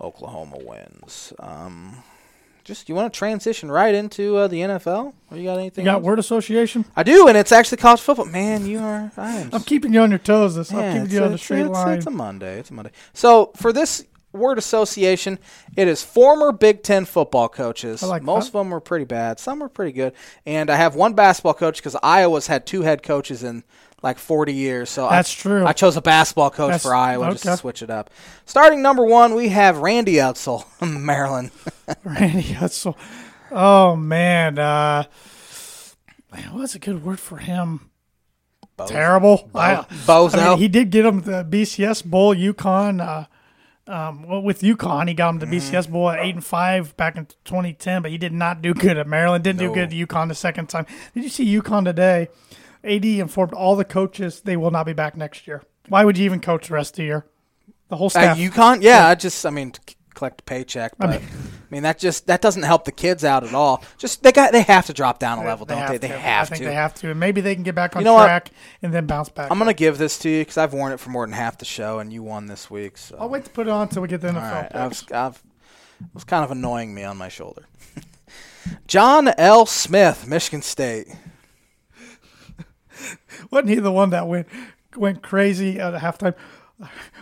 Oklahoma 0.00 0.58
wins. 0.58 1.34
Um, 1.38 2.02
just 2.64 2.88
you 2.88 2.96
want 2.96 3.12
to 3.12 3.16
transition 3.16 3.70
right 3.70 3.94
into 3.94 4.36
uh, 4.36 4.48
the 4.48 4.60
NFL? 4.60 5.12
Or 5.30 5.36
you 5.36 5.44
got 5.44 5.58
anything? 5.58 5.84
You 5.84 5.90
got 5.90 5.96
else? 5.98 6.04
word 6.04 6.18
association? 6.18 6.84
I 6.96 7.04
do, 7.04 7.28
and 7.28 7.36
it's 7.36 7.52
actually 7.52 7.76
college 7.76 8.00
football. 8.00 8.24
Man, 8.24 8.66
you 8.66 8.80
are. 8.80 9.12
I 9.16 9.36
am. 9.36 9.50
I'm 9.52 9.62
keeping 9.62 9.92
you 9.92 10.00
on 10.00 10.10
your 10.10 10.18
toes. 10.18 10.56
This 10.56 10.72
I'm 10.72 11.02
keeping 11.02 11.16
you 11.16 11.22
on 11.22 11.32
the 11.32 11.38
straight 11.38 11.60
it's, 11.60 11.70
line. 11.70 11.98
It's 11.98 12.06
a 12.06 12.10
Monday. 12.10 12.58
It's 12.58 12.70
a 12.70 12.74
Monday. 12.74 12.90
So 13.12 13.52
for 13.54 13.72
this 13.72 14.04
word 14.32 14.58
association, 14.58 15.38
it 15.76 15.88
is 15.88 16.02
former 16.02 16.52
Big 16.52 16.82
Ten 16.82 17.04
football 17.04 17.48
coaches. 17.48 18.02
I 18.02 18.06
like 18.06 18.22
Most 18.22 18.52
that. 18.52 18.58
of 18.58 18.64
them 18.64 18.70
were 18.70 18.80
pretty 18.80 19.04
bad. 19.06 19.38
Some 19.38 19.60
were 19.60 19.68
pretty 19.68 19.92
good. 19.92 20.12
And 20.44 20.68
I 20.70 20.76
have 20.76 20.94
one 20.94 21.14
basketball 21.14 21.54
coach 21.54 21.78
because 21.78 21.96
Iowa's 22.02 22.46
had 22.46 22.66
two 22.66 22.82
head 22.82 23.02
coaches 23.02 23.42
in 23.42 23.64
like 24.02 24.18
40 24.18 24.52
years. 24.52 24.90
So 24.90 25.08
That's 25.08 25.32
I, 25.38 25.40
true. 25.42 25.66
I 25.66 25.72
chose 25.72 25.96
a 25.96 26.02
basketball 26.02 26.50
coach 26.50 26.68
That's- 26.68 26.82
for 26.82 26.94
Iowa 26.94 27.30
just 27.32 27.44
to 27.44 27.56
switch 27.56 27.82
it 27.82 27.90
up. 27.90 28.10
Starting 28.44 28.82
number 28.82 29.04
one, 29.04 29.34
we 29.34 29.48
have 29.48 29.78
Randy 29.78 30.14
Edsall, 30.14 30.64
Maryland. 31.00 31.50
Randy 32.04 32.42
Hutzel. 32.42 32.94
Oh 33.50 33.94
man, 33.96 34.58
uh, 34.58 35.04
man, 36.32 36.52
what's 36.52 36.74
a 36.74 36.78
good 36.78 37.04
word 37.04 37.20
for 37.20 37.36
him? 37.38 37.90
Terrible. 38.86 39.48
I, 39.54 39.86
Bozo. 40.06 40.36
I 40.36 40.48
mean, 40.50 40.58
he 40.58 40.68
did 40.68 40.90
get 40.90 41.06
him 41.06 41.22
the 41.22 41.44
BCS 41.44 42.04
Bowl, 42.04 42.34
UConn. 42.34 43.00
Uh, 43.00 43.24
um, 43.88 44.24
well, 44.26 44.42
with 44.42 44.60
UConn, 44.62 45.08
he 45.08 45.14
got 45.14 45.30
him 45.30 45.38
the 45.38 45.46
Mm-hmm. 45.46 45.74
BCS 45.76 45.90
Bowl 45.90 46.10
at 46.10 46.18
eight 46.18 46.34
and 46.34 46.44
five 46.44 46.96
back 46.96 47.16
in 47.16 47.26
2010, 47.44 48.02
but 48.02 48.10
he 48.10 48.18
did 48.18 48.32
not 48.32 48.60
do 48.62 48.74
good 48.74 48.96
at 48.98 49.06
Maryland. 49.06 49.44
Didn't 49.44 49.60
do 49.60 49.72
good 49.72 49.84
at 49.84 49.90
UConn 49.90 50.28
the 50.28 50.34
second 50.34 50.68
time. 50.68 50.86
Did 51.14 51.22
you 51.24 51.30
see 51.30 51.44
UConn 51.60 51.84
today? 51.84 52.28
AD 52.84 53.04
informed 53.04 53.52
all 53.52 53.76
the 53.76 53.84
coaches 53.84 54.40
they 54.42 54.56
will 54.56 54.70
not 54.70 54.86
be 54.86 54.92
back 54.92 55.16
next 55.16 55.46
year. 55.46 55.62
Why 55.88 56.04
would 56.04 56.18
you 56.18 56.24
even 56.24 56.40
coach 56.40 56.68
the 56.68 56.74
rest 56.74 56.94
of 56.94 56.96
the 56.96 57.02
year? 57.04 57.26
The 57.88 57.96
whole 57.96 58.06
At 58.08 58.10
staff. 58.10 58.38
UConn, 58.38 58.82
yeah, 58.82 59.06
I 59.06 59.14
just, 59.14 59.44
I 59.46 59.50
mean, 59.50 59.72
collect 60.14 60.40
a 60.40 60.44
paycheck, 60.44 60.98
but 60.98 61.08
I 61.08 61.18
mean, 61.18 61.28
that 61.70 61.98
just 61.98 62.26
that 62.26 62.40
doesn't 62.40 62.62
help 62.62 62.84
the 62.84 62.92
kids 62.92 63.24
out 63.24 63.44
at 63.44 63.54
all. 63.54 63.82
Just 63.98 64.22
they 64.22 64.32
got 64.32 64.52
they 64.52 64.62
have 64.62 64.86
to 64.86 64.92
drop 64.92 65.18
down 65.18 65.38
a 65.38 65.44
level, 65.44 65.66
don't 65.66 65.88
they? 65.88 65.98
They 65.98 66.08
to. 66.08 66.18
have 66.18 66.48
to. 66.48 66.54
I 66.54 66.56
think 66.56 66.64
to. 66.64 66.68
they 66.68 66.74
have 66.74 66.94
to. 66.94 67.10
And 67.10 67.20
maybe 67.20 67.40
they 67.40 67.54
can 67.54 67.64
get 67.64 67.74
back 67.74 67.96
on 67.96 68.02
You 68.02 68.04
know 68.04 68.14
what? 68.14 68.26
track 68.26 68.50
and 68.82 68.92
then 68.92 69.06
bounce 69.06 69.28
back. 69.28 69.50
I'm 69.50 69.58
gonna 69.58 69.74
give 69.74 69.98
this 69.98 70.18
to 70.20 70.28
you 70.28 70.40
because 70.42 70.56
I've 70.56 70.72
worn 70.72 70.92
it 70.92 71.00
for 71.00 71.10
more 71.10 71.26
than 71.26 71.32
half 71.32 71.58
the 71.58 71.64
show, 71.64 71.98
and 71.98 72.12
you 72.12 72.22
won 72.22 72.46
this 72.46 72.70
week. 72.70 72.98
So 72.98 73.16
I'll 73.18 73.28
wait 73.28 73.44
to 73.44 73.50
put 73.50 73.66
it 73.66 73.70
on 73.70 73.82
until 73.82 74.02
we 74.02 74.08
get 74.08 74.20
the 74.20 74.28
NFL. 74.28 74.34
all 74.36 74.42
right. 74.42 74.74
I 74.74 74.86
was, 74.86 75.04
I've, 75.12 75.42
it 76.00 76.14
was 76.14 76.24
kind 76.24 76.44
of 76.44 76.50
annoying 76.50 76.94
me 76.94 77.04
on 77.04 77.16
my 77.16 77.28
shoulder. 77.28 77.64
John 78.86 79.28
L. 79.38 79.66
Smith, 79.66 80.26
Michigan 80.26 80.62
State. 80.62 81.08
Wasn't 83.50 83.68
he 83.68 83.76
the 83.76 83.92
one 83.92 84.10
that 84.10 84.26
went 84.26 84.48
went 84.96 85.22
crazy 85.22 85.78
at 85.78 85.94
halftime? 85.94 86.34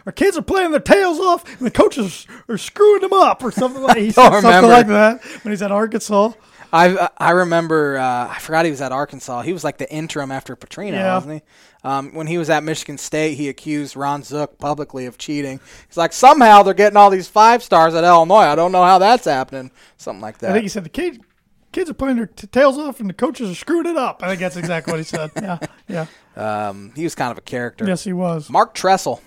Our 0.07 0.13
kids 0.13 0.37
are 0.37 0.43
playing 0.43 0.73
their 0.73 0.81
tails 0.81 1.19
off, 1.21 1.47
and 1.59 1.67
the 1.67 1.71
coaches 1.71 2.27
are 2.49 2.59
screwing 2.59 3.03
them 3.03 3.13
up, 3.13 3.43
or 3.45 3.51
something 3.53 3.83
like 3.83 3.97
he 3.99 4.11
said 4.13 4.41
something 4.41 4.71
like 4.71 4.89
that 4.89 5.23
when 5.43 5.53
he's 5.53 5.63
at 5.63 5.71
Arkansas. 5.73 6.33
I 6.73 7.09
I 7.19 7.31
remember 7.31 7.97
uh, 7.99 8.29
I 8.35 8.39
forgot 8.41 8.65
he 8.65 8.71
was 8.73 8.81
at 8.81 8.91
Arkansas. 8.91 9.43
He 9.43 9.53
was 9.53 9.63
like 9.63 9.79
the 9.79 9.91
interim 9.93 10.33
after 10.33 10.57
Petrino, 10.57 10.93
Yeah. 10.93 11.15
wasn't 11.15 11.35
he? 11.35 11.43
Um, 11.89 12.15
when 12.15 12.27
he 12.27 12.37
was 12.39 12.51
at 12.51 12.65
Michigan 12.65 12.99
State, 12.99 13.37
he 13.37 13.49
accused 13.49 13.95
Ron 13.95 14.23
Zook 14.25 14.59
publicly 14.59 15.07
of 15.07 15.19
cheating. 15.19 15.61
He's 15.87 15.97
like, 15.99 16.13
somehow 16.15 16.63
they're 16.63 16.75
getting 16.75 16.97
all 16.97 17.11
these 17.11 17.29
five 17.29 17.63
stars 17.63 17.95
at 17.95 18.03
Illinois. 18.05 18.39
I 18.39 18.55
don't 18.57 18.73
know 18.73 18.83
how 18.83 18.99
that's 18.99 19.27
happening. 19.27 19.71
Something 19.99 20.23
like 20.23 20.39
that. 20.39 20.51
I 20.51 20.53
think 20.55 20.63
he 20.63 20.69
said 20.71 20.83
the 20.85 20.89
kid, 20.89 21.21
kids 21.73 21.91
are 21.91 21.95
playing 21.95 22.17
their 22.17 22.27
t- 22.27 22.47
tails 22.49 22.79
off, 22.79 23.01
and 23.01 23.09
the 23.09 23.15
coaches 23.15 23.51
are 23.51 23.55
screwing 23.55 23.87
it 23.87 23.97
up. 23.99 24.23
I 24.23 24.29
think 24.29 24.41
that's 24.41 24.57
exactly 24.57 24.93
what 24.93 24.99
he 24.99 25.05
said. 25.05 25.31
Yeah, 25.41 25.59
yeah. 25.87 26.69
um, 26.69 26.93
he 26.97 27.05
was 27.05 27.15
kind 27.15 27.31
of 27.31 27.37
a 27.39 27.43
character. 27.43 27.87
Yes, 27.87 28.03
he 28.03 28.13
was. 28.15 28.49
Mark 28.51 28.75
Tressel. 28.75 29.21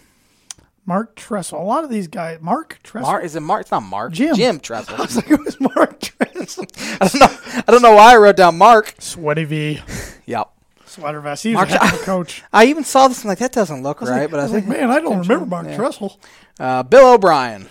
Mark 0.88 1.16
Tressel. 1.18 1.62
A 1.62 1.64
lot 1.64 1.84
of 1.84 1.90
these 1.92 2.08
guys. 2.08 2.40
Mark 2.42 2.80
Tressel. 2.82 3.12
Mark 3.12 3.24
is 3.26 3.36
it 3.36 3.42
Mark? 3.42 3.62
It's 3.62 3.72
not 3.72 3.84
Mark. 3.84 4.14
Jim. 4.14 4.34
Jim 4.36 4.60
Tressel. 4.60 4.96
I 4.98 5.02
was 5.02 5.16
like, 5.18 5.30
it 5.30 5.40
was 5.40 5.60
Mark 5.60 6.00
Tressel. 6.00 6.66
I 7.02 7.08
don't 7.08 7.20
know. 7.20 7.38
I 7.68 7.72
don't 7.72 7.82
know 7.84 7.94
why 7.96 8.14
I 8.14 8.18
wrote 8.18 8.38
down 8.38 8.58
Mark. 8.58 8.96
Sweaty 9.00 9.44
V. 9.44 9.82
Yep. 10.26 10.50
Sweater 10.86 11.22
vest. 11.22 11.44
He 11.44 11.50
was 11.56 11.56
Mark- 11.56 11.70
a 11.70 11.86
heck 11.86 11.94
of 11.94 12.02
a 12.02 12.04
coach. 12.04 12.44
I 12.52 12.66
even 12.66 12.84
saw 12.84 13.08
this. 13.08 13.24
I'm 13.24 13.28
like, 13.30 13.38
that 13.38 13.52
doesn't 13.54 13.82
look 13.84 14.02
right. 14.02 14.22
Like- 14.22 14.32
but 14.32 14.40
I, 14.40 14.44
I 14.44 14.46
was 14.46 14.52
think 14.54 14.68
like, 14.68 14.80
man, 14.80 14.90
I 14.90 15.00
don't 15.00 15.20
remember 15.20 15.46
Mark 15.46 15.68
yeah. 15.68 15.76
Tressel. 15.78 16.20
uh, 16.60 16.84
Bill 16.84 17.14
O'Brien. 17.14 17.70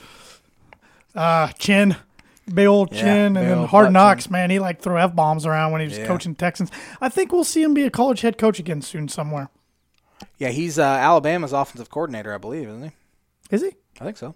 Uh, 1.15 1.49
Chin, 1.59 1.97
big 2.53 2.67
old 2.67 2.93
Yeah, 2.93 3.01
Chin, 3.03 3.37
and 3.37 3.49
then 3.51 3.65
Hard 3.67 3.93
Knocks, 3.93 4.31
man. 4.31 4.51
He 4.51 4.59
like 4.59 4.81
threw 4.81 4.99
f 4.99 5.15
bombs 5.15 5.45
around 5.47 5.73
when 5.73 5.81
he 5.83 5.87
was 5.89 5.99
Yeah. 5.99 6.07
coaching 6.07 6.35
Texans. 6.35 6.71
I 7.01 7.09
think 7.09 7.33
we'll 7.33 7.45
see 7.45 7.63
him 7.63 7.75
be 7.75 7.83
a 7.83 7.91
college 7.91 8.21
head 8.21 8.37
coach 8.39 8.59
again 8.59 8.81
soon 8.83 9.09
somewhere. 9.09 9.49
Yeah, 10.39 10.49
he's 10.49 10.79
uh, 10.79 10.83
Alabama's 10.83 11.53
offensive 11.53 11.91
coordinator, 11.91 12.35
I 12.35 12.39
believe, 12.39 12.69
isn't 12.69 12.83
he? 12.85 12.91
Is 13.51 13.63
he? 13.63 13.71
I 14.01 14.05
think 14.05 14.17
so. 14.17 14.35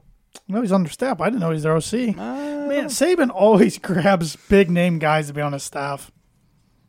No, 0.49 0.61
he's 0.61 0.73
under 0.73 0.89
staff. 0.91 1.21
I 1.21 1.27
didn't 1.27 1.41
know 1.41 1.51
he's 1.51 1.65
their 1.65 1.75
OC. 1.77 2.17
Uh, 2.17 2.67
Man, 2.69 2.87
Saban 2.87 3.31
always 3.31 3.79
grabs 3.83 4.37
big 4.49 4.71
name 4.71 4.99
guys 4.99 5.27
to 5.27 5.33
be 5.33 5.41
on 5.41 5.53
his 5.53 5.63
staff. 5.65 6.11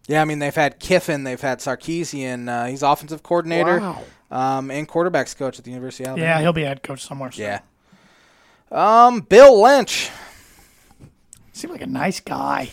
Yeah, 0.07 0.22
I 0.22 0.26
mean 0.26 0.39
they've 0.39 0.53
had 0.53 0.80
Kiffin, 0.80 1.24
they've 1.24 1.39
had 1.41 1.59
Sarkisian. 1.59 2.47
Uh, 2.49 2.65
he's 2.67 2.84
offensive 2.84 3.24
coordinator 3.24 3.80
Wow. 3.80 4.03
um, 4.30 4.69
and 4.72 4.88
quarterbacks 4.88 5.36
coach 5.38 5.57
at 5.57 5.65
the 5.65 5.72
University 5.72 6.03
of 6.03 6.09
Alabama. 6.09 6.28
Yeah, 6.28 6.41
he'll 6.41 6.53
be 6.53 6.63
a 6.63 6.67
head 6.67 6.84
coach 6.84 7.01
somewhere. 7.05 7.32
soon. 7.32 7.45
Yeah. 7.45 7.59
Um, 8.72 9.22
Bill 9.22 9.61
Lynch 9.61 10.09
seemed 11.53 11.72
like 11.74 11.82
a 11.82 11.88
nice 11.88 12.19
guy. 12.19 12.69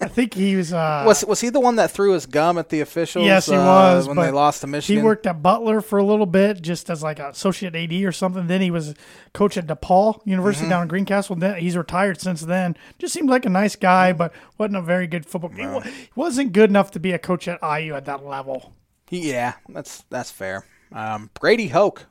I 0.00 0.08
think 0.08 0.34
he 0.34 0.56
was. 0.56 0.72
Uh, 0.72 1.04
was 1.06 1.24
was 1.24 1.40
he 1.40 1.48
the 1.50 1.60
one 1.60 1.76
that 1.76 1.90
threw 1.90 2.12
his 2.12 2.26
gum 2.26 2.58
at 2.58 2.68
the 2.70 2.80
officials? 2.80 3.24
Yes, 3.26 3.46
he 3.46 3.54
uh, 3.54 3.64
was, 3.64 4.08
when 4.08 4.16
they 4.16 4.30
lost 4.30 4.62
to 4.62 4.66
Michigan, 4.66 5.00
He 5.00 5.04
worked 5.04 5.26
at 5.26 5.42
Butler 5.42 5.80
for 5.80 5.98
a 5.98 6.04
little 6.04 6.26
bit, 6.26 6.62
just 6.62 6.88
as 6.90 7.02
like 7.02 7.18
an 7.18 7.26
associate 7.26 7.74
AD 7.74 7.92
or 8.02 8.12
something. 8.12 8.46
Then 8.46 8.60
he 8.60 8.70
was 8.70 8.94
coach 9.34 9.56
at 9.56 9.66
DePauw 9.66 10.20
University 10.26 10.64
Mm-hmm. 10.64 10.70
down 10.70 10.82
in 10.82 10.88
Greencastle. 10.88 11.36
Then 11.36 11.56
he's 11.60 11.76
retired 11.76 12.20
since 12.20 12.40
then. 12.42 12.76
Just 12.98 13.12
seemed 13.14 13.28
like 13.30 13.44
a 13.44 13.50
nice 13.50 13.76
guy, 13.76 14.12
but 14.12 14.32
wasn't 14.58 14.76
a 14.76 14.82
very 14.82 15.06
good 15.06 15.26
football. 15.26 15.50
He 15.50 15.90
he 15.90 16.08
wasn't 16.14 16.52
good 16.52 16.70
enough 16.70 16.90
to 16.92 17.00
be 17.00 17.12
a 17.12 17.18
coach 17.18 17.46
at 17.48 17.58
IU 17.62 17.94
at 17.94 18.04
that 18.06 18.24
level. 18.24 18.74
Yeah, 19.10 19.54
that's 19.68 20.04
that's 20.10 20.30
fair. 20.30 20.64
Um, 20.92 21.30
Grady 21.38 21.68
Hoke. 21.68 22.06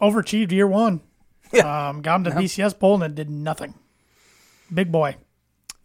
Overachieved 0.00 0.52
year 0.52 0.66
one. 0.66 1.00
Yeah. 1.52 1.88
Um, 1.88 2.02
got 2.02 2.16
him 2.16 2.24
to 2.24 2.30
BCS 2.32 2.78
bowl 2.78 3.00
and 3.02 3.14
did 3.14 3.30
nothing. 3.30 3.74
Big 4.72 4.90
boy. 4.90 5.16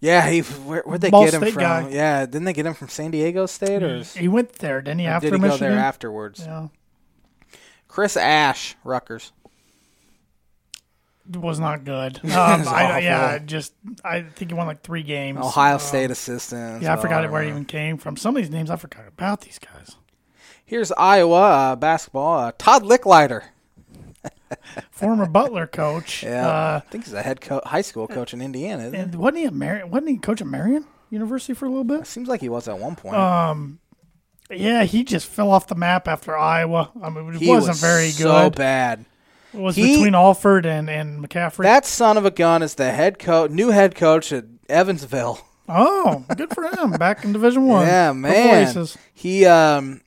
Yeah, 0.02 0.30
he 0.30 0.40
where, 0.42 0.82
where'd 0.86 1.02
they 1.02 1.10
Ball 1.10 1.26
get 1.26 1.34
him 1.34 1.42
State 1.42 1.54
from? 1.56 1.62
guy. 1.64 1.90
Yeah, 1.90 2.26
didn't 2.26 2.46
they 2.46 2.54
get 2.54 2.66
him 2.66 2.74
from 2.74 2.88
San 2.90 3.12
Diego 3.12 3.46
State 3.46 3.84
or, 3.84 4.02
He 4.04 4.28
went 4.30 4.54
there, 4.54 4.82
didn't 4.82 5.00
he? 5.02 5.06
after 5.08 5.30
did 5.30 5.36
he 5.36 5.42
Michigan. 5.42 5.68
go 5.68 5.76
there 5.76 5.80
afterwards? 5.84 6.44
Yeah. 6.46 6.68
Chris 7.90 8.16
Ash, 8.16 8.76
Rutgers. 8.84 9.34
was 11.34 11.60
not 11.60 11.84
good. 11.84 12.20
Um, 12.24 12.60
was 12.60 12.68
I, 12.68 12.84
awful. 12.92 13.04
yeah, 13.04 13.40
just 13.40 13.74
I 14.04 14.22
think 14.22 14.52
he 14.52 14.56
won 14.56 14.68
like 14.68 14.82
three 14.84 15.04
games. 15.04 15.40
Ohio 15.40 15.74
Um, 15.74 15.80
State 15.80 16.12
assistant. 16.12 16.82
Yeah, 16.82 16.94
I 16.94 16.98
forgot 16.98 17.30
where 17.30 17.44
he 17.44 17.50
even 17.50 17.66
came 17.66 17.98
from. 17.98 18.16
Some 18.18 18.36
of 18.38 18.42
these 18.42 18.52
names 18.52 18.70
I 18.70 18.78
forgot 18.78 19.08
about 19.08 19.42
these 19.42 19.60
guys. 19.60 19.96
Here's 20.66 20.92
Iowa 20.94 21.42
uh, 21.42 21.76
basketball. 21.76 22.40
Uh, 22.40 22.52
Todd 22.58 22.84
Lickliter. 22.84 23.44
Former 24.92 25.26
Butler 25.26 25.68
coach. 25.68 26.24
Yeah, 26.30 26.48
Uh, 26.48 26.82
I 26.84 26.90
think 26.90 27.06
he's 27.06 27.14
a 27.14 27.22
head 27.22 27.42
co- 27.42 27.62
high 27.66 27.82
school 27.82 28.08
coach 28.08 28.34
in 28.34 28.42
Indiana. 28.42 28.92
And 28.94 29.16
wasn't 29.16 29.38
he 29.38 29.46
a 29.46 29.52
Mar- 29.52 29.86
wasn't 29.88 30.10
he 30.10 30.18
coach 30.18 30.42
at 30.42 30.48
Marian 30.48 30.86
University 31.10 31.54
for 31.54 31.66
a 31.66 31.70
little 31.70 31.84
bit? 31.84 32.06
Seems 32.08 32.28
like 32.28 32.42
he 32.42 32.50
was 32.50 32.68
at 32.68 32.78
one 32.80 32.96
point. 32.96 33.16
Um, 33.16 33.80
yeah, 34.52 34.84
he 34.84 35.04
just 35.04 35.28
fell 35.28 35.52
off 35.52 35.68
the 35.68 35.76
map 35.76 36.08
after 36.08 36.36
Iowa. 36.38 36.92
I 37.02 37.10
mean, 37.10 37.30
it 37.36 37.40
he 37.40 37.50
wasn't 37.50 37.70
was 37.74 37.82
very 37.82 38.10
So 38.10 38.24
good. 38.26 38.54
So 38.56 38.58
bad. 38.58 39.06
It 39.54 39.60
was 39.60 39.76
He- 39.76 39.96
between 39.98 40.16
Alford 40.16 40.66
and 40.66 40.90
and 40.90 41.24
McCaffery. 41.28 41.64
That 41.64 41.86
son 41.86 42.18
of 42.18 42.26
a 42.26 42.32
gun 42.32 42.62
is 42.64 42.76
the 42.76 42.92
head 42.92 43.20
coach, 43.20 43.52
new 43.52 43.70
head 43.70 43.96
coach 43.96 44.32
at 44.34 44.46
Evansville. 44.68 45.40
oh, 45.70 46.26
good 46.36 46.54
for 46.54 46.64
him. 46.66 46.92
Back 46.92 47.24
in 47.24 47.32
Division 47.34 47.66
One. 47.68 47.86
Yeah, 47.86 48.12
man. 48.12 48.76
He 49.14 49.46
um 49.46 50.02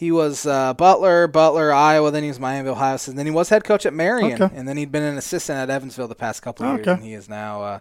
he 0.00 0.10
was 0.10 0.46
uh, 0.46 0.72
Butler, 0.72 1.26
Butler, 1.28 1.72
Iowa. 1.74 2.10
Then 2.10 2.22
he 2.22 2.30
was 2.30 2.40
Miami, 2.40 2.70
Ohio 2.70 2.96
State. 2.96 3.16
Then 3.16 3.26
he 3.26 3.32
was 3.32 3.50
head 3.50 3.64
coach 3.64 3.84
at 3.84 3.92
Marian, 3.92 4.42
Okay. 4.42 4.56
and 4.56 4.66
then 4.66 4.78
he'd 4.78 4.90
been 4.90 5.02
an 5.02 5.18
assistant 5.18 5.58
at 5.58 5.68
Evansville 5.68 6.08
the 6.08 6.14
past 6.14 6.40
couple 6.40 6.64
of 6.64 6.76
years, 6.76 6.86
and 6.86 7.02
he 7.04 7.12
is 7.12 7.28
now 7.28 7.62
uh, 7.62 7.78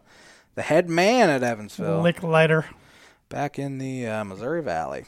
the 0.55 0.61
head 0.61 0.89
man 0.89 1.29
at 1.29 1.43
Evansville, 1.43 2.03
Lickliter. 2.03 2.65
back 3.29 3.57
in 3.57 3.77
the 3.77 4.05
uh, 4.05 4.23
Missouri 4.25 4.61
Valley. 4.61 5.05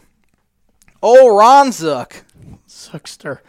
Oh, 1.03 1.35
Ron 1.35 1.73
Zook. 1.73 2.23
Suckster. 2.67 3.39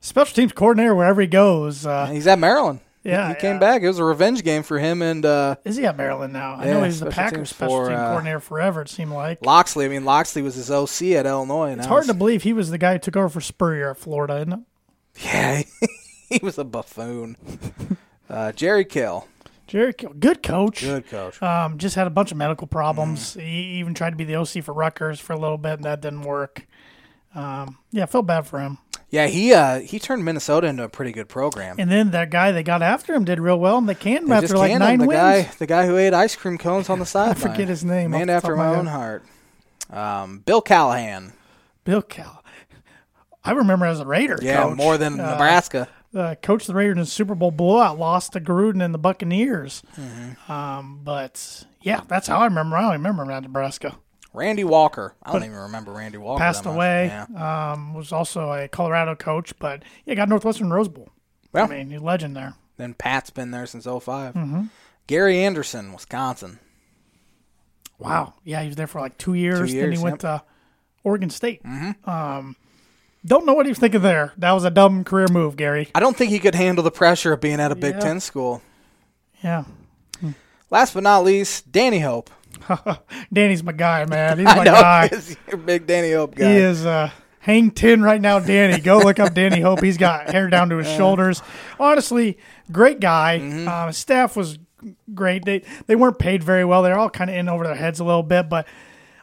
Special 0.00 0.34
teams 0.36 0.52
coordinator 0.52 0.94
wherever 0.94 1.20
he 1.20 1.26
goes. 1.26 1.84
Uh, 1.84 2.06
He's 2.06 2.26
at 2.28 2.38
Maryland. 2.38 2.78
He- 3.02 3.08
Yeah, 3.10 3.28
he, 3.28 3.34
came 3.34 3.54
yeah. 3.54 3.58
back. 3.60 3.82
It 3.82 3.88
was 3.88 3.98
a 3.98 4.04
revenge 4.04 4.42
game 4.44 4.62
for 4.62 4.78
him 4.78 5.00
and 5.02 5.24
uh, 5.24 5.56
is 5.64 5.76
he 5.76 5.86
at 5.86 5.96
Maryland 5.96 6.32
now? 6.32 6.54
I 6.56 6.66
Yeah, 6.66 6.72
know 6.74 6.84
he's 6.84 7.00
the 7.00 7.10
Packers 7.10 7.36
teams 7.38 7.50
special 7.50 7.76
for, 7.84 7.88
team 7.88 7.98
uh, 7.98 8.06
coordinator 8.08 8.40
forever. 8.40 8.82
It 8.82 8.88
seemed 8.88 9.12
like 9.12 9.44
Locksley. 9.44 9.84
I 9.84 9.88
mean, 9.88 10.04
Locksley 10.04 10.42
was 10.42 10.54
his 10.54 10.70
OC 10.70 11.02
at 11.16 11.26
Illinois. 11.26 11.72
it's 11.72 11.86
hard 11.86 12.06
to 12.06 12.14
believe 12.14 12.42
he 12.42 12.52
was 12.52 12.70
the 12.70 12.78
guy 12.78 12.92
who 12.94 12.98
took 12.98 13.16
over 13.16 13.28
for 13.28 13.40
Spurrier 13.40 13.90
at 13.90 13.96
Florida, 13.98 14.36
isn't 14.36 14.52
it? 14.52 14.60
Yeah, 15.24 15.62
he 16.28 16.40
was 16.42 16.58
a 16.58 16.64
buffoon. 16.64 17.36
Uh, 18.30 18.52
Jerry 18.52 18.84
Kill, 18.84 19.26
Jerry, 19.66 19.92
Kill, 19.92 20.12
good 20.12 20.40
coach. 20.40 20.82
good 20.82 21.04
coach. 21.08 21.42
Um, 21.42 21.78
just 21.78 21.96
had 21.96 22.06
a 22.06 22.10
bunch 22.10 22.30
of 22.30 22.36
medical 22.38 22.68
problems. 22.68 23.34
Mm. 23.34 23.40
He 23.42 23.60
even 23.80 23.92
tried 23.92 24.10
to 24.10 24.16
be 24.16 24.22
the 24.22 24.36
OC 24.36 24.62
for 24.62 24.72
Rutgers 24.72 25.18
for 25.18 25.32
a 25.32 25.36
little 25.36 25.58
bit, 25.58 25.72
and 25.72 25.82
that 25.84 26.00
didn't 26.00 26.22
work. 26.22 26.64
Um, 27.34 27.78
yeah, 27.90 28.06
felt 28.06 28.26
bad 28.26 28.46
for 28.46 28.60
him. 28.60 28.78
Yeah, 29.10 29.26
he 29.26 29.52
uh, 29.52 29.80
he 29.80 29.98
turned 29.98 30.24
Minnesota 30.24 30.68
into 30.68 30.84
a 30.84 30.88
pretty 30.88 31.10
good 31.12 31.28
program. 31.28 31.76
And 31.78 31.90
then 31.90 32.12
that 32.12 32.30
guy 32.30 32.52
they 32.52 32.62
got 32.62 32.80
after 32.80 33.12
him 33.12 33.24
did 33.24 33.40
real 33.40 33.58
well, 33.58 33.76
and 33.78 33.88
they 33.88 33.94
canned 33.96 34.24
him 34.26 34.32
after 34.32 34.56
like 34.56 34.70
canned 34.70 34.82
him, 34.84 34.88
nine 34.88 34.98
the 35.00 35.06
wins. 35.06 35.18
guy, 35.20 35.42
the 35.58 35.66
guy 35.66 35.86
who 35.86 35.96
ate 35.96 36.14
ice 36.14 36.36
cream 36.36 36.58
cones 36.58 36.88
on 36.88 36.98
the 37.00 37.02
I 37.06 37.06
sideline. 37.06 37.34
forget 37.52 37.68
his 37.68 37.84
name. 37.84 38.12
The 38.12 38.30
after 38.30 38.52
of 38.52 38.58
my 38.58 38.68
own 38.76 38.86
heart. 38.86 39.24
Um, 39.90 40.38
Bill 40.40 40.60
Callahan. 40.62 41.32
Bill 41.84 42.02
Cal. 42.02 42.44
I 43.42 43.52
remember 43.52 43.86
as 43.86 43.98
a 44.00 44.06
Raider. 44.06 44.38
Yeah, 44.40 44.62
coach. 44.64 44.76
more 44.76 44.96
than 44.98 45.18
Uh, 45.18 45.32
Nebraska. 45.32 45.88
uh, 46.14 46.34
coached 46.42 46.66
the 46.68 46.74
Raiders 46.74 46.92
in 46.92 47.00
the 47.00 47.06
Super 47.06 47.34
Bowl 47.34 47.50
blowout, 47.50 47.98
lost 47.98 48.34
to 48.34 48.40
Gruden 48.40 48.84
and 48.84 48.92
the 48.94 48.98
Buccaneers. 48.98 49.82
Mm-hmm. 49.98 50.52
Um, 50.52 51.00
but 51.02 51.64
yeah, 51.80 52.02
that's 52.06 52.28
how 52.28 52.38
I 52.38 52.44
remember. 52.44 52.76
I 52.76 52.82
don't 52.82 52.92
remember 52.92 53.22
around 53.24 53.42
Nebraska. 53.42 53.96
Randy 54.32 54.64
Walker. 54.64 55.14
I 55.22 55.32
don't 55.32 55.44
even 55.44 55.56
remember 55.56 55.92
Randy 55.92 56.18
Walker. 56.18 56.38
Passed 56.40 56.66
away. 56.66 57.06
Yeah. 57.06 57.72
Um, 57.72 57.94
was 57.94 58.12
also 58.12 58.52
a 58.52 58.68
Colorado 58.68 59.14
coach, 59.14 59.52
but 59.58 59.82
yeah, 60.04 60.14
got 60.14 60.28
Northwestern 60.28 60.72
Rose 60.72 60.88
Bowl. 60.88 61.08
Well. 61.52 61.64
I 61.64 61.68
mean, 61.68 61.90
he's 61.90 62.00
a 62.00 62.04
legend 62.04 62.36
there. 62.36 62.54
Then 62.76 62.94
Pat's 62.94 63.30
been 63.30 63.50
there 63.50 63.66
since 63.66 63.84
5 63.84 64.34
Mm-hmm. 64.34 64.62
Gary 65.06 65.40
Anderson, 65.42 65.92
Wisconsin. 65.92 66.60
Wow. 67.98 68.34
Yeah, 68.44 68.60
he 68.62 68.68
was 68.68 68.76
there 68.76 68.86
for 68.86 69.00
like 69.00 69.18
two 69.18 69.34
years. 69.34 69.58
then 69.58 69.68
years, 69.68 69.98
he 69.98 70.04
went 70.04 70.20
to 70.20 70.42
Oregon 71.04 71.28
State. 71.30 71.60
Um, 72.04 72.56
don't 73.26 73.44
know 73.44 73.52
what 73.54 73.66
he 73.66 73.70
was 73.70 73.78
thinking 73.78 74.00
there. 74.00 74.32
That 74.38 74.52
was 74.52 74.64
a 74.64 74.70
dumb 74.70 75.04
career 75.04 75.26
move, 75.30 75.56
Gary. 75.56 75.88
I 75.94 76.00
don't 76.00 76.16
think 76.16 76.30
he 76.30 76.38
could 76.38 76.54
handle 76.54 76.82
the 76.84 76.90
pressure 76.90 77.32
of 77.32 77.40
being 77.40 77.60
at 77.60 77.72
a 77.72 77.74
Big 77.74 77.94
Yeah. 77.96 78.00
Ten 78.00 78.20
school. 78.20 78.62
Yeah. 79.42 79.64
Last 80.70 80.94
but 80.94 81.02
not 81.02 81.24
least, 81.24 81.72
Danny 81.72 81.98
Hope. 81.98 82.30
Danny's 83.32 83.62
my 83.62 83.72
guy, 83.72 84.04
man. 84.04 84.38
He's 84.38 84.44
my 84.56 84.64
guy. 84.64 85.08
he's 85.08 85.36
your 85.48 85.56
big 85.58 85.86
Danny 85.86 86.12
Hope 86.12 86.34
guy. 86.34 86.52
He 86.52 86.58
is 86.58 86.84
uh, 86.86 87.10
hang 87.40 87.70
ten 87.70 88.02
right 88.02 88.20
now, 88.20 88.38
Danny. 88.38 88.80
Go 88.80 88.98
look 88.98 89.18
up 89.18 89.34
Danny 89.34 89.60
Hope. 89.60 89.82
He's 89.82 89.98
got 89.98 90.30
hair 90.30 90.48
down 90.48 90.70
to 90.70 90.76
his 90.76 90.88
shoulders. 90.88 91.42
Honestly, 91.78 92.38
great 92.70 93.00
guy. 93.00 93.38
Uh, 93.66 93.92
staff 93.92 94.36
was 94.36 94.58
great. 95.14 95.44
They 95.44 95.62
they 95.86 95.96
weren't 95.96 96.18
paid 96.18 96.42
very 96.42 96.64
well. 96.64 96.82
They're 96.82 96.98
all 96.98 97.10
kind 97.10 97.30
of 97.30 97.36
in 97.36 97.48
over 97.48 97.64
their 97.64 97.74
heads 97.74 98.00
a 98.00 98.04
little 98.04 98.22
bit, 98.22 98.48
but 98.48 98.66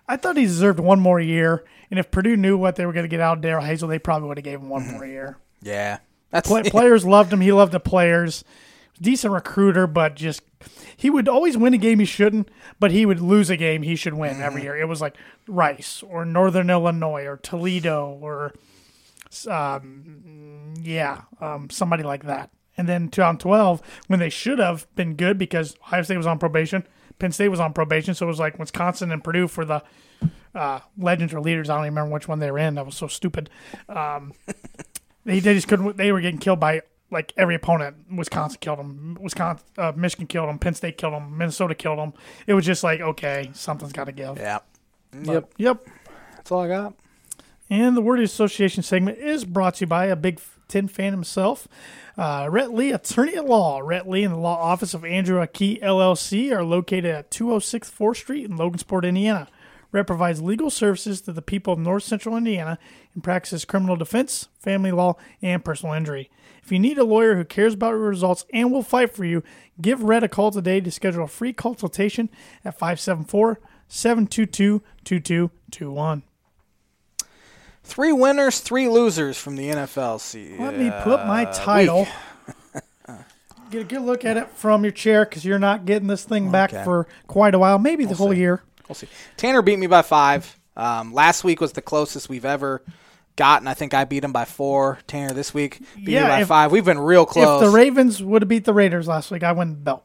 I 0.07 0.17
thought 0.17 0.37
he 0.37 0.43
deserved 0.45 0.79
one 0.79 0.99
more 0.99 1.19
year. 1.19 1.63
And 1.89 1.99
if 1.99 2.11
Purdue 2.11 2.35
knew 2.35 2.57
what 2.57 2.75
they 2.75 2.85
were 2.85 2.93
going 2.93 3.05
to 3.05 3.09
get 3.09 3.21
out 3.21 3.37
of 3.37 3.41
Darrell 3.41 3.63
Hazell, 3.63 3.87
they 3.87 3.99
probably 3.99 4.27
would 4.27 4.37
have 4.37 4.43
gave 4.43 4.59
him 4.59 4.69
one 4.69 4.85
more 4.91 5.05
year. 5.05 5.37
Yeah, 5.61 5.99
Play, 6.43 6.63
players 6.69 7.05
loved 7.05 7.31
him. 7.31 7.41
He 7.41 7.51
loved 7.51 7.71
the 7.71 7.79
players. 7.79 8.43
Decent 9.01 9.33
recruiter, 9.33 9.87
but 9.87 10.15
just 10.15 10.41
he 10.95 11.09
would 11.09 11.27
always 11.27 11.57
win 11.57 11.73
a 11.73 11.77
game 11.77 11.99
he 11.99 12.05
shouldn't, 12.05 12.49
but 12.79 12.91
he 12.91 13.05
would 13.05 13.19
lose 13.19 13.49
a 13.49 13.57
game 13.57 13.83
he 13.83 13.95
should 13.95 14.15
win 14.15 14.41
every 14.41 14.63
year. 14.63 14.75
It 14.75 14.87
was 14.87 15.01
like 15.01 15.15
Rice 15.47 16.03
or 16.03 16.25
Northern 16.25 16.69
Illinois 16.69 17.25
or 17.25 17.37
Toledo 17.37 18.17
or 18.21 18.53
um, 19.49 20.73
yeah, 20.81 21.21
um, 21.39 21.69
somebody 21.69 22.03
like 22.03 22.23
that. 22.23 22.49
And 22.77 22.87
then 22.87 23.09
2012, 23.09 23.81
when 24.07 24.19
they 24.19 24.29
should 24.29 24.59
have 24.59 24.87
been 24.95 25.15
good 25.15 25.37
because 25.37 25.75
Ohio 25.81 26.03
State 26.03 26.17
was 26.17 26.27
on 26.27 26.37
probation, 26.37 26.87
Penn 27.19 27.31
State 27.31 27.49
was 27.49 27.59
on 27.59 27.73
probation, 27.73 28.13
so 28.13 28.25
it 28.25 28.29
was 28.29 28.39
like 28.39 28.59
Wisconsin 28.59 29.11
and 29.11 29.23
Purdue 29.23 29.47
for 29.47 29.65
the 29.65 29.83
uh, 30.53 30.79
legends 30.97 31.33
or 31.33 31.41
leaders. 31.41 31.69
I 31.69 31.75
don't 31.75 31.85
even 31.85 31.95
remember 31.95 32.13
which 32.13 32.27
one 32.27 32.39
they 32.39 32.51
were 32.51 32.59
in. 32.59 32.75
That 32.75 32.85
was 32.85 32.95
so 32.95 33.07
stupid. 33.07 33.49
Um, 33.89 34.33
they, 35.25 35.39
they 35.39 35.55
just 35.55 35.67
couldn't. 35.67 35.97
They 35.97 36.11
were 36.11 36.21
getting 36.21 36.39
killed 36.39 36.59
by 36.59 36.81
like 37.11 37.33
every 37.37 37.55
opponent. 37.55 37.95
Wisconsin 38.15 38.57
killed 38.61 38.79
them. 38.79 39.17
Wisconsin, 39.21 39.65
uh, 39.77 39.93
Michigan 39.95 40.27
killed 40.27 40.49
them. 40.49 40.59
Penn 40.59 40.73
State 40.73 40.97
killed 40.97 41.13
them. 41.13 41.37
Minnesota 41.37 41.73
killed 41.75 41.99
them. 41.99 42.13
It 42.47 42.53
was 42.53 42.65
just 42.65 42.83
like 42.83 42.99
okay, 43.01 43.49
something's 43.53 43.93
got 43.93 44.05
to 44.05 44.11
give. 44.11 44.37
yeah. 44.37 44.59
But, 45.11 45.25
Yep, 45.33 45.53
Yep. 45.57 45.87
that's 46.35 46.51
all 46.51 46.61
I 46.61 46.67
got. 46.67 46.93
And 47.69 47.97
the 47.97 48.01
word 48.01 48.19
association 48.19 48.83
segment 48.83 49.17
is 49.17 49.43
brought 49.45 49.75
to 49.75 49.81
you 49.81 49.87
by 49.87 50.05
a 50.05 50.15
Big 50.15 50.39
Ten 50.67 50.87
fan 50.89 51.11
himself, 51.13 51.65
uh, 52.17 52.47
Rhett 52.51 52.73
Lee, 52.73 52.91
attorney 52.91 53.35
at 53.37 53.45
law. 53.45 53.79
Rhett 53.79 54.07
Lee 54.07 54.23
and 54.25 54.33
the 54.33 54.37
law 54.37 54.57
office 54.61 54.93
of 54.93 55.05
Andrew 55.05 55.39
Akey 55.39 55.81
LLC 55.81 56.51
are 56.51 56.63
located 56.63 57.05
at 57.05 57.31
206 57.31 57.89
4th 57.89 58.17
Street 58.17 58.45
in 58.45 58.57
Logansport, 58.57 59.03
Indiana. 59.07 59.47
Rhett 59.93 60.07
provides 60.07 60.41
legal 60.41 60.69
services 60.69 61.21
to 61.21 61.31
the 61.31 61.41
people 61.41 61.71
of 61.73 61.79
North 61.79 62.03
Central 62.03 62.35
Indiana 62.35 62.77
and 63.13 63.23
practices 63.23 63.63
criminal 63.63 63.95
defense, 63.95 64.49
family 64.59 64.91
law, 64.91 65.15
and 65.41 65.63
personal 65.63 65.93
injury. 65.95 66.29
If 66.67 66.71
you 66.73 66.79
need 66.79 66.97
a 66.97 67.05
lawyer 67.05 67.37
who 67.37 67.45
cares 67.45 67.75
about 67.75 67.91
your 67.91 67.99
results 67.99 68.45
and 68.51 68.73
will 68.73 68.83
fight 68.83 69.15
for 69.15 69.23
you, 69.23 69.41
give 69.81 70.03
Rhett 70.03 70.23
a 70.23 70.27
call 70.27 70.51
today 70.51 70.81
to 70.81 70.91
schedule 70.91 71.23
a 71.23 71.27
free 71.29 71.53
consultation 71.53 72.29
at 72.65 72.77
574 72.77 73.61
722 73.87 74.83
2221. 75.05 76.23
Three 77.85 78.11
winners, 78.11 78.59
three 78.59 78.89
losers 78.89 79.37
from 79.37 79.55
the 79.55 79.69
NFLC. 79.69 80.59
Let 80.59 80.77
me 80.77 80.91
put 81.03 81.25
my 81.25 81.45
uh, 81.45 81.53
title. 81.53 82.05
Get 83.71 83.83
a 83.83 83.85
good 83.85 84.01
look 84.01 84.25
at 84.25 84.35
it 84.35 84.49
from 84.49 84.83
your 84.83 84.91
chair 84.91 85.23
because 85.23 85.45
you're 85.45 85.59
not 85.59 85.85
getting 85.85 86.09
this 86.09 86.25
thing 86.25 86.51
back 86.51 86.73
Okay. 86.73 86.83
for 86.83 87.07
quite 87.27 87.55
a 87.55 87.59
while, 87.59 87.79
maybe 87.79 88.03
the 88.03 88.15
whole 88.15 88.33
year. 88.33 88.61
We'll 88.89 88.95
see. 88.95 89.07
Tanner 89.37 89.61
beat 89.61 89.79
me 89.79 89.87
by 89.87 90.01
five. 90.01 90.59
Um, 90.75 91.13
last 91.13 91.45
week 91.45 91.61
was 91.61 91.71
the 91.71 91.81
closest 91.81 92.27
we've 92.27 92.43
ever 92.43 92.81
gotten. 93.37 93.67
I 93.67 93.73
think 93.73 93.93
I 93.93 94.03
beat 94.03 94.23
him 94.25 94.33
by 94.33 94.43
four. 94.43 94.99
Tanner 95.07 95.33
this 95.33 95.53
week 95.53 95.79
beat 95.95 96.09
Yeah, 96.09 96.27
by 96.27 96.41
if- 96.41 96.47
five. 96.49 96.71
We've 96.71 96.83
been 96.83 96.99
real 96.99 97.25
close. 97.25 97.61
If 97.61 97.69
the 97.69 97.73
Ravens 97.75 98.21
would 98.21 98.41
have 98.41 98.49
beat 98.49 98.65
the 98.65 98.73
Raiders 98.73 99.07
last 99.07 99.31
week, 99.31 99.43
I 99.43 99.53
win 99.53 99.69
the 99.69 99.75
belt, 99.75 100.03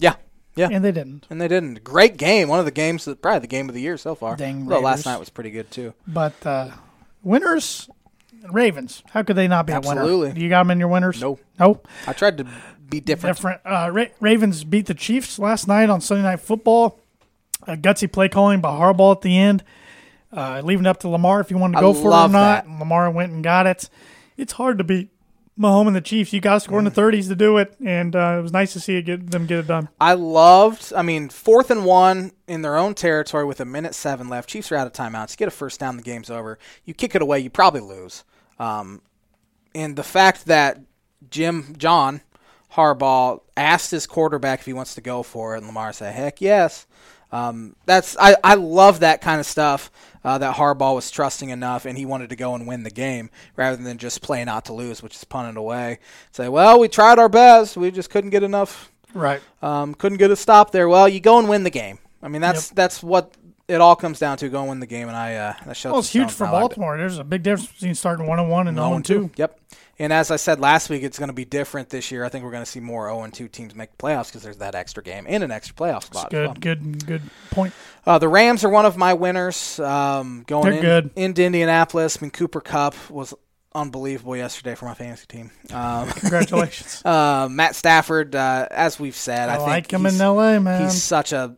yeah, 0.00 0.14
yeah. 0.56 0.68
and 0.72 0.84
they 0.84 0.90
didn't. 0.92 1.26
And 1.30 1.40
they 1.40 1.46
didn't. 1.48 1.84
Great 1.84 2.16
game. 2.16 2.48
One 2.48 2.58
of 2.58 2.64
the 2.64 2.70
games 2.72 3.04
that 3.04 3.22
probably 3.22 3.40
the 3.40 3.46
game 3.46 3.68
of 3.68 3.74
the 3.76 3.80
year 3.80 3.96
so 3.96 4.14
far. 4.16 4.34
Dang 4.36 4.62
Although 4.64 4.80
last 4.80 5.06
night 5.06 5.20
was 5.20 5.30
pretty 5.30 5.50
good 5.50 5.70
too. 5.70 5.94
But 6.06 6.34
uh, 6.44 6.70
winners, 7.22 7.88
Ravens. 8.50 9.02
How 9.10 9.22
could 9.22 9.36
they 9.36 9.46
not 9.48 9.66
be 9.66 9.72
a 9.72 9.76
Absolutely. 9.76 10.40
You 10.40 10.48
got 10.48 10.62
them 10.62 10.70
in 10.72 10.80
your 10.80 10.88
winners? 10.88 11.20
No. 11.20 11.38
No. 11.58 11.80
I 12.06 12.12
tried 12.14 12.38
to 12.38 12.46
be 12.88 13.00
different. 13.00 13.36
Different. 13.36 13.60
Uh, 13.64 13.90
Ra- 13.92 14.04
Ravens 14.18 14.64
beat 14.64 14.86
the 14.86 14.94
Chiefs 14.94 15.38
last 15.38 15.68
night 15.68 15.90
on 15.90 16.00
Sunday 16.00 16.22
Night 16.24 16.40
Football. 16.40 16.98
A 17.66 17.76
gutsy 17.76 18.10
play 18.10 18.28
calling 18.30 18.60
by 18.62 18.70
Harbaugh 18.70 19.16
at 19.16 19.20
the 19.20 19.36
end, 19.36 19.62
uh, 20.32 20.62
leaving 20.64 20.86
it 20.86 20.88
up 20.88 21.00
to 21.00 21.08
Lamar 21.08 21.40
if 21.40 21.50
you 21.50 21.58
wanted 21.58 21.74
to 21.74 21.78
I 21.78 21.82
go 21.82 21.94
for 21.94 22.10
it 22.12 22.14
or 22.14 22.28
not. 22.28 22.68
Lamar 22.68 23.10
went 23.10 23.32
and 23.32 23.42
got 23.42 23.66
it. 23.66 23.88
It's 24.36 24.52
hard 24.52 24.78
to 24.78 24.84
beat 24.84 25.10
Mahomes 25.58 25.88
and 25.88 25.96
the 25.96 26.00
Chiefs. 26.00 26.32
You 26.32 26.40
got 26.40 26.54
to 26.54 26.60
score 26.60 26.78
in 26.78 26.84
the 26.84 26.90
30s 26.90 27.28
to 27.28 27.36
do 27.36 27.58
it, 27.58 27.74
and 27.84 28.16
uh, 28.16 28.36
it 28.38 28.42
was 28.42 28.52
nice 28.52 28.72
to 28.72 28.80
see 28.80 28.96
it 28.96 29.02
get 29.02 29.30
them 29.30 29.46
get 29.46 29.58
it 29.58 29.66
done. 29.66 29.88
I 30.00 30.14
loved. 30.14 30.92
I 30.94 31.02
mean, 31.02 31.28
fourth 31.28 31.70
and 31.70 31.84
one 31.84 32.32
in 32.48 32.62
their 32.62 32.76
own 32.76 32.94
territory 32.94 33.44
with 33.44 33.60
a 33.60 33.64
minute 33.64 33.94
seven 33.94 34.28
left. 34.28 34.48
Chiefs 34.48 34.72
are 34.72 34.76
out 34.76 34.86
of 34.86 34.92
timeouts. 34.92 35.32
You 35.32 35.36
get 35.36 35.48
a 35.48 35.52
first 35.52 35.80
down, 35.80 35.96
the 35.96 36.02
game's 36.02 36.30
over. 36.30 36.58
You 36.84 36.94
kick 36.94 37.14
it 37.14 37.22
away, 37.22 37.40
you 37.40 37.50
probably 37.50 37.80
lose. 37.80 38.24
Um, 38.58 39.02
and 39.74 39.96
the 39.96 40.02
fact 40.02 40.46
that 40.46 40.80
Jim 41.28 41.74
John 41.76 42.22
Harbaugh 42.74 43.40
asked 43.56 43.90
his 43.90 44.06
quarterback 44.06 44.60
if 44.60 44.66
he 44.66 44.72
wants 44.72 44.94
to 44.94 45.00
go 45.00 45.22
for 45.22 45.54
it, 45.54 45.58
and 45.58 45.66
Lamar 45.66 45.92
said, 45.92 46.14
"Heck 46.14 46.40
yes." 46.40 46.86
Um, 47.32 47.76
that's 47.86 48.16
I, 48.18 48.36
I 48.42 48.54
love 48.54 49.00
that 49.00 49.20
kind 49.20 49.40
of 49.40 49.46
stuff. 49.46 49.90
Uh, 50.22 50.36
that 50.36 50.56
Harbaugh 50.56 50.94
was 50.94 51.10
trusting 51.10 51.48
enough, 51.48 51.86
and 51.86 51.96
he 51.96 52.04
wanted 52.04 52.28
to 52.28 52.36
go 52.36 52.54
and 52.54 52.66
win 52.66 52.82
the 52.82 52.90
game 52.90 53.30
rather 53.56 53.82
than 53.82 53.96
just 53.96 54.20
play 54.20 54.44
not 54.44 54.66
to 54.66 54.72
lose, 54.74 55.02
which 55.02 55.16
is 55.16 55.24
punting 55.24 55.56
away. 55.56 55.98
Say, 56.32 56.48
well, 56.48 56.78
we 56.78 56.88
tried 56.88 57.18
our 57.18 57.28
best, 57.30 57.76
we 57.78 57.90
just 57.90 58.10
couldn't 58.10 58.28
get 58.30 58.42
enough, 58.42 58.92
Right. 59.14 59.40
um, 59.62 59.94
couldn't 59.94 60.18
get 60.18 60.30
a 60.30 60.36
stop 60.36 60.72
there. 60.72 60.88
Well, 60.90 61.08
you 61.08 61.20
go 61.20 61.38
and 61.38 61.48
win 61.48 61.62
the 61.64 61.70
game. 61.70 61.98
I 62.22 62.28
mean, 62.28 62.42
that's 62.42 62.68
that's 62.68 63.02
what 63.02 63.32
it 63.66 63.80
all 63.80 63.96
comes 63.96 64.18
down 64.18 64.36
to. 64.38 64.48
Go 64.50 64.60
and 64.60 64.68
win 64.68 64.80
the 64.80 64.86
game, 64.86 65.08
and 65.08 65.16
I 65.16 65.36
uh, 65.36 65.54
that 65.64 65.76
shows. 65.76 65.90
Well, 65.92 66.00
it's 66.00 66.10
huge 66.10 66.30
for 66.30 66.46
I 66.46 66.50
liked 66.50 66.56
it. 66.56 66.76
Baltimore. 66.76 66.98
There's 66.98 67.16
a 67.18 67.24
big 67.24 67.42
difference 67.42 67.72
between 67.72 67.94
starting 67.94 68.26
one 68.26 68.38
and 68.38 68.50
one 68.50 68.68
and 68.68 68.76
zero 68.76 68.88
0 68.88 68.96
and 68.96 69.04
two. 69.04 69.30
Yep. 69.36 69.58
And 70.00 70.14
as 70.14 70.30
I 70.30 70.36
said 70.36 70.60
last 70.60 70.88
week, 70.88 71.02
it's 71.02 71.18
going 71.18 71.28
to 71.28 71.34
be 71.34 71.44
different 71.44 71.90
this 71.90 72.10
year. 72.10 72.24
I 72.24 72.30
think 72.30 72.42
we're 72.42 72.52
going 72.52 72.64
to 72.64 72.70
see 72.70 72.80
more 72.80 73.08
0 73.08 73.28
2 73.30 73.48
teams 73.48 73.74
make 73.74 73.98
playoffs 73.98 74.28
because 74.28 74.42
there's 74.42 74.56
that 74.56 74.74
extra 74.74 75.02
game 75.02 75.26
and 75.28 75.44
an 75.44 75.50
extra 75.50 75.76
playoff 75.76 76.04
spot. 76.04 76.26
as 76.26 76.30
Good, 76.30 76.46
well. 76.46 76.54
good, 76.58 77.06
good 77.06 77.22
point. 77.50 77.74
Uh, 78.06 78.18
the 78.18 78.26
Rams 78.26 78.64
are 78.64 78.70
one 78.70 78.86
of 78.86 78.96
my 78.96 79.12
winners. 79.12 79.78
Um, 79.78 80.42
going 80.46 80.64
They're 80.64 80.72
in, 80.72 80.80
good. 80.80 81.10
into 81.16 81.44
Indianapolis. 81.44 82.16
I 82.18 82.24
mean, 82.24 82.30
Cooper 82.30 82.62
Kupp 82.62 83.10
was 83.10 83.34
unbelievable 83.74 84.34
yesterday 84.38 84.74
for 84.74 84.86
my 84.86 84.94
fantasy 84.94 85.26
team. 85.26 85.50
Um, 85.70 86.08
Congratulations. 86.16 87.02
uh, 87.04 87.48
Matt 87.50 87.76
Stafford, 87.76 88.34
uh, 88.34 88.68
as 88.70 88.98
we've 88.98 89.14
said, 89.14 89.50
I, 89.50 89.56
I, 89.56 89.56
think 89.58 89.68
like 89.68 89.92
him 89.92 90.04
he's, 90.06 90.14
in 90.14 90.22
L.A., 90.22 90.60
man. 90.60 90.82
he's 90.82 91.02
such 91.02 91.32
a 91.32 91.54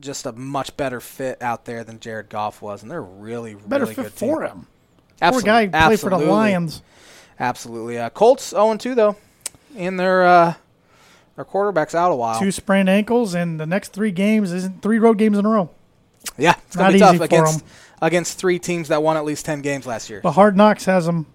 just 0.00 0.26
a 0.26 0.32
much 0.32 0.76
better 0.76 1.00
fit 1.00 1.40
out 1.42 1.64
there 1.64 1.84
than 1.84 2.00
Jared 2.00 2.28
Goff 2.28 2.60
was, 2.60 2.82
and 2.82 2.90
they're 2.90 3.00
really 3.00 3.54
Better 3.54 3.84
really 3.84 3.94
fit 3.94 4.02
good 4.02 4.12
for 4.14 4.40
team. 4.42 4.50
him. 4.50 4.66
Absol- 5.22 5.30
Poor 5.32 5.42
guy 5.42 5.66
played 5.68 6.00
for 6.00 6.10
the. 6.10 6.18
Lions. 6.18 6.82
Absolutely. 7.40 7.98
Uh, 7.98 8.10
Colts 8.10 8.50
0 8.50 8.76
2 8.76 8.94
though, 8.94 9.16
and 9.76 9.98
their 9.98 10.26
uh, 10.26 10.54
their 11.36 11.44
quarterback's 11.44 11.94
out 11.94 12.10
a 12.10 12.16
while. 12.16 12.38
Two 12.38 12.50
sprained 12.50 12.88
ankles, 12.88 13.34
and 13.34 13.60
the 13.60 13.66
next 13.66 13.92
three 13.92 14.10
games 14.10 14.52
isn't 14.52 14.82
three 14.82 14.98
road 14.98 15.18
games 15.18 15.38
in 15.38 15.46
a 15.46 15.48
row. 15.48 15.70
yeah, 16.36 16.54
it's 16.66 16.74
gonna 16.76 16.88
not 16.98 17.12
be 17.12 17.18
tough 17.18 17.20
against 17.20 17.64
against 18.02 18.38
three 18.38 18.58
teams 18.58 18.88
that 18.88 19.02
won 19.02 19.16
at 19.16 19.24
least 19.24 19.44
ten 19.44 19.60
games 19.62 19.86
last 19.86 20.10
year. 20.10 20.20
But 20.22 20.32
Hard 20.32 20.56
Knocks 20.56 20.84
has 20.86 21.06
them 21.06 21.26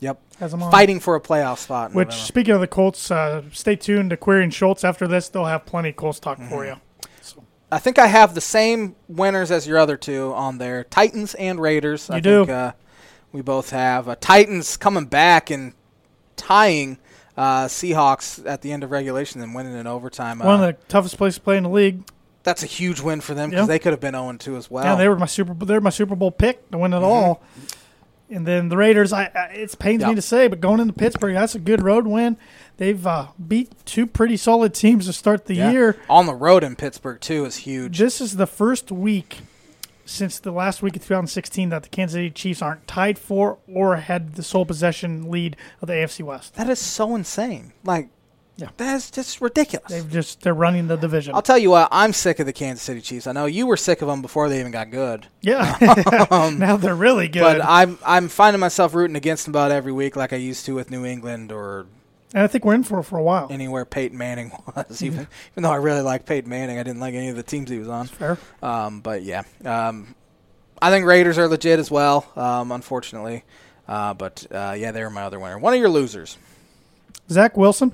Yep, 0.00 0.18
has 0.38 0.52
them 0.52 0.62
on. 0.62 0.70
fighting 0.70 0.98
for 1.00 1.14
a 1.14 1.20
playoff 1.20 1.58
spot. 1.58 1.92
Which, 1.92 2.08
November. 2.08 2.24
speaking 2.24 2.54
of 2.54 2.60
the 2.60 2.66
Colts, 2.66 3.10
uh, 3.10 3.42
stay 3.52 3.76
tuned 3.76 4.10
to 4.10 4.16
Corey 4.16 4.42
and 4.42 4.54
Schultz. 4.54 4.82
After 4.82 5.06
this, 5.06 5.28
they'll 5.28 5.44
have 5.44 5.66
plenty 5.66 5.90
of 5.90 5.96
Colts 5.96 6.18
talk 6.20 6.38
Mm-hmm. 6.38 6.48
for 6.48 6.64
you. 6.64 6.76
I 7.72 7.78
think 7.78 7.98
I 8.00 8.06
have 8.08 8.34
the 8.34 8.40
same 8.40 8.96
winners 9.08 9.50
as 9.52 9.66
your 9.66 9.78
other 9.78 9.96
two 9.96 10.32
on 10.34 10.58
there: 10.58 10.84
Titans 10.84 11.34
and 11.34 11.60
Raiders. 11.60 12.08
I 12.08 12.16
You 12.16 12.22
do. 12.22 12.38
Think, 12.46 12.50
uh, 12.50 12.72
we 13.32 13.42
both 13.42 13.70
have 13.70 14.08
uh, 14.08 14.16
Titans 14.20 14.76
coming 14.76 15.04
back 15.06 15.50
and 15.50 15.72
tying 16.36 16.98
uh, 17.36 17.66
Seahawks 17.66 18.44
at 18.46 18.62
the 18.62 18.72
end 18.72 18.82
of 18.84 18.90
regulation 18.90 19.40
and 19.40 19.54
winning 19.54 19.74
in 19.74 19.86
overtime. 19.86 20.38
One 20.40 20.48
Uh, 20.60 20.68
of 20.68 20.76
the 20.76 20.84
toughest 20.88 21.16
places 21.16 21.36
to 21.36 21.42
play 21.42 21.56
in 21.56 21.62
the 21.64 21.68
league. 21.70 22.02
that's 22.42 22.62
a 22.62 22.66
huge 22.66 23.00
win 23.00 23.20
for 23.20 23.34
them 23.34 23.50
because 23.50 23.64
Yeah. 23.64 23.66
they 23.66 23.78
could 23.78 23.92
have 23.92 24.00
been 24.00 24.14
0 24.14 24.32
2 24.38 24.56
as 24.56 24.70
well. 24.70 24.84
Yeah, 24.84 24.94
they 24.96 25.08
were 25.08 25.16
my 25.16 25.26
Super. 25.26 25.52
They're 25.54 25.80
my 25.80 25.90
Super 25.90 26.16
Bowl 26.16 26.30
pick 26.30 26.70
to 26.70 26.78
win 26.78 26.92
it 26.94 27.02
all. 27.02 27.42
And 28.30 28.46
then 28.46 28.68
the 28.68 28.76
Raiders. 28.76 29.12
I, 29.12 29.24
I 29.34 29.52
it 29.54 29.78
pains 29.78 30.00
Yeah. 30.02 30.08
me 30.10 30.14
to 30.14 30.22
say, 30.22 30.46
but 30.48 30.60
going 30.60 30.80
into 30.80 30.92
Pittsburgh, 30.94 31.34
that's 31.34 31.54
a 31.54 31.58
good 31.58 31.82
road 31.82 32.06
win. 32.06 32.36
They've 32.78 33.04
uh, 33.06 33.26
beat 33.46 33.72
two 33.84 34.06
pretty 34.06 34.36
solid 34.38 34.72
teams 34.72 35.06
to 35.06 35.12
start 35.12 35.46
the 35.46 35.54
Yeah. 35.56 35.70
year. 35.70 35.96
on 36.08 36.26
the 36.26 36.34
road 36.34 36.64
in 36.64 36.76
Pittsburgh 36.76 37.20
too 37.20 37.44
is 37.44 37.56
huge. 37.56 37.98
This 37.98 38.20
is 38.20 38.36
the 38.36 38.46
first 38.46 38.90
week 38.90 39.38
since 40.10 40.38
the 40.38 40.50
last 40.52 40.82
week 40.82 40.96
of 40.96 41.02
2016 41.02 41.68
that 41.70 41.82
the 41.84 41.88
Kansas 41.88 42.14
City 42.14 42.30
Chiefs 42.30 42.60
aren't 42.62 42.86
tied 42.86 43.18
for 43.18 43.58
or 43.72 43.96
had 43.96 44.34
the 44.34 44.42
sole 44.42 44.66
possession 44.66 45.30
lead 45.30 45.56
of 45.80 45.88
the 45.88 45.94
AFC 45.94 46.22
West. 46.24 46.54
That 46.56 46.68
is 46.68 46.78
so 46.78 47.14
insane. 47.14 47.72
Like, 47.84 48.08
Yeah. 48.56 48.68
that's 48.76 49.10
just 49.10 49.40
ridiculous. 49.40 49.88
They've 49.90 50.10
just 50.10 50.42
they're 50.42 50.52
running 50.52 50.88
the 50.88 50.96
division. 50.96 51.34
I'll 51.34 51.40
tell 51.42 51.56
you 51.56 51.70
what, 51.70 51.88
I'm 51.92 52.12
sick 52.12 52.40
of 52.40 52.46
the 52.46 52.52
Kansas 52.52 52.82
City 52.82 53.00
Chiefs. 53.00 53.26
I 53.26 53.32
know 53.32 53.46
you 53.46 53.66
were 53.66 53.76
sick 53.76 54.02
of 54.02 54.08
them 54.08 54.20
before 54.20 54.48
they 54.48 54.58
even 54.60 54.72
got 54.72 54.90
good, 54.90 55.28
yeah, 55.40 55.78
now 56.58 56.76
they're 56.76 56.94
really 56.94 57.28
good. 57.28 57.40
but 57.40 57.60
I'm 57.64 57.98
I'm 58.04 58.28
finding 58.28 58.60
myself 58.60 58.94
rooting 58.94 59.16
against 59.16 59.44
them 59.46 59.52
about 59.52 59.70
every 59.70 59.92
week, 59.92 60.14
like 60.16 60.32
I 60.32 60.36
used 60.36 60.66
to 60.66 60.74
with 60.74 60.90
New 60.90 61.06
England 61.06 61.52
or 61.52 61.86
and 62.34 62.42
I 62.42 62.46
think 62.46 62.64
we're 62.64 62.74
in 62.74 62.82
for 62.84 63.00
it 63.00 63.04
for 63.04 63.18
a 63.18 63.22
while. 63.22 63.48
anywhere 63.50 63.84
Peyton 63.84 64.16
Manning 64.18 64.52
was. 64.76 65.02
Even 65.02 65.26
even 65.52 65.62
though 65.62 65.70
I 65.72 65.76
really 65.76 66.02
like 66.02 66.26
Peyton 66.26 66.48
Manning, 66.50 66.78
I 66.78 66.82
didn't 66.82 67.00
like 67.00 67.14
any 67.14 67.28
of 67.28 67.36
the 67.36 67.42
teams 67.42 67.70
he 67.70 67.78
was 67.78 67.88
on. 67.88 68.06
Fair. 68.06 68.38
Um, 68.62 69.00
but 69.00 69.22
yeah, 69.22 69.42
um, 69.64 70.14
I 70.80 70.90
think 70.90 71.06
Raiders 71.06 71.38
are 71.38 71.48
legit 71.48 71.78
as 71.78 71.90
well. 71.90 72.26
Um, 72.36 72.72
unfortunately, 72.72 73.44
uh, 73.88 74.14
but 74.14 74.46
uh, 74.50 74.74
yeah, 74.78 74.92
they 74.92 75.02
were 75.02 75.10
my 75.10 75.22
other 75.22 75.38
winner. 75.38 75.58
One 75.58 75.74
of 75.74 75.80
your 75.80 75.90
losers. 75.90 76.38
Zach 77.28 77.56
Wilson. 77.56 77.92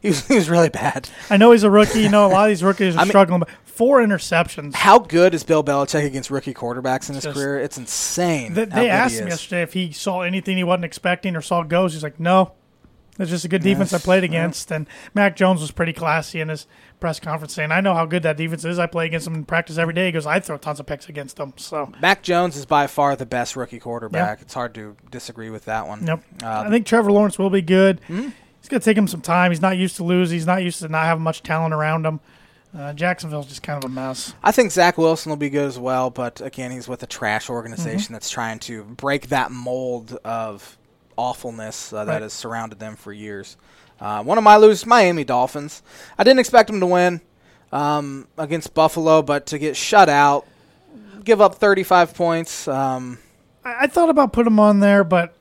He 0.00 0.08
was, 0.08 0.26
he 0.28 0.34
was 0.34 0.48
really 0.50 0.68
bad. 0.70 1.08
I 1.30 1.36
know 1.36 1.52
he's 1.52 1.62
a 1.62 1.70
rookie. 1.70 2.00
You 2.02 2.08
know, 2.10 2.26
a 2.26 2.28
lot 2.28 2.44
of 2.44 2.48
these 2.50 2.62
rookies 2.62 2.96
are 2.96 3.00
I 3.00 3.02
mean- 3.04 3.10
struggling, 3.10 3.40
but 3.40 3.48
four 3.64 4.00
interceptions. 4.00 4.74
How 4.74 4.98
good 4.98 5.34
is 5.34 5.42
Bill 5.44 5.64
Belichick 5.64 6.04
against 6.04 6.30
rookie 6.30 6.54
quarterbacks 6.54 7.08
in 7.08 7.14
his 7.16 7.24
Just- 7.24 7.36
career? 7.36 7.58
It's 7.58 7.76
insane. 7.78 8.54
They, 8.54 8.64
they 8.66 8.88
asked 8.88 9.18
him 9.18 9.28
yesterday 9.28 9.62
if 9.62 9.72
he 9.72 9.92
saw 9.92 10.22
anything 10.22 10.56
he 10.56 10.64
wasn't 10.64 10.84
expecting 10.84 11.36
or 11.36 11.40
saw 11.42 11.62
goes. 11.62 11.92
He's 11.92 12.02
like, 12.02 12.20
no. 12.20 12.52
It's 13.18 13.30
just 13.30 13.44
a 13.44 13.48
good 13.48 13.62
defense 13.62 13.92
I 13.92 13.98
played 13.98 14.24
against. 14.24 14.70
And 14.72 14.88
Mac 15.14 15.36
Jones 15.36 15.60
was 15.60 15.70
pretty 15.70 15.92
classy 15.92 16.40
in 16.40 16.48
his 16.48 16.66
press 16.98 17.20
conference 17.20 17.54
saying, 17.54 17.70
I 17.70 17.80
know 17.80 17.94
how 17.94 18.06
good 18.06 18.24
that 18.24 18.36
defense 18.36 18.64
is. 18.64 18.78
I 18.78 18.86
play 18.86 19.06
against 19.06 19.24
them 19.24 19.34
in 19.34 19.44
practice 19.44 19.78
every 19.78 19.94
day. 19.94 20.06
He 20.06 20.12
goes, 20.12 20.26
I 20.26 20.40
throw 20.40 20.56
tons 20.56 20.80
of 20.80 20.86
picks 20.86 21.08
against 21.08 21.36
them. 21.36 21.52
So, 21.56 21.92
Mac 22.02 22.22
Jones 22.22 22.56
is 22.56 22.66
by 22.66 22.86
far 22.88 23.14
the 23.14 23.26
best 23.26 23.54
rookie 23.54 23.78
quarterback. 23.78 24.42
It's 24.42 24.54
hard 24.54 24.74
to 24.74 24.96
disagree 25.10 25.50
with 25.50 25.64
that 25.66 25.86
one. 25.86 26.06
yep. 26.06 26.22
Uh, 26.42 26.64
I 26.66 26.70
think 26.70 26.86
Trevor 26.86 27.12
Lawrence 27.12 27.38
will 27.38 27.50
be 27.50 27.62
good. 27.62 28.00
Hmm? 28.08 28.30
He's 28.60 28.68
going 28.68 28.80
to 28.80 28.84
take 28.84 28.96
him 28.96 29.06
some 29.06 29.20
time. 29.20 29.50
He's 29.52 29.60
not 29.62 29.76
used 29.76 29.96
to 29.96 30.04
lose. 30.04 30.30
He's 30.30 30.46
not 30.46 30.62
used 30.62 30.80
to 30.80 30.88
not 30.88 31.04
having 31.04 31.22
much 31.22 31.42
talent 31.42 31.74
around 31.74 32.06
him. 32.06 32.20
Uh, 32.76 32.92
Jacksonville's 32.94 33.46
just 33.46 33.62
kind 33.62 33.84
of 33.84 33.88
a 33.88 33.92
mess. 33.92 34.34
I 34.42 34.50
think 34.50 34.72
Zach 34.72 34.98
Wilson 34.98 35.30
will 35.30 35.36
be 35.36 35.50
good 35.50 35.66
as 35.66 35.78
well, 35.78 36.10
but 36.10 36.40
again, 36.40 36.72
he's 36.72 36.88
with 36.88 37.02
a 37.04 37.06
trash 37.06 37.48
organization 37.48 37.98
Mm-hmm. 38.06 38.12
that's 38.14 38.30
trying 38.30 38.58
to 38.60 38.82
break 38.82 39.28
that 39.28 39.52
mold 39.52 40.18
of 40.24 40.76
awfulness 41.16 41.92
uh, 41.92 42.04
that 42.04 42.12
Right. 42.12 42.22
has 42.22 42.32
surrounded 42.32 42.78
them 42.78 42.96
for 42.96 43.12
years. 43.12 43.56
Uh, 44.00 44.22
one 44.22 44.38
of 44.38 44.44
my 44.44 44.56
losers, 44.56 44.86
Miami 44.86 45.24
Dolphins. 45.24 45.82
I 46.18 46.24
didn't 46.24 46.40
expect 46.40 46.68
them 46.68 46.80
to 46.80 46.86
win 46.86 47.20
um, 47.72 48.26
against 48.38 48.74
Buffalo, 48.74 49.22
but 49.22 49.46
to 49.46 49.58
get 49.58 49.76
shut 49.76 50.08
out, 50.08 50.46
give 51.24 51.40
up 51.40 51.56
35 51.56 52.14
points. 52.14 52.68
Um, 52.68 53.18
I, 53.64 53.84
I 53.84 53.86
thought 53.86 54.10
about 54.10 54.32
putting 54.32 54.52
them 54.52 54.60
on 54.60 54.80
there, 54.80 55.04
but 55.04 55.34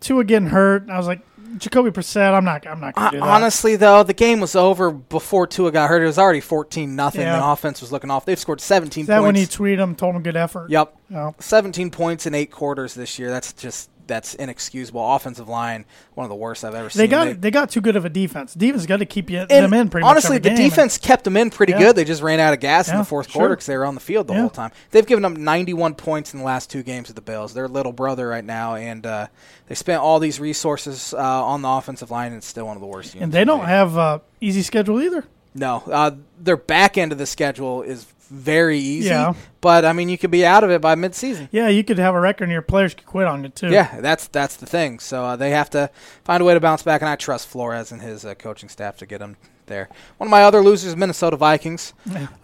Tua 0.00 0.24
getting 0.24 0.48
hurt. 0.48 0.88
I 0.88 0.96
was 0.96 1.06
like, 1.06 1.20
Jacoby 1.58 1.90
Brissett, 1.90 2.34
I'm 2.34 2.44
not, 2.44 2.66
I'm 2.66 2.80
not 2.80 2.94
to 2.96 3.08
do 3.12 3.20
that. 3.20 3.22
honestly, 3.26 3.76
though, 3.76 4.02
the 4.02 4.12
game 4.12 4.40
was 4.40 4.54
over 4.54 4.90
before 4.90 5.46
Tua 5.46 5.70
got 5.72 5.88
hurt. 5.88 6.02
It 6.02 6.06
was 6.06 6.18
already 6.18 6.40
14 6.40 6.94
nothing. 6.94 7.22
Yeah. 7.22 7.38
The 7.38 7.46
offense 7.46 7.80
was 7.80 7.90
looking 7.92 8.10
off. 8.10 8.24
They've 8.26 8.38
scored 8.38 8.60
17 8.60 9.02
Is 9.02 9.08
that 9.08 9.22
when 9.22 9.34
points. 9.34 9.54
he 9.56 9.62
tweeted 9.64 9.78
him, 9.78 9.94
told 9.94 10.14
him 10.16 10.22
good 10.22 10.36
effort? 10.36 10.70
Yep. 10.70 10.96
No. 11.08 11.34
17 11.38 11.90
points 11.90 12.26
in 12.26 12.34
eight 12.34 12.50
quarters 12.50 12.94
this 12.94 13.18
year. 13.18 13.30
That's 13.30 13.52
just 13.54 13.88
that's 14.06 14.34
inexcusable. 14.34 15.14
Offensive 15.14 15.48
line, 15.48 15.84
one 16.14 16.24
of 16.24 16.28
the 16.28 16.34
worst 16.36 16.64
I've 16.64 16.74
ever 16.74 16.88
They 16.88 17.04
seen. 17.04 17.10
got 17.10 17.40
they 17.40 17.50
got 17.50 17.70
too 17.70 17.80
good 17.80 17.96
of 17.96 18.04
a 18.04 18.08
defense. 18.08 18.54
Defense 18.54 18.86
got 18.86 18.98
to 18.98 19.06
keep 19.06 19.30
you, 19.30 19.46
them 19.46 19.72
in 19.72 19.88
pretty 19.88 20.06
honestly, 20.06 20.38
the 20.38 20.50
game. 20.50 20.56
defense 20.56 20.98
kept 20.98 21.24
them 21.24 21.36
in 21.36 21.50
pretty 21.50 21.72
Yeah. 21.72 21.78
good. 21.80 21.96
They 21.96 22.04
just 22.04 22.22
ran 22.22 22.40
out 22.40 22.52
of 22.54 22.60
gas 22.60 22.88
in 22.88 22.96
the 22.98 23.04
fourth 23.04 23.30
sure. 23.30 23.40
quarter 23.40 23.54
because 23.56 23.66
they 23.66 23.76
were 23.76 23.84
on 23.86 23.94
the 23.94 24.00
field 24.00 24.26
the 24.28 24.34
Yeah. 24.34 24.40
whole 24.40 24.50
time. 24.50 24.70
They've 24.90 25.06
given 25.06 25.24
up 25.24 25.32
91 25.36 25.94
points 25.94 26.32
in 26.32 26.38
the 26.40 26.44
last 26.44 26.70
two 26.70 26.82
games 26.82 27.08
of 27.08 27.14
the 27.14 27.20
Bills. 27.22 27.54
They're 27.54 27.68
little 27.68 27.92
brother 27.92 28.28
right 28.28 28.44
now, 28.44 28.74
and 28.76 29.04
uh, 29.06 29.26
they 29.68 29.74
spent 29.74 30.00
all 30.00 30.18
these 30.18 30.38
resources 30.40 31.12
uh, 31.14 31.18
on 31.44 31.62
the 31.62 31.68
offensive 31.68 32.10
line, 32.10 32.28
and 32.28 32.36
it's 32.36 32.46
still 32.46 32.66
one 32.66 32.76
of 32.76 32.80
the 32.80 32.86
worst. 32.86 33.14
and 33.14 33.32
they 33.32 33.44
don't 33.44 33.64
have 33.66 33.96
uh, 33.98 34.18
easy 34.40 34.62
schedule 34.62 35.00
either. 35.02 35.24
No, 35.54 35.82
uh, 35.90 36.10
their 36.38 36.58
back 36.58 36.98
end 36.98 37.12
of 37.12 37.18
the 37.18 37.24
schedule 37.24 37.80
is 37.82 38.04
very 38.30 38.78
easy. 38.78 39.08
Yeah. 39.08 39.34
But 39.60 39.84
I 39.84 39.92
mean, 39.92 40.08
you 40.08 40.18
could 40.18 40.30
be 40.30 40.44
out 40.46 40.62
of 40.64 40.70
it 40.70 40.80
by 40.80 40.94
midseason. 40.94 41.48
Yeah, 41.50 41.68
you 41.68 41.82
could 41.84 41.98
have 41.98 42.14
a 42.14 42.20
record 42.20 42.44
and 42.44 42.52
your 42.52 42.62
players 42.62 42.94
could 42.94 43.06
quit 43.06 43.26
on 43.26 43.42
you 43.42 43.48
too. 43.50 43.68
Yeah, 43.68 44.00
that's 44.00 44.28
that's 44.28 44.56
the 44.56 44.66
thing. 44.66 44.98
So 45.00 45.24
uh, 45.24 45.36
they 45.36 45.50
have 45.50 45.70
to 45.70 45.90
find 46.24 46.40
a 46.40 46.44
way 46.44 46.54
to 46.54 46.60
bounce 46.60 46.82
back, 46.82 47.00
and 47.02 47.08
I 47.08 47.16
trust 47.16 47.48
Flores 47.48 47.90
and 47.92 48.00
his 48.02 48.24
uh, 48.24 48.34
coaching 48.34 48.68
staff 48.68 48.96
to 48.98 49.06
get 49.06 49.18
them 49.18 49.36
there. 49.66 49.88
One 50.18 50.28
of 50.28 50.30
my 50.30 50.44
other 50.44 50.60
losers, 50.62 50.94
Minnesota 50.96 51.36
Vikings, 51.36 51.92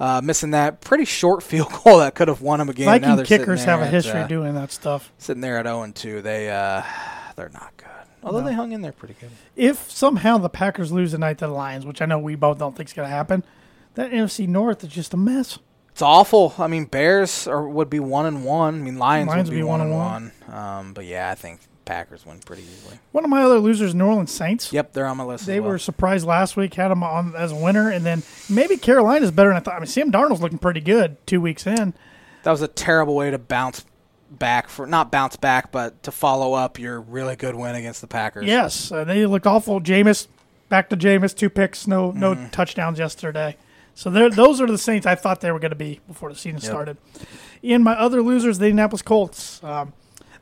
uh, 0.00 0.20
missing 0.24 0.50
that 0.50 0.80
pretty 0.80 1.04
short 1.04 1.42
field 1.44 1.72
goal 1.84 1.98
that 1.98 2.14
could 2.16 2.28
have 2.28 2.40
won 2.40 2.58
them 2.58 2.68
a 2.68 2.72
game. 2.72 2.86
Viking 2.86 3.24
kickers 3.24 3.64
have 3.64 3.80
a 3.80 3.84
at, 3.84 3.92
history 3.92 4.20
uh, 4.20 4.26
doing 4.26 4.54
that 4.54 4.72
stuff. 4.72 5.12
sitting 5.18 5.40
there 5.40 5.58
at 5.58 5.66
zero 5.66 5.82
and 5.82 5.94
two. 5.94 6.22
They 6.22 6.50
uh, 6.50 6.82
they're 7.36 7.50
not 7.50 7.76
good. 7.76 7.86
Although 8.24 8.40
No. 8.40 8.46
they 8.46 8.54
hung 8.54 8.72
in 8.72 8.82
there 8.82 8.92
pretty 8.92 9.14
good. 9.20 9.30
If 9.56 9.90
somehow 9.90 10.38
the 10.38 10.48
Packers 10.48 10.92
lose 10.92 11.10
tonight 11.12 11.38
to 11.38 11.46
the 11.46 11.52
Lions, 11.52 11.84
which 11.84 12.00
I 12.02 12.06
know 12.06 12.18
we 12.18 12.34
both 12.36 12.58
don't 12.58 12.76
think 12.76 12.88
is 12.88 12.92
going 12.92 13.08
to 13.08 13.14
happen, 13.14 13.42
that 13.94 14.10
NFC 14.12 14.46
North 14.46 14.82
is 14.84 14.90
just 14.90 15.12
a 15.12 15.16
mess. 15.16 15.58
It's 15.92 16.02
awful. 16.02 16.54
I 16.58 16.66
mean, 16.68 16.86
Bears 16.86 17.46
are, 17.46 17.68
would 17.68 17.90
be 17.90 18.00
one 18.00 18.26
and 18.26 18.44
one. 18.44 18.76
I 18.76 18.78
mean, 18.78 18.98
Lions, 18.98 19.28
Lions 19.28 19.50
would 19.50 19.54
be, 19.56 19.62
one, 19.62 19.80
and 19.82 19.92
one. 19.92 20.32
Um, 20.50 20.94
but 20.94 21.04
yeah, 21.04 21.30
I 21.30 21.34
think 21.34 21.60
Packers 21.84 22.24
win 22.24 22.38
pretty 22.40 22.62
easily. 22.62 22.98
One 23.12 23.24
of 23.24 23.30
my 23.30 23.42
other 23.42 23.58
losers, 23.58 23.94
New 23.94 24.06
Orleans 24.06 24.32
Saints. 24.32 24.72
Yep, 24.72 24.94
they're 24.94 25.06
on 25.06 25.18
my 25.18 25.24
list. 25.24 25.44
They 25.46 25.56
as 25.56 25.60
well. 25.60 25.70
were 25.72 25.78
surprised 25.78 26.26
last 26.26 26.56
week, 26.56 26.74
had 26.74 26.88
them 26.88 27.02
on 27.02 27.34
as 27.36 27.52
a 27.52 27.56
winner, 27.56 27.90
and 27.90 28.06
then 28.06 28.22
maybe 28.48 28.76
Carolina's 28.78 29.30
better 29.30 29.50
than 29.50 29.58
I 29.58 29.60
thought. 29.60 29.74
I 29.74 29.80
mean, 29.80 29.86
Sam 29.86 30.10
Darnold's 30.10 30.40
looking 30.40 30.58
pretty 30.58 30.80
good 30.80 31.18
two 31.26 31.40
weeks 31.40 31.66
in. 31.66 31.92
That 32.44 32.50
was 32.52 32.62
a 32.62 32.68
terrible 32.68 33.14
way 33.14 33.30
to 33.30 33.38
bounce 33.38 33.84
back 34.30 34.68
for 34.68 34.86
not 34.86 35.12
bounce 35.12 35.36
back, 35.36 35.70
but 35.72 36.02
to 36.04 36.10
follow 36.10 36.54
up 36.54 36.78
your 36.78 37.00
really 37.02 37.36
good 37.36 37.54
win 37.54 37.74
against 37.74 38.00
the 38.00 38.06
Packers. 38.06 38.46
Yes, 38.46 38.90
uh, 38.90 39.04
they 39.04 39.26
looked 39.26 39.46
awful. 39.46 39.78
Jameis 39.80 40.26
Back 40.70 40.88
to 40.88 40.96
Jameis, 40.96 41.36
two 41.36 41.50
picks, 41.50 41.86
no 41.86 42.12
no 42.12 42.34
Mm-hmm. 42.34 42.46
touchdowns 42.48 42.98
yesterday. 42.98 43.58
So 43.94 44.10
those 44.10 44.60
are 44.60 44.66
the 44.66 44.78
Saints 44.78 45.06
I 45.06 45.14
thought 45.14 45.40
they 45.40 45.52
were 45.52 45.58
going 45.58 45.70
to 45.70 45.76
be 45.76 46.00
before 46.08 46.30
the 46.30 46.38
season 46.38 46.60
started. 46.60 46.96
In 47.62 47.82
my 47.82 47.92
other 47.92 48.22
losers, 48.22 48.58
the 48.58 48.66
Indianapolis 48.66 49.02
Colts. 49.02 49.62
Um, 49.62 49.92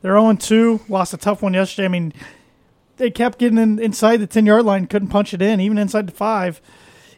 they're 0.03 0.18
0 0.18 0.34
2, 0.34 0.80
lost 0.88 1.12
a 1.12 1.16
tough 1.18 1.42
one 1.42 1.53
yesterday. 1.55 1.84
I 1.84 1.88
mean, 1.88 2.12
they 2.96 3.11
kept 3.11 3.38
getting 3.38 3.59
in, 3.59 3.78
inside 3.78 4.18
the 4.18 4.26
10 4.26 4.46
yard 4.46 4.64
line, 4.64 4.86
couldn't 4.86 5.09
punch 5.09 5.34
it 5.34 5.42
in, 5.42 5.61
even 5.61 5.78
inside 5.78 6.07
the 6.07 6.12
five. 6.12 6.61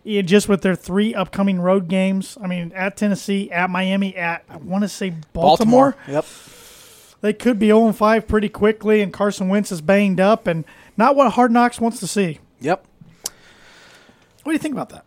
And 0.04 0.26
just 0.26 0.48
with 0.48 0.62
their 0.62 0.74
three 0.74 1.14
upcoming 1.14 1.60
road 1.60 1.86
games, 1.86 2.36
I 2.42 2.48
mean, 2.48 2.72
at 2.74 2.96
Tennessee, 2.96 3.50
at 3.52 3.70
Miami, 3.70 4.16
at, 4.16 4.44
I 4.48 4.56
want 4.56 4.82
to 4.82 4.88
say 4.88 5.14
Baltimore, 5.32 5.94
Yep. 6.08 6.24
they 7.20 7.32
could 7.32 7.58
be 7.60 7.68
0 7.68 7.92
5 7.92 8.26
pretty 8.26 8.48
quickly, 8.48 9.00
and 9.00 9.12
Carson 9.12 9.48
Wentz 9.48 9.70
is 9.70 9.80
banged 9.80 10.18
up 10.18 10.48
and 10.48 10.64
not 10.96 11.14
what 11.14 11.32
Hard 11.34 11.52
Knocks 11.52 11.80
wants 11.80 12.00
to 12.00 12.08
see. 12.08 12.40
Yep. 12.60 12.84
What 14.42 14.50
do 14.50 14.52
you 14.52 14.58
think 14.58 14.74
about 14.74 14.88
that? 14.88 15.04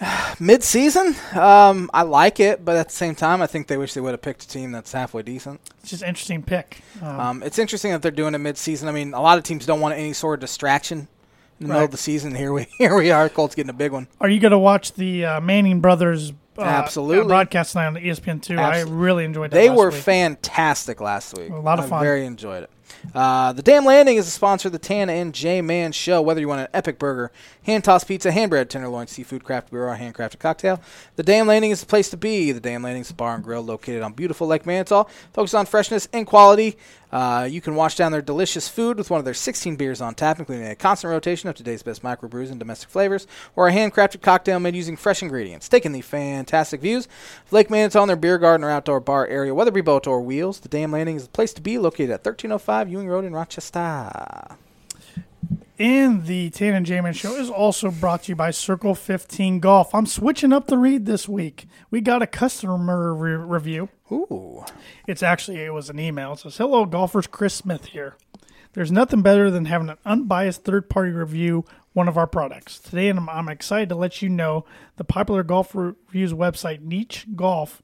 Mid 0.40 0.62
season, 0.62 1.16
um, 1.34 1.90
I 1.92 2.02
like 2.02 2.38
it, 2.40 2.64
but 2.64 2.76
at 2.76 2.88
the 2.88 2.94
same 2.94 3.14
time, 3.14 3.42
I 3.42 3.46
think 3.46 3.66
they 3.66 3.76
wish 3.76 3.94
they 3.94 4.00
would 4.00 4.12
have 4.12 4.22
picked 4.22 4.44
a 4.44 4.48
team 4.48 4.70
that's 4.72 4.92
halfway 4.92 5.22
decent. 5.22 5.60
It's 5.80 5.90
just 5.90 6.02
an 6.02 6.08
interesting 6.08 6.42
pick. 6.42 6.82
Um, 7.02 7.20
Um, 7.20 7.42
it's 7.42 7.58
interesting 7.58 7.90
that 7.92 8.02
they're 8.02 8.10
doing 8.12 8.34
it 8.34 8.38
mid 8.38 8.56
season. 8.56 8.88
I 8.88 8.92
mean, 8.92 9.12
a 9.14 9.20
lot 9.20 9.38
of 9.38 9.44
teams 9.44 9.66
don't 9.66 9.80
want 9.80 9.94
any 9.94 10.12
sort 10.12 10.34
of 10.34 10.40
distraction 10.40 11.08
in 11.60 11.66
the 11.66 11.72
middle 11.72 11.84
of 11.86 11.90
the 11.90 11.96
season. 11.96 12.34
Here 12.36 12.52
we 12.52 12.68
here 12.78 12.94
we 12.96 13.10
are. 13.10 13.28
Colts 13.28 13.56
getting 13.56 13.70
a 13.70 13.74
big 13.74 13.90
one. 13.92 14.06
are 14.20 14.28
you 14.28 14.38
going 14.38 14.52
to 14.52 14.58
watch 14.58 14.92
the 14.92 15.24
uh, 15.24 15.40
Manning 15.40 15.80
brothers 15.80 16.32
uh, 16.56 16.62
Absolutely. 16.62 17.26
broadcast 17.26 17.72
tonight 17.72 17.86
on 17.86 17.94
ESPN 17.96 18.40
two? 18.40 18.56
I 18.56 18.82
really 18.82 19.24
enjoyed 19.24 19.50
that. 19.50 19.56
They 19.56 19.70
were 19.70 19.90
week. 19.90 20.00
fantastic 20.00 21.00
last 21.00 21.36
week. 21.36 21.50
A 21.50 21.56
lot 21.56 21.80
of 21.80 21.86
I 21.86 21.88
fun. 21.88 22.02
very 22.04 22.24
enjoyed 22.26 22.62
it. 22.64 22.70
Uh, 23.14 23.52
the 23.52 23.62
Dam 23.62 23.84
Landing 23.84 24.16
is 24.16 24.28
a 24.28 24.30
sponsor 24.30 24.68
of 24.68 24.72
the 24.72 24.78
Tan 24.78 25.08
and 25.08 25.32
J 25.32 25.62
Man 25.62 25.92
Show. 25.92 26.20
Whether 26.20 26.40
you 26.40 26.48
want 26.48 26.60
an 26.60 26.68
epic 26.74 26.98
burger, 26.98 27.32
hand 27.62 27.84
tossed 27.84 28.06
pizza, 28.06 28.30
hand 28.30 28.50
bread, 28.50 28.68
tenderloin, 28.68 29.06
seafood, 29.06 29.44
craft 29.44 29.70
beer, 29.70 29.88
or 29.88 29.96
handcrafted 29.96 30.38
cocktail, 30.38 30.80
the 31.16 31.22
Dam 31.22 31.46
Landing 31.46 31.70
is 31.70 31.80
the 31.80 31.86
place 31.86 32.10
to 32.10 32.16
be. 32.16 32.52
The 32.52 32.60
Dam 32.60 32.82
Landing 32.82 33.02
is 33.02 33.10
a 33.10 33.14
bar 33.14 33.34
and 33.34 33.42
grill 33.42 33.62
located 33.62 34.02
on 34.02 34.12
beautiful 34.12 34.46
Lake 34.46 34.66
Manitou, 34.66 35.04
focused 35.32 35.54
on 35.54 35.66
freshness 35.66 36.06
and 36.12 36.26
quality. 36.26 36.76
Uh, 37.10 37.48
you 37.50 37.60
can 37.60 37.74
wash 37.74 37.96
down 37.96 38.12
their 38.12 38.22
delicious 38.22 38.68
food 38.68 38.98
with 38.98 39.10
one 39.10 39.18
of 39.18 39.24
their 39.24 39.34
16 39.34 39.76
beers 39.76 40.00
on 40.00 40.14
tap, 40.14 40.38
including 40.38 40.66
a 40.66 40.76
constant 40.76 41.10
rotation 41.10 41.48
of 41.48 41.54
today's 41.54 41.82
best 41.82 42.02
microbrews 42.02 42.50
and 42.50 42.58
domestic 42.58 42.90
flavors, 42.90 43.26
or 43.56 43.68
a 43.68 43.72
handcrafted 43.72 44.20
cocktail 44.20 44.60
made 44.60 44.76
using 44.76 44.96
fresh 44.96 45.22
ingredients. 45.22 45.68
Taking 45.68 45.92
the 45.92 46.00
fantastic 46.00 46.80
views 46.80 47.06
of 47.46 47.52
Lake 47.52 47.70
on 47.70 48.08
their 48.08 48.16
beer 48.16 48.38
garden 48.38 48.64
or 48.64 48.70
outdoor 48.70 49.00
bar 49.00 49.26
area, 49.26 49.54
be 49.70 49.80
boat 49.80 50.06
or 50.06 50.20
wheels, 50.20 50.60
the 50.60 50.68
Dam 50.68 50.92
Landing 50.92 51.16
is 51.16 51.24
the 51.24 51.30
place 51.30 51.52
to 51.54 51.60
be, 51.60 51.78
located 51.78 52.10
at 52.10 52.24
1305 52.24 52.88
Ewing 52.88 53.08
Road 53.08 53.24
in 53.24 53.32
Rochester. 53.32 54.56
And 55.78 56.26
the 56.26 56.50
Tan 56.50 56.74
and 56.74 56.84
J-Man 56.84 57.12
Show 57.12 57.36
is 57.36 57.48
also 57.48 57.92
brought 57.92 58.24
to 58.24 58.32
you 58.32 58.36
by 58.36 58.50
Circle 58.50 58.96
15 58.96 59.60
Golf. 59.60 59.94
I'm 59.94 60.06
switching 60.06 60.52
up 60.52 60.66
the 60.66 60.76
read 60.76 61.06
this 61.06 61.28
week. 61.28 61.68
We 61.88 62.00
got 62.00 62.20
a 62.20 62.26
customer 62.26 63.14
re- 63.14 63.34
review. 63.34 63.88
Ooh. 64.10 64.64
It's 65.06 65.22
actually 65.22 65.60
it 65.60 65.72
was 65.72 65.88
an 65.88 66.00
email. 66.00 66.32
It 66.32 66.40
says, 66.40 66.56
"Hello, 66.56 66.84
golfers. 66.84 67.28
Chris 67.28 67.54
Smith 67.54 67.86
here. 67.86 68.16
There's 68.72 68.90
nothing 68.90 69.22
better 69.22 69.52
than 69.52 69.66
having 69.66 69.88
an 69.88 69.98
unbiased 70.04 70.64
third-party 70.64 71.12
review 71.12 71.64
one 71.92 72.08
of 72.08 72.18
our 72.18 72.26
products. 72.26 72.80
Today, 72.80 73.08
I'm, 73.08 73.28
I'm 73.28 73.48
excited 73.48 73.88
to 73.90 73.94
let 73.94 74.20
you 74.20 74.28
know 74.28 74.64
the 74.96 75.04
popular 75.04 75.44
golf 75.44 75.76
reviews 75.76 76.32
website 76.32 76.80
Niche 76.80 77.26
Golf 77.36 77.82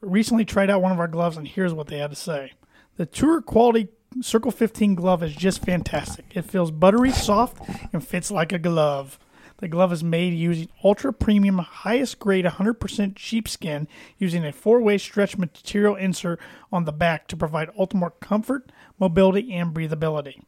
recently 0.00 0.44
tried 0.44 0.70
out 0.70 0.80
one 0.80 0.92
of 0.92 1.00
our 1.00 1.08
gloves, 1.08 1.36
and 1.36 1.48
here's 1.48 1.74
what 1.74 1.88
they 1.88 1.98
had 1.98 2.10
to 2.10 2.16
say: 2.16 2.52
The 2.96 3.06
tour 3.06 3.42
quality 3.42 3.88
Circle 4.20 4.50
15 4.50 4.94
glove 4.94 5.22
is 5.22 5.34
just 5.34 5.64
fantastic. 5.64 6.24
It 6.34 6.42
feels 6.42 6.70
buttery 6.70 7.10
soft 7.10 7.58
and 7.92 8.06
fits 8.06 8.30
like 8.30 8.52
a 8.52 8.58
glove." 8.58 9.18
The 9.58 9.68
glove 9.68 9.92
is 9.92 10.04
made 10.04 10.34
using 10.34 10.68
ultra 10.84 11.12
premium, 11.12 11.58
highest 11.58 12.18
grade 12.18 12.44
100% 12.44 13.18
sheepskin 13.18 13.88
using 14.18 14.44
a 14.44 14.52
four 14.52 14.82
way 14.82 14.98
stretch 14.98 15.38
material 15.38 15.94
insert 15.94 16.38
on 16.70 16.84
the 16.84 16.92
back 16.92 17.26
to 17.28 17.36
provide 17.36 17.70
ultimate 17.78 18.20
comfort, 18.20 18.70
mobility, 18.98 19.52
and 19.54 19.74
breathability. 19.74 20.42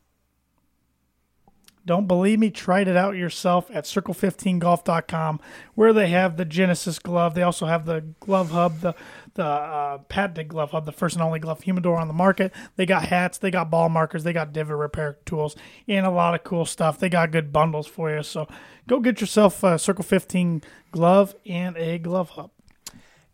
Don't 1.87 2.07
believe 2.07 2.39
me? 2.39 2.51
Try 2.51 2.83
it 2.83 2.97
out 2.97 3.17
yourself 3.17 3.71
at 3.73 3.85
circle15golf.com 3.85 5.41
where 5.75 5.93
they 5.93 6.09
have 6.09 6.37
the 6.37 6.45
Genesis 6.45 6.99
glove. 6.99 7.35
They 7.35 7.43
also 7.43 7.67
have 7.67 7.87
the 7.87 8.05
glove 8.21 8.51
hub, 8.51 8.81
the 8.81 8.95
the 9.35 9.45
uh, 9.45 9.99
patented 10.09 10.49
glove 10.49 10.73
hub, 10.73 10.85
the 10.85 10.91
first 10.91 11.15
and 11.15 11.23
only 11.23 11.39
glove 11.39 11.63
humidor 11.63 11.97
on 11.97 12.09
the 12.09 12.15
market. 12.15 12.53
They 12.75 12.87
got 12.87 13.05
hats, 13.05 13.39
they 13.39 13.53
got 13.53 13.71
ball 13.71 13.89
markers, 13.89 14.25
they 14.25 14.33
got 14.33 14.53
divot 14.53 14.77
repair 14.77 15.17
tools, 15.25 15.55
and 15.87 16.05
a 16.05 16.11
lot 16.11 16.35
of 16.35 16.43
cool 16.43 16.65
stuff. 16.65 16.99
They 16.99 17.09
got 17.09 17.31
good 17.31 17.53
bundles 17.53 17.87
for 17.87 18.15
you. 18.15 18.25
So 18.25 18.49
go 18.89 18.99
get 18.99 19.21
yourself 19.21 19.63
a 19.63 19.79
Circle 19.79 20.03
15 20.03 20.63
glove 20.91 21.37
and 21.47 21.77
a 21.77 21.99
glove 21.99 22.31
hub. 22.31 22.51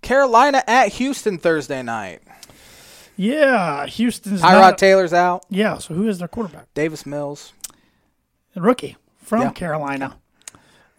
Carolina 0.03 0.63
at 0.67 0.93
Houston 0.93 1.39
Thursday 1.39 1.83
night. 1.83 2.21
Yeah, 3.17 3.87
Houston's 3.87 4.43
Tyrod 4.43 4.77
Taylor's 4.77 5.13
out. 5.13 5.47
Yeah, 5.49 5.79
so 5.79 5.95
who 5.95 6.09
is 6.09 6.19
their 6.19 6.29
quarterback? 6.29 6.73
Davis 6.75 7.07
Mills. 7.07 7.53
Rookie 8.57 8.97
from 9.23 9.43
Yeah. 9.43 9.51
Carolina. 9.51 10.17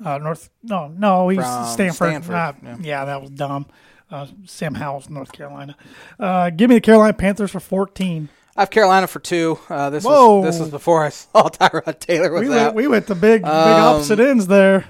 Uh, 0.03 0.17
North. 0.17 0.49
No, 0.63 0.87
no, 0.89 1.29
he's 1.29 1.39
From 1.41 1.65
Stanford. 1.67 1.95
Stanford, 2.09 2.35
Uh, 2.35 2.53
yeah. 2.63 2.77
yeah. 2.81 3.05
that 3.05 3.21
was 3.21 3.29
dumb. 3.31 3.65
Uh, 4.11 4.27
Sam 4.45 4.75
Howell's 4.75 5.09
North 5.09 5.31
Carolina. 5.31 5.75
Uh, 6.19 6.49
give 6.49 6.69
me 6.69 6.75
the 6.75 6.81
Carolina 6.81 7.13
Panthers 7.13 7.51
for 7.51 7.59
14. 7.59 8.29
I 8.57 8.61
have 8.61 8.69
Carolina 8.69 9.07
for 9.07 9.19
two. 9.19 9.57
Uh, 9.69 9.89
this 9.89 10.03
Whoa. 10.05 10.37
was 10.39 10.45
this 10.53 10.59
was 10.61 10.69
before 10.69 11.03
I 11.03 11.09
saw 11.09 11.49
Tyrod 11.49 11.99
Taylor 11.99 12.31
was 12.31 12.41
We 12.47 12.47
out. 12.55 12.57
went, 12.57 12.75
we 12.75 12.87
went 12.87 13.07
the 13.07 13.15
big, 13.15 13.41
big 13.41 13.49
Um, 13.51 13.95
opposite 13.95 14.19
ends 14.19 14.47
there. 14.47 14.85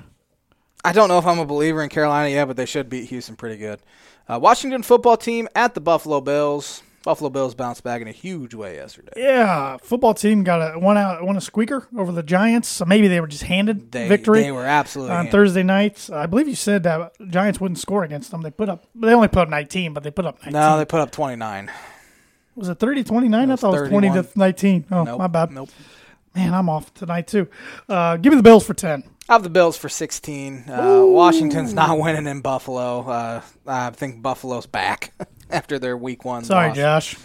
I 0.84 0.92
don't 0.92 1.08
know 1.08 1.18
if 1.18 1.26
I'm 1.26 1.40
a 1.40 1.46
believer 1.46 1.82
in 1.82 1.90
Carolina 1.90 2.30
yet, 2.30 2.46
but 2.48 2.58
they 2.58 2.66
should 2.68 2.90
beat 2.90 3.10
Houston 3.10 3.36
pretty 3.36 3.58
good. 3.58 3.80
Uh, 4.28 4.40
Washington 4.40 4.84
football 4.84 5.18
team 5.18 5.48
at 5.56 5.74
the 5.76 5.82
Buffalo 5.82 6.20
Bills. 6.22 6.84
Buffalo 7.06 7.30
Bills 7.30 7.54
bounced 7.56 7.84
back 7.84 8.02
in 8.02 8.08
a 8.08 8.12
huge 8.12 8.54
way 8.56 8.76
yesterday. 8.76 9.14
Yeah, 9.16 9.78
football 9.78 10.14
team 10.16 10.44
got 10.44 10.76
a 10.76 10.80
one 10.80 10.98
out, 10.98 11.24
one 11.24 11.38
a 11.38 11.42
squeaker 11.42 11.88
over 11.96 12.12
the 12.12 12.24
Giants. 12.24 12.68
So 12.68 12.84
maybe 12.84 13.08
they 13.08 13.22
were 13.22 13.28
just 13.28 13.44
handed 13.44 13.92
They, 13.92 14.10
victory 14.10 14.42
They 14.42 14.52
were 14.52 14.66
absolutely 14.66 15.12
on 15.12 15.18
handed. 15.18 15.32
Thursday 15.32 15.62
nights. 15.64 16.10
I 16.10 16.26
believe 16.26 16.48
you 16.48 16.56
said 16.56 16.82
that 16.84 17.14
Giants 17.30 17.62
wouldn't 17.62 17.78
score 17.78 18.04
against 18.04 18.32
them. 18.32 18.42
They 18.42 18.50
put 18.52 18.70
up, 18.70 18.88
they 18.96 19.14
only 19.14 19.28
put 19.28 19.44
up 19.44 19.50
19, 19.50 19.94
but 19.94 20.02
they 20.04 20.10
put 20.12 20.26
up 20.26 20.38
19. 20.40 20.54
No, 20.54 20.78
they 20.78 20.86
put 20.86 21.00
up 21.00 21.12
29. 21.12 21.72
was 22.56 22.70
it 22.70 22.80
30 22.80 23.04
29? 23.04 23.52
I 23.52 23.56
thought 23.56 23.76
it 23.76 23.82
was 23.82 23.90
twenty 23.90 24.10
to 24.10 24.28
nineteen. 24.36 24.86
Oh, 24.92 25.04
Nope. 25.04 25.20
my 25.20 25.28
bad. 25.28 25.52
Nope. 25.52 25.70
Man, 26.36 26.54
I'm 26.54 26.70
off 26.70 26.94
tonight 26.94 27.28
too. 27.28 27.48
Uh, 27.88 28.18
give 28.18 28.34
me 28.34 28.38
the 28.38 28.44
Bills 28.44 28.66
for 28.66 28.74
10. 28.74 29.04
I 29.30 29.34
have 29.34 29.44
the 29.44 29.50
Bills 29.50 29.78
for 29.78 29.90
16. 29.90 30.66
Uh, 30.70 31.02
Washington's 31.06 31.74
not 31.74 31.98
winning 32.00 32.28
in 32.28 32.42
Buffalo. 32.42 33.02
Uh, 33.08 33.42
I 33.66 33.90
think 33.92 34.22
Buffalo's 34.22 34.66
back 34.66 35.14
after 35.50 35.80
their 35.80 35.98
week 35.98 36.26
one. 36.26 36.44
Sorry, 36.44 36.70
loss. 36.70 36.78
Josh. 36.78 37.16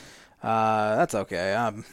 Uh, 0.42 0.96
that's 0.96 1.14
okay. 1.14 1.54
Um, 1.54 1.84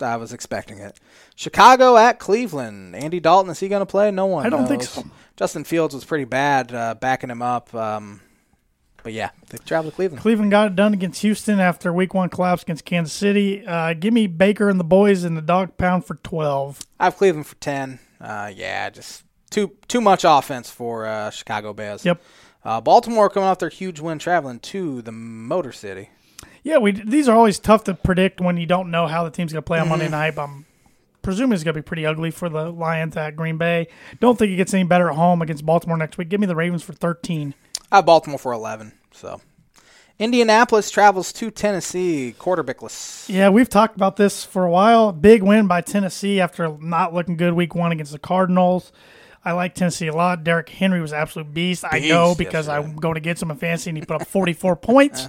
I 0.00 0.16
was 0.16 0.32
expecting 0.32 0.78
it. 0.78 0.98
Chicago 1.36 1.96
at 1.96 2.18
Cleveland. 2.18 2.96
Andy 2.96 3.20
Dalton 3.20 3.50
is 3.50 3.60
he 3.60 3.68
going 3.68 3.80
to 3.80 3.86
play? 3.86 4.10
No 4.10 4.26
one. 4.26 4.44
I 4.44 4.48
don't 4.50 4.66
think 4.66 4.82
so. 4.82 5.04
Justin 5.36 5.64
Fields 5.64 5.94
was 5.94 6.04
pretty 6.04 6.24
bad 6.24 6.74
uh, 6.74 6.94
backing 6.94 7.30
him 7.30 7.42
up. 7.42 7.72
Um, 7.74 8.20
but 9.02 9.12
yeah, 9.12 9.30
they 9.50 9.58
travel 9.58 9.90
to 9.90 9.94
Cleveland. 9.94 10.22
Cleveland 10.22 10.50
got 10.50 10.68
it 10.68 10.76
done 10.76 10.92
against 10.94 11.22
Houston 11.22 11.58
after 11.60 11.92
week 11.92 12.14
one 12.14 12.28
collapse 12.28 12.62
against 12.62 12.84
Kansas 12.84 13.12
City. 13.12 13.66
Uh, 13.66 13.94
give 13.94 14.14
me 14.14 14.26
Baker 14.26 14.68
and 14.68 14.78
the 14.78 14.84
boys 14.84 15.24
in 15.24 15.34
the 15.34 15.42
dog 15.42 15.76
pound 15.76 16.04
for 16.04 16.16
12. 16.16 16.80
I 17.00 17.04
have 17.04 17.16
Cleveland 17.16 17.46
for 17.46 17.56
ten. 17.56 17.98
Uh, 18.20 18.52
yeah, 18.54 18.88
just 18.90 19.24
too 19.50 19.72
too 19.88 20.00
much 20.00 20.24
offense 20.24 20.70
for 20.70 21.06
uh, 21.06 21.30
Chicago 21.30 21.72
Bears. 21.72 22.04
Yep. 22.04 22.22
Uh, 22.64 22.80
Baltimore 22.80 23.28
coming 23.28 23.48
off 23.48 23.58
their 23.58 23.68
huge 23.68 24.00
win, 24.00 24.18
traveling 24.18 24.60
to 24.60 25.02
the 25.02 25.12
Motor 25.12 25.72
City. 25.72 26.10
Yeah, 26.62 26.78
we 26.78 26.92
these 26.92 27.28
are 27.28 27.36
always 27.36 27.58
tough 27.58 27.84
to 27.84 27.94
predict 27.94 28.40
when 28.40 28.56
you 28.56 28.66
don't 28.66 28.90
know 28.90 29.06
how 29.08 29.24
the 29.24 29.30
team's 29.30 29.52
going 29.52 29.62
to 29.62 29.66
play 29.66 29.80
on 29.80 29.88
Monday 29.88 30.04
Mm-hmm. 30.04 30.12
night. 30.12 30.34
But 30.36 30.42
I'm 30.44 30.66
presuming 31.22 31.54
it's 31.54 31.64
going 31.64 31.74
to 31.74 31.80
be 31.82 31.84
pretty 31.84 32.06
ugly 32.06 32.30
for 32.30 32.48
the 32.48 32.70
Lions 32.70 33.16
at 33.16 33.34
Green 33.34 33.58
Bay. 33.58 33.88
Don't 34.20 34.38
think 34.38 34.52
it 34.52 34.56
gets 34.56 34.72
any 34.72 34.84
better 34.84 35.08
at 35.10 35.16
home 35.16 35.42
against 35.42 35.66
Baltimore 35.66 35.96
next 35.96 36.18
week. 36.18 36.28
Give 36.28 36.40
me 36.40 36.46
the 36.46 36.54
Ravens 36.56 36.82
for 36.84 36.92
13. 36.92 37.54
I 37.90 37.96
have 37.96 38.06
Baltimore 38.06 38.38
for 38.38 38.52
eleven. 38.52 38.92
So 39.10 39.40
Indianapolis 40.20 40.88
travels 40.90 41.32
to 41.34 41.50
Tennessee, 41.50 42.34
quarterbackless. 42.38 43.28
Yeah, 43.28 43.48
we've 43.48 43.68
talked 43.68 43.96
about 43.96 44.16
this 44.16 44.44
for 44.44 44.64
a 44.64 44.70
while. 44.70 45.10
Big 45.10 45.42
win 45.42 45.66
by 45.66 45.80
Tennessee 45.80 46.40
after 46.40 46.76
not 46.80 47.12
looking 47.12 47.36
good 47.36 47.54
week 47.54 47.74
one 47.74 47.90
against 47.90 48.12
the 48.12 48.18
Cardinals. 48.20 48.92
I 49.44 49.52
like 49.52 49.74
Tennessee 49.74 50.06
a 50.06 50.14
lot. 50.14 50.44
Derrick 50.44 50.68
Henry 50.68 51.00
was 51.00 51.12
an 51.12 51.18
absolute 51.18 51.52
beast. 51.52 51.84
I 51.90 51.98
know 52.00 52.34
because 52.36 52.66
yesterday. 52.68 52.88
I'm 52.88 52.96
going 52.96 53.14
to 53.14 53.20
get 53.20 53.38
some 53.38 53.50
in 53.50 53.56
fantasy 53.56 53.90
and 53.90 53.98
he 53.98 54.04
put 54.04 54.20
up 54.20 54.28
44 54.28 54.76
points. 54.76 55.28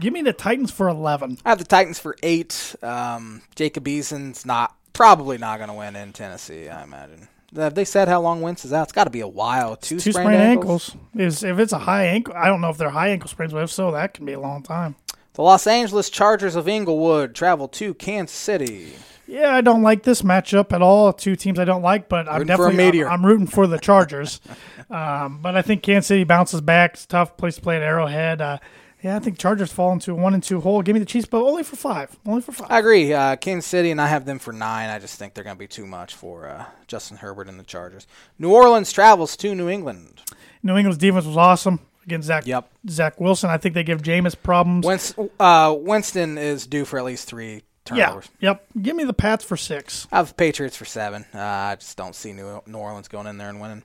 Give 0.00 0.12
me 0.12 0.22
the 0.22 0.32
Titans 0.32 0.70
for 0.70 0.88
11. 0.88 1.38
I 1.44 1.50
have 1.50 1.58
the 1.58 1.64
Titans 1.64 1.98
for 1.98 2.16
eight. 2.22 2.74
Um, 2.82 3.42
Jacob 3.54 3.86
Eason's 3.86 4.46
not 4.46 4.74
probably 4.94 5.38
not 5.38 5.58
going 5.58 5.68
to 5.68 5.74
win 5.74 5.96
in 5.96 6.12
Tennessee. 6.12 6.68
I 6.68 6.82
imagine. 6.82 7.28
Have 7.54 7.74
they 7.74 7.84
said 7.84 8.08
how 8.08 8.22
long 8.22 8.40
Wentz 8.40 8.64
is 8.64 8.72
out? 8.72 8.84
It's 8.84 8.92
got 8.92 9.04
to 9.04 9.10
be 9.10 9.20
a 9.20 9.28
while. 9.28 9.76
Two, 9.76 10.00
Two 10.00 10.12
sprained, 10.12 10.28
sprained 10.28 10.42
ankles. 10.42 10.90
ankles. 10.94 11.36
Is 11.36 11.44
if 11.44 11.58
it's 11.58 11.74
a 11.74 11.78
high 11.80 12.06
ankle, 12.06 12.32
I 12.34 12.46
don't 12.46 12.62
know 12.62 12.70
if 12.70 12.78
they're 12.78 12.88
high 12.90 13.08
ankle 13.08 13.28
sprains, 13.28 13.52
but 13.52 13.62
if 13.62 13.70
so, 13.70 13.90
that 13.92 14.14
can 14.14 14.24
be 14.24 14.32
a 14.32 14.40
long 14.40 14.62
time. 14.62 14.96
The 15.34 15.42
Los 15.42 15.66
Angeles 15.66 16.08
Chargers 16.08 16.56
of 16.56 16.66
Inglewood 16.66 17.34
travel 17.34 17.68
to 17.68 17.92
Kansas 17.94 18.36
City. 18.36 18.94
Yeah, 19.32 19.54
I 19.54 19.62
don't 19.62 19.80
like 19.80 20.02
this 20.02 20.20
matchup 20.20 20.74
at 20.74 20.82
all. 20.82 21.10
Two 21.10 21.36
teams 21.36 21.58
I 21.58 21.64
don't 21.64 21.80
like, 21.80 22.06
but 22.10 22.28
I'm 22.28 22.40
Rooting 22.40 22.46
definitely. 22.48 23.02
I'm, 23.02 23.10
I'm 23.12 23.24
rooting 23.26 23.46
for 23.46 23.66
the 23.66 23.78
Chargers. 23.78 24.42
um, 24.90 25.38
but 25.40 25.56
I 25.56 25.62
think 25.62 25.82
Kansas 25.82 26.08
City 26.08 26.24
bounces 26.24 26.60
back. 26.60 26.92
It's 26.92 27.04
a 27.04 27.08
tough 27.08 27.38
place 27.38 27.54
to 27.54 27.62
play 27.62 27.76
at 27.76 27.82
Arrowhead. 27.82 28.42
Uh, 28.42 28.58
yeah, 29.02 29.16
I 29.16 29.20
think 29.20 29.38
Chargers 29.38 29.72
fall 29.72 29.90
into 29.94 30.12
a 30.12 30.14
one 30.14 30.34
and 30.34 30.42
two 30.42 30.60
hole. 30.60 30.82
Give 30.82 30.92
me 30.92 31.00
the 31.00 31.06
Chiefs, 31.06 31.26
but 31.26 31.42
only 31.42 31.62
for 31.62 31.76
five. 31.76 32.14
Only 32.26 32.42
for 32.42 32.52
five. 32.52 32.70
I 32.70 32.78
agree. 32.78 33.10
Uh, 33.14 33.36
Kansas 33.36 33.66
City, 33.66 33.90
and 33.90 34.02
I 34.02 34.06
have 34.08 34.26
them 34.26 34.38
for 34.38 34.52
nine. 34.52 34.90
I 34.90 34.98
just 34.98 35.18
think 35.18 35.32
they're 35.32 35.44
going 35.44 35.56
to 35.56 35.60
be 35.60 35.66
too 35.66 35.86
much 35.86 36.14
for 36.14 36.46
uh, 36.46 36.66
Justin 36.86 37.16
Herbert 37.16 37.48
and 37.48 37.58
the 37.58 37.64
Chargers. 37.64 38.06
New 38.38 38.52
Orleans 38.52 38.92
travels 38.92 39.34
to 39.38 39.54
New 39.54 39.70
England. 39.70 40.20
New 40.62 40.76
England's 40.76 40.98
defense 40.98 41.24
was 41.24 41.38
awesome 41.38 41.80
against 42.04 42.26
Zach 42.26 42.46
Yep. 42.46 42.70
Zach 42.90 43.18
Wilson. 43.18 43.48
I 43.48 43.56
think 43.56 43.74
they 43.74 43.82
give 43.82 44.02
Jameis 44.02 44.36
problems. 44.40 44.84
Winston, 44.86 45.30
uh, 45.40 45.74
Winston 45.76 46.36
is 46.36 46.66
due 46.66 46.84
for 46.84 46.98
at 46.98 47.06
least 47.06 47.26
three 47.26 47.62
yeah, 47.92 48.20
yep. 48.40 48.66
Give 48.80 48.94
me 48.94 49.04
the 49.04 49.12
Pats 49.12 49.44
for 49.44 49.56
six. 49.56 50.06
I 50.12 50.18
have 50.18 50.36
Patriots 50.36 50.76
for 50.76 50.84
seven. 50.84 51.24
Uh, 51.34 51.40
I 51.40 51.76
just 51.76 51.96
don't 51.96 52.14
see 52.14 52.32
New, 52.32 52.62
New 52.66 52.78
Orleans 52.78 53.08
going 53.08 53.26
in 53.26 53.38
there 53.38 53.48
and 53.48 53.60
winning. 53.60 53.82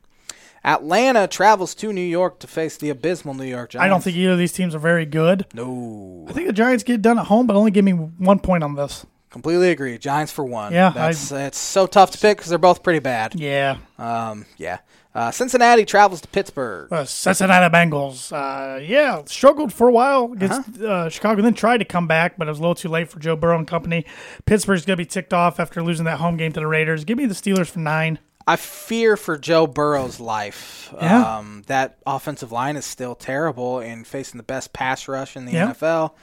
Atlanta 0.64 1.28
travels 1.28 1.74
to 1.76 1.94
New 1.94 2.02
York 2.02 2.40
to 2.40 2.48
face 2.48 2.78
the 2.78 2.90
abysmal 2.90 3.34
New 3.34 3.46
York 3.46 3.72
Giants. 3.72 3.86
I 3.86 3.88
don't 3.88 4.04
think 4.04 4.18
either 4.18 4.34
of 4.34 4.38
these 4.38 4.52
teams 4.52 4.76
are 4.76 4.80
very 4.80 5.06
good. 5.06 5.46
No. 5.54 6.26
I 6.28 6.34
think 6.34 6.48
the 6.48 6.54
Giants 6.54 6.84
get 6.84 7.02
done 7.02 7.18
at 7.18 7.28
home, 7.28 7.48
but 7.48 7.56
only 7.56 7.72
give 7.72 7.86
me 7.86 7.94
one 7.94 8.40
point 8.40 8.64
on 8.64 8.76
this. 8.76 9.06
Completely 9.38 9.70
agree. 9.70 9.98
Giants 10.00 10.32
for 10.32 10.44
one. 10.44 10.74
Yeah, 10.74 10.90
That's, 10.90 11.32
it's 11.32 11.60
so 11.60 11.86
tough 11.86 12.10
to 12.12 12.18
pick 12.18 12.38
because 12.38 12.50
they're 12.50 12.58
both 12.58 12.82
pretty 12.82 12.98
bad. 12.98 13.36
Yeah. 13.36 13.78
Um, 14.00 14.48
yeah. 14.58 14.80
Uh, 15.14 15.30
Cincinnati 15.30 15.86
travels 15.86 16.22
to 16.22 16.28
Pittsburgh. 16.28 16.92
Uh, 16.92 17.06
Cincinnati 17.06 17.72
Bengals. 17.72 18.32
Uh, 18.34 18.80
yeah, 18.80 19.22
struggled 19.26 19.72
for 19.72 19.88
a 19.90 19.92
while 19.92 20.32
against 20.34 20.82
uh 20.82 21.08
Chicago, 21.10 21.42
then 21.44 21.54
tried 21.54 21.78
to 21.78 21.86
come 21.86 22.08
back, 22.08 22.36
but 22.38 22.48
it 22.48 22.50
was 22.52 22.58
a 22.58 22.62
little 22.62 22.74
too 22.76 22.90
late 22.90 23.10
for 23.10 23.20
Joe 23.20 23.36
Burrow 23.36 23.58
and 23.60 23.68
company. 23.68 24.06
Pittsburgh's 24.48 24.86
going 24.86 24.98
to 24.98 25.02
be 25.04 25.06
ticked 25.08 25.34
off 25.34 25.60
after 25.60 25.84
losing 25.84 26.06
that 26.06 26.18
home 26.18 26.36
game 26.38 26.52
to 26.54 26.60
the 26.60 26.68
Raiders. 26.68 27.04
Give 27.04 27.18
me 27.18 27.28
the 27.28 27.36
Steelers 27.36 27.68
for 27.70 27.78
nine. 27.80 28.18
I 28.48 28.56
fear 28.56 29.18
for 29.18 29.38
Joe 29.38 29.68
Burrow's 29.68 30.20
life. 30.20 30.92
Yeah. 31.00 31.38
Um, 31.38 31.64
that 31.68 31.98
offensive 32.08 32.52
line 32.52 32.76
is 32.76 32.86
still 32.86 33.14
terrible 33.14 33.80
and 33.80 34.08
facing 34.08 34.38
the 34.38 34.44
best 34.44 34.72
pass 34.74 35.08
rush 35.08 35.36
in 35.36 35.46
the 35.46 35.52
Yeah. 35.54 35.74
NFL. 35.74 36.14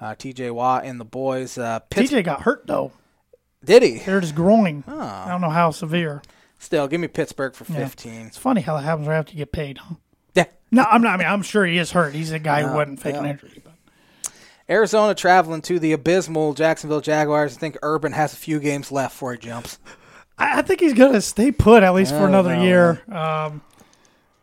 Uh, 0.00 0.14
TJ 0.14 0.50
Watt 0.52 0.84
and 0.84 0.98
the 0.98 1.04
boys. 1.04 1.58
Uh, 1.58 1.78
Pitts- 1.90 2.10
TJ 2.10 2.24
got 2.24 2.42
hurt, 2.42 2.66
though. 2.66 2.92
did 3.64 3.82
he? 3.82 3.98
Hurt 3.98 4.22
his 4.22 4.32
groin. 4.32 4.82
I 4.88 5.28
don't 5.28 5.40
know 5.42 5.50
how 5.50 5.70
severe. 5.70 6.22
Still, 6.58 6.88
give 6.88 7.00
me 7.00 7.08
Pittsburgh 7.08 7.54
for 7.54 7.70
Yeah. 7.72 7.78
15. 7.80 8.12
It's 8.26 8.36
funny 8.38 8.60
how 8.62 8.76
that 8.76 8.82
happens 8.82 9.08
right 9.08 9.16
after 9.18 9.32
you 9.32 9.38
get 9.38 9.52
paid, 9.52 9.78
huh? 9.78 9.94
Yeah. 10.34 10.44
No, 10.70 10.84
I'm 10.90 11.02
not. 11.02 11.14
I 11.14 11.16
mean, 11.16 11.26
I'm 11.26 11.42
sure 11.42 11.64
he 11.66 11.78
is 11.78 11.90
hurt. 11.92 12.14
He's 12.14 12.32
a 12.32 12.38
guy 12.38 12.62
who 12.62 12.74
wasn't 12.74 13.00
faking 13.00 13.24
yeah. 13.24 13.30
injury. 13.30 13.62
But. 13.64 14.32
Arizona 14.68 15.14
traveling 15.14 15.62
to 15.62 15.78
the 15.78 15.92
abysmal 15.92 16.54
Jacksonville 16.54 17.00
Jaguars. 17.00 17.56
I 17.56 17.60
think 17.60 17.76
Urban 17.82 18.12
has 18.12 18.32
a 18.32 18.36
few 18.36 18.60
games 18.60 18.92
left 18.92 19.14
before 19.14 19.32
he 19.32 19.38
jumps. 19.38 19.78
I, 20.38 20.60
I 20.60 20.62
think 20.62 20.80
he's 20.80 20.94
going 20.94 21.12
to 21.12 21.20
stay 21.20 21.50
put 21.50 21.82
at 21.82 21.92
least 21.94 22.12
for 22.12 22.20
Oh, 22.20 22.26
another 22.26 22.54
no. 22.54 22.62
year. 22.62 23.02
Um, 23.12 23.62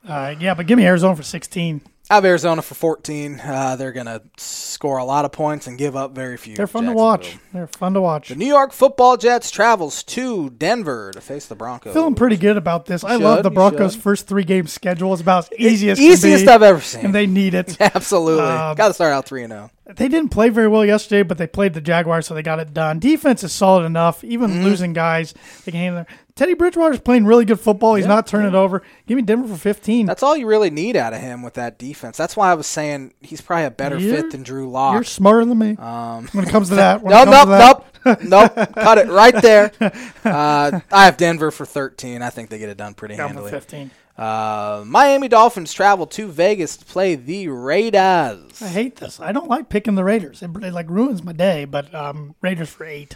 uh, 0.07 0.35
yeah, 0.39 0.53
but 0.53 0.67
give 0.67 0.77
me 0.77 0.85
Arizona 0.85 1.15
for 1.15 1.23
16. 1.23 1.81
I 2.09 2.15
have 2.15 2.25
Arizona 2.25 2.61
for 2.61 2.73
14. 2.73 3.41
Uh, 3.43 3.75
they're 3.75 3.91
going 3.91 4.05
to 4.05 4.21
score 4.37 4.97
a 4.97 5.03
lot 5.03 5.25
of 5.25 5.33
points 5.33 5.67
and 5.67 5.77
give 5.77 5.95
up 5.95 6.15
very 6.15 6.37
few. 6.37 6.55
They're 6.55 6.65
fun 6.65 6.85
to 6.85 6.93
watch. 6.93 7.37
They're 7.53 7.67
fun 7.67 7.93
to 7.95 8.01
watch. 8.01 8.29
The 8.29 8.35
New 8.35 8.45
York 8.47 8.71
Football 8.71 9.17
Jets 9.17 9.51
travels 9.51 10.03
to 10.03 10.49
Denver 10.51 11.11
to 11.11 11.19
face 11.19 11.47
the 11.47 11.55
Broncos. 11.55 11.93
Feeling 11.93 12.15
pretty 12.15 12.37
good 12.37 12.55
about 12.55 12.85
this. 12.85 13.03
I 13.03 13.15
Should, 13.15 13.23
love 13.23 13.43
the 13.43 13.51
Broncos' 13.51 13.93
should. 13.93 14.01
first 14.01 14.25
three 14.27 14.45
game 14.45 14.67
schedule. 14.67 15.11
It's 15.11 15.21
about 15.21 15.51
as 15.51 15.59
easy 15.59 15.89
as 15.89 15.99
Easiest 15.99 16.45
be, 16.45 16.49
I've 16.49 16.63
ever 16.63 16.79
seen. 16.79 17.05
and 17.05 17.15
they 17.15 17.27
need 17.27 17.53
it. 17.53 17.75
Absolutely. 17.81 18.43
Um, 18.43 18.75
Got 18.75 18.87
to 18.89 18.93
start 18.93 19.11
out 19.11 19.25
3 19.25 19.43
and 19.43 19.53
oh. 19.53 19.69
0. 19.87 19.95
They 19.95 20.07
didn't 20.07 20.29
play 20.29 20.49
very 20.49 20.67
well 20.67 20.85
yesterday, 20.85 21.23
but 21.23 21.37
they 21.37 21.47
played 21.47 21.73
the 21.73 21.81
Jaguars, 21.81 22.27
so 22.27 22.33
they 22.33 22.43
got 22.43 22.59
it 22.59 22.73
done. 22.73 22.99
Defense 22.99 23.43
is 23.43 23.51
solid 23.51 23.85
enough. 23.85 24.23
Even 24.23 24.51
Mm-hmm. 24.51 24.63
losing 24.63 24.93
guys, 24.93 25.33
they 25.65 25.71
can 25.71 25.79
handle 25.81 26.01
it. 26.01 26.07
Teddy 26.35 26.53
Bridgewater's 26.53 26.99
playing 26.99 27.25
really 27.25 27.45
good 27.45 27.59
football. 27.59 27.95
He's 27.95 28.05
not 28.05 28.27
turning 28.27 28.49
it 28.49 28.53
over. 28.55 28.83
Give 29.07 29.15
me 29.15 29.23
Denver 29.23 29.47
for 29.47 29.59
15. 29.59 30.05
That's 30.05 30.21
all 30.21 30.37
you 30.37 30.45
really 30.45 30.69
need 30.69 30.95
out 30.95 31.13
of 31.13 31.19
him 31.19 31.41
with 31.41 31.55
that 31.55 31.79
defense. 31.79 32.15
That's 32.15 32.37
why 32.37 32.51
I 32.51 32.53
was 32.53 32.67
saying 32.67 33.13
he's 33.21 33.41
probably 33.41 33.65
a 33.65 33.71
better 33.71 33.97
You're- 33.97 34.17
fit 34.21 34.31
than 34.31 34.43
Drew 34.43 34.69
Lock. 34.69 34.93
You're 34.93 35.03
smarter 35.03 35.45
than 35.45 35.57
me 35.57 35.75
Um, 35.77 36.27
when 36.33 36.45
it 36.45 36.51
comes 36.51 36.69
to 36.69 36.75
that. 36.75 37.01
When 37.01 37.11
no, 37.11 37.21
it 37.23 37.25
comes 37.25 37.45
to 37.45 37.57
nope, 37.57 37.85
that. 38.03 38.23
nope, 38.23 38.55
nope. 38.55 38.75
Cut 38.75 38.97
it 38.99 39.07
right 39.07 39.41
there. 39.41 39.71
Uh, 40.23 40.81
I 40.91 41.05
have 41.05 41.15
Denver 41.15 41.51
for 41.51 41.65
13. 41.65 42.21
I 42.21 42.29
think 42.29 42.49
they 42.49 42.59
get 42.59 42.67
it 42.69 42.75
done 42.77 42.93
pretty 42.93 43.15
Down 43.15 43.29
for 43.29 43.33
handily. 43.35 43.51
15. 43.51 43.91
Uh, 44.17 44.83
Miami 44.85 45.27
Dolphins 45.27 45.71
travel 45.71 46.07
to 46.07 46.27
Vegas 46.27 46.77
to 46.77 46.85
play 46.85 47.15
the 47.15 47.49
Raiders. 47.49 48.61
I 48.61 48.67
hate 48.67 48.95
this. 48.95 49.19
I 49.19 49.31
don't 49.31 49.47
like 49.47 49.69
picking 49.69 49.95
the 49.95 50.03
Raiders. 50.03 50.41
It, 50.41 50.49
it 50.63 50.73
like 50.73 50.89
ruins 50.89 51.23
my 51.23 51.33
day. 51.33 51.65
But 51.65 51.93
um, 51.93 52.33
Raiders 52.41 52.69
for 52.69 52.85
eight. 52.85 53.15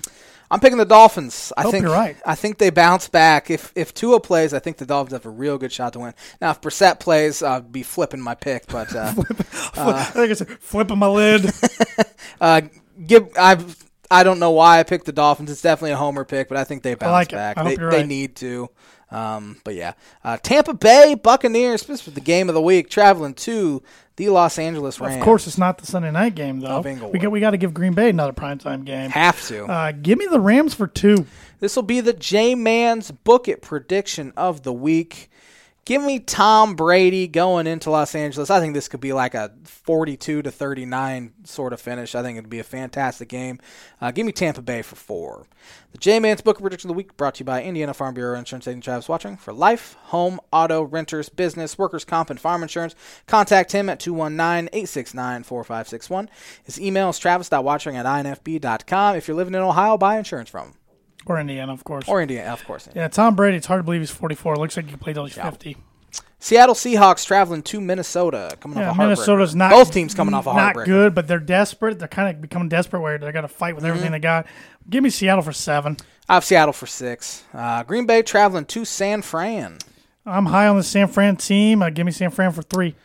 I'm 0.51 0.59
picking 0.59 0.77
the 0.77 0.85
Dolphins. 0.85 1.53
I 1.55 1.63
Hope 1.63 1.71
think 1.71 1.83
you're 1.83 1.93
right. 1.93 2.17
I 2.25 2.35
think 2.35 2.57
they 2.57 2.69
bounce 2.69 3.07
back. 3.07 3.49
If 3.49 3.71
if 3.73 3.93
Tua 3.93 4.19
plays, 4.19 4.53
I 4.53 4.59
think 4.59 4.77
the 4.77 4.85
Dolphins 4.85 5.13
have 5.13 5.25
a 5.25 5.29
real 5.29 5.57
good 5.57 5.71
shot 5.71 5.93
to 5.93 5.99
win. 5.99 6.13
Now, 6.41 6.51
if 6.51 6.59
Brissett 6.59 6.99
plays, 6.99 7.41
I'd 7.41 7.71
be 7.71 7.83
flipping 7.83 8.19
my 8.19 8.35
pick. 8.35 8.67
But 8.67 8.93
uh, 8.93 9.13
I 9.77 10.03
think 10.03 10.29
it's 10.29 10.43
flipping 10.59 10.99
my 10.99 11.07
lid. 11.07 11.49
uh, 12.41 12.61
give 13.07 13.29
I've 13.39 13.81
I 14.11 14.23
don't 14.23 14.39
know 14.39 14.51
why 14.51 14.79
I 14.79 14.83
picked 14.83 15.05
the 15.05 15.13
Dolphins. 15.13 15.49
It's 15.49 15.61
definitely 15.61 15.91
a 15.91 15.97
homer 15.97 16.25
pick, 16.25 16.49
but 16.49 16.57
I 16.57 16.65
think 16.65 16.83
they 16.83 16.95
bounce 16.95 17.11
like 17.11 17.31
back. 17.31 17.57
I 17.57 17.63
they, 17.63 17.75
you're 17.77 17.89
they 17.89 18.05
need 18.05 18.35
to. 18.37 18.69
Um, 19.11 19.57
but 19.63 19.75
yeah, 19.75 19.93
uh, 20.23 20.37
Tampa 20.37 20.73
Bay 20.73 21.15
Buccaneers. 21.15 21.83
This 21.83 22.05
was 22.05 22.15
the 22.15 22.21
game 22.21 22.47
of 22.49 22.55
the 22.55 22.61
week, 22.61 22.89
traveling 22.89 23.33
to 23.35 23.83
the 24.15 24.29
Los 24.29 24.57
Angeles 24.57 24.99
Rams. 24.99 25.15
Of 25.15 25.21
course, 25.21 25.47
it's 25.47 25.57
not 25.57 25.77
the 25.77 25.85
Sunday 25.85 26.11
night 26.11 26.35
game 26.35 26.59
though. 26.59 26.81
We 26.81 27.19
got 27.19 27.31
we 27.31 27.39
got 27.39 27.51
to 27.51 27.57
give 27.57 27.73
Green 27.73 27.93
Bay 27.93 28.09
another 28.09 28.33
primetime 28.33 28.85
game. 28.85 29.09
have 29.09 29.45
to. 29.47 29.65
Uh, 29.65 29.91
give 29.91 30.17
me 30.17 30.27
the 30.27 30.39
Rams 30.39 30.73
for 30.73 30.87
two. 30.87 31.25
This 31.59 31.75
will 31.75 31.83
be 31.83 31.99
the 32.01 32.13
J 32.13 32.55
Man's 32.55 33.11
Book 33.11 33.47
It 33.47 33.61
prediction 33.61 34.33
of 34.37 34.63
the 34.63 34.73
week. 34.73 35.29
Give 35.83 36.03
me 36.03 36.19
Tom 36.19 36.75
Brady 36.75 37.27
going 37.27 37.65
into 37.65 37.89
Los 37.89 38.13
Angeles. 38.13 38.51
I 38.51 38.59
think 38.59 38.75
this 38.75 38.87
could 38.87 38.99
be 38.99 39.13
like 39.13 39.33
a 39.33 39.51
42 39.63 40.43
to 40.43 40.51
39 40.51 41.33
sort 41.43 41.73
of 41.73 41.81
finish. 41.81 42.13
I 42.13 42.21
think 42.21 42.37
it'd 42.37 42.51
be 42.51 42.59
a 42.59 42.63
fantastic 42.63 43.27
game. 43.29 43.59
Uh, 43.99 44.11
give 44.11 44.27
me 44.27 44.31
Tampa 44.31 44.61
Bay 44.61 44.83
for 44.83 44.95
four. 44.95 45.47
The 45.91 45.97
J 45.97 46.19
Man's 46.19 46.41
Book 46.41 46.59
prediction 46.59 46.91
of 46.91 46.93
the 46.93 46.97
week 46.97 47.17
brought 47.17 47.35
to 47.35 47.39
you 47.39 47.45
by 47.45 47.63
Indiana 47.63 47.95
Farm 47.95 48.13
Bureau 48.13 48.37
Insurance 48.37 48.67
Agent 48.67 48.83
Travis 48.83 49.09
Watching 49.09 49.37
for 49.37 49.53
life, 49.53 49.95
home, 50.03 50.39
auto, 50.53 50.83
renters, 50.83 51.29
business, 51.29 51.79
workers' 51.79 52.05
comp, 52.05 52.29
and 52.29 52.39
farm 52.39 52.61
insurance. 52.61 52.93
Contact 53.25 53.71
him 53.71 53.89
at 53.89 53.99
219 53.99 54.69
869 54.71 55.43
4561. 55.43 56.29
His 56.63 56.79
email 56.79 57.09
is 57.09 57.17
travis.watching 57.17 57.95
at 57.95 58.05
infb.com. 58.05 59.15
If 59.15 59.27
you're 59.27 59.37
living 59.37 59.55
in 59.55 59.61
Ohio, 59.61 59.97
buy 59.97 60.19
insurance 60.19 60.49
from 60.49 60.67
him. 60.67 60.73
Or 61.25 61.39
Indiana, 61.39 61.71
of 61.73 61.83
course. 61.83 62.07
Or 62.07 62.21
Indiana, 62.21 62.51
of 62.51 62.63
course. 62.65 62.89
yeah, 62.95 63.07
Tom 63.07 63.35
Brady. 63.35 63.57
It's 63.57 63.67
hard 63.67 63.79
to 63.79 63.83
believe 63.83 64.01
he's 64.01 64.09
44. 64.11 64.55
Looks 64.57 64.75
like 64.77 64.89
he 64.89 64.95
played 64.95 65.13
till 65.15 65.25
he's 65.25 65.35
50. 65.35 65.77
Seattle 66.39 66.73
Seahawks 66.73 67.23
traveling 67.25 67.61
to 67.61 67.79
Minnesota, 67.79 68.57
coming 68.59 68.79
Yeah, 68.79 68.89
off 68.89 68.95
a 68.95 69.01
heartbreaker. 69.01 69.07
Minnesota's 69.09 69.55
not 69.55 69.69
both 69.69 69.93
teams 69.93 70.15
coming 70.15 70.33
off 70.33 70.47
a 70.47 70.53
not 70.53 70.75
heartbreaker. 70.75 70.85
good, 70.85 71.15
but 71.15 71.27
they're 71.27 71.37
desperate. 71.39 71.99
They're 71.99 72.07
kind 72.07 72.35
of 72.35 72.41
becoming 72.41 72.67
desperate 72.67 73.01
where 73.01 73.19
they 73.19 73.31
got 73.31 73.41
to 73.41 73.47
fight 73.47 73.75
with 73.75 73.85
everything 73.85 74.07
Mm-hmm. 74.07 74.13
they 74.13 74.19
got. 74.19 74.47
Give 74.89 75.03
me 75.03 75.11
Seattle 75.11 75.43
for 75.43 75.53
seven. 75.53 75.97
I 76.27 76.33
have 76.35 76.43
Seattle 76.43 76.73
for 76.73 76.87
six. 76.87 77.43
Uh, 77.53 77.83
Green 77.83 78.07
Bay 78.07 78.23
traveling 78.23 78.65
to 78.65 78.85
San 78.85 79.21
Fran. 79.21 79.77
I'm 80.25 80.47
high 80.47 80.67
on 80.67 80.77
the 80.77 80.83
San 80.83 81.07
Fran 81.07 81.35
team. 81.35 81.83
Uh, 81.83 81.91
give 81.91 82.07
me 82.07 82.11
San 82.11 82.31
Fran 82.31 82.51
for 82.53 82.63
three. 82.63 82.95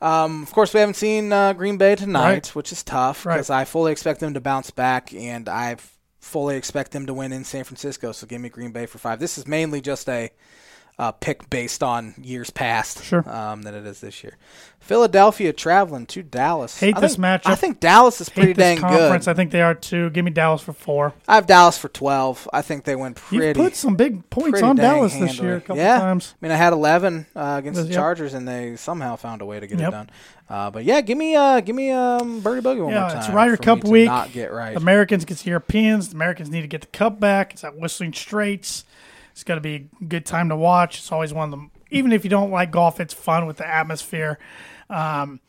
Um, 0.00 0.42
of 0.42 0.50
course, 0.52 0.74
we 0.74 0.80
haven't 0.80 0.94
seen 0.94 1.32
uh, 1.32 1.52
Green 1.52 1.76
Bay 1.76 1.94
tonight, 1.94 2.24
Right. 2.32 2.46
which 2.56 2.72
is 2.72 2.82
tough 2.82 3.24
Right. 3.24 3.34
because 3.34 3.50
I 3.50 3.64
fully 3.66 3.92
expect 3.92 4.18
them 4.18 4.34
to 4.34 4.40
bounce 4.40 4.70
back, 4.72 5.12
and 5.14 5.48
I 5.48 5.76
fully 6.20 6.56
expect 6.56 6.92
them 6.92 7.06
to 7.06 7.14
win 7.14 7.32
in 7.32 7.44
San 7.44 7.64
Francisco. 7.64 8.12
So 8.12 8.26
give 8.26 8.40
me 8.40 8.48
Green 8.48 8.72
Bay 8.72 8.86
for 8.86 8.98
five. 8.98 9.18
This 9.18 9.38
is 9.38 9.46
mainly 9.46 9.80
just 9.80 10.08
a 10.08 10.30
uh, 10.98 11.12
pick 11.12 11.48
based 11.50 11.82
on 11.82 12.14
years 12.22 12.50
past 12.50 13.02
Sure. 13.04 13.28
um, 13.30 13.62
than 13.62 13.74
it 13.74 13.86
is 13.86 14.00
this 14.00 14.22
year. 14.22 14.36
Philadelphia 14.80 15.52
traveling 15.52 16.06
to 16.06 16.22
Dallas. 16.22 16.80
Hate 16.80 16.96
I 16.96 17.00
this 17.00 17.12
think, 17.12 17.24
matchup. 17.24 17.50
I 17.50 17.54
think 17.54 17.80
Dallas 17.80 18.20
is 18.20 18.28
pretty 18.28 18.48
Hate 18.48 18.56
this 18.56 18.62
dang 18.64 18.78
conference. 18.78 19.26
good. 19.26 19.30
I 19.30 19.34
think 19.34 19.50
they 19.50 19.60
are 19.62 19.74
too. 19.74 20.10
Give 20.10 20.24
me 20.24 20.30
Dallas 20.30 20.62
for 20.62 20.72
four. 20.72 21.12
I 21.28 21.34
have 21.34 21.46
Dallas 21.46 21.76
for 21.78 21.88
twelve. 21.88 22.48
I 22.52 22.62
think 22.62 22.84
they 22.84 22.96
win 22.96 23.12
You've 23.30 23.40
pretty. 23.40 23.60
put 23.60 23.76
some 23.76 23.94
big 23.94 24.28
points 24.30 24.62
on 24.62 24.76
Dallas 24.76 25.14
this 25.14 25.38
year 25.38 25.56
a 25.56 25.60
couple 25.60 25.76
yeah. 25.76 25.98
times. 26.00 26.34
I 26.40 26.44
mean, 26.46 26.52
I 26.52 26.56
had 26.56 26.72
11 26.72 27.26
uh, 27.36 27.56
against 27.58 27.80
the 27.82 27.86
Yep. 27.88 27.94
Chargers, 27.94 28.34
and 28.34 28.48
they 28.48 28.74
somehow 28.76 29.16
found 29.16 29.42
a 29.42 29.44
way 29.44 29.60
to 29.60 29.66
get 29.66 29.78
Yep. 29.78 29.88
it 29.88 29.90
done. 29.92 30.10
Uh, 30.48 30.70
but 30.70 30.84
yeah, 30.84 31.00
give 31.02 31.16
me, 31.16 31.36
uh, 31.36 31.60
give 31.60 31.76
me 31.76 31.90
um, 31.92 32.40
Birdie 32.40 32.60
Bogey 32.62 32.80
one 32.80 32.92
Yeah, 32.92 33.00
more 33.02 33.10
time. 33.10 33.18
it's 33.18 33.28
Ryder 33.30 33.56
Cup 33.58 33.84
week. 33.84 34.06
Not 34.06 34.32
get 34.32 34.50
right. 34.52 34.76
Americans 34.76 35.22
against 35.22 35.46
Europeans. 35.46 36.08
The 36.08 36.16
Americans 36.16 36.50
need 36.50 36.62
to 36.62 36.66
get 36.66 36.80
the 36.80 36.86
cup 36.88 37.20
back. 37.20 37.52
It's 37.52 37.62
at 37.62 37.76
Whistling 37.76 38.12
Straits. 38.14 38.84
It's 39.40 39.44
got 39.44 39.54
to 39.54 39.62
be 39.62 39.88
a 40.00 40.04
good 40.04 40.26
time 40.26 40.50
to 40.50 40.56
watch. 40.56 40.98
It's 40.98 41.10
always 41.10 41.32
one 41.32 41.44
of 41.44 41.50
them. 41.50 41.70
Even 41.90 42.12
if 42.12 42.24
you 42.24 42.30
don't 42.30 42.50
like 42.50 42.70
golf, 42.70 43.00
it's 43.00 43.14
fun 43.14 43.46
with 43.46 43.56
the 43.56 43.66
atmosphere. 43.66 44.38
Um, 44.90 45.40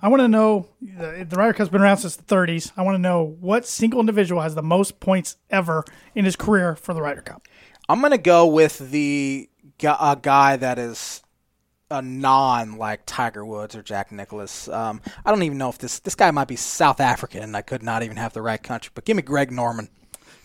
I 0.00 0.08
want 0.08 0.22
to 0.22 0.28
know 0.28 0.70
the, 0.80 1.26
the 1.28 1.36
Ryder 1.36 1.52
Cup's 1.52 1.68
been 1.68 1.82
around 1.82 1.98
since 1.98 2.16
the 2.16 2.22
30s. 2.22 2.72
I 2.74 2.80
want 2.80 2.94
to 2.94 2.98
know 2.98 3.36
what 3.40 3.66
single 3.66 4.00
individual 4.00 4.40
has 4.40 4.54
the 4.54 4.62
most 4.62 4.98
points 4.98 5.36
ever 5.50 5.84
in 6.14 6.24
his 6.24 6.36
career 6.36 6.74
for 6.74 6.94
the 6.94 7.02
Ryder 7.02 7.20
Cup. 7.20 7.46
I'm 7.86 8.00
gonna 8.00 8.16
go 8.16 8.46
with 8.46 8.78
the 8.78 9.50
a 9.82 10.18
guy 10.20 10.56
that 10.56 10.78
is 10.78 11.22
a 11.90 12.00
non 12.00 12.78
like 12.78 13.02
Tiger 13.04 13.44
Woods 13.44 13.76
or 13.76 13.82
Jack 13.82 14.10
Nicklaus. 14.10 14.68
Um, 14.68 15.02
I 15.22 15.30
don't 15.30 15.42
even 15.42 15.58
know 15.58 15.68
if 15.68 15.76
this 15.76 15.98
this 15.98 16.14
guy 16.14 16.30
might 16.30 16.48
be 16.48 16.56
South 16.56 16.98
African, 16.98 17.54
I 17.54 17.60
could 17.60 17.82
not 17.82 18.02
even 18.02 18.16
have 18.16 18.32
the 18.32 18.40
right 18.40 18.62
country. 18.62 18.90
But 18.94 19.04
give 19.04 19.16
me 19.16 19.22
Greg 19.22 19.50
Norman. 19.50 19.90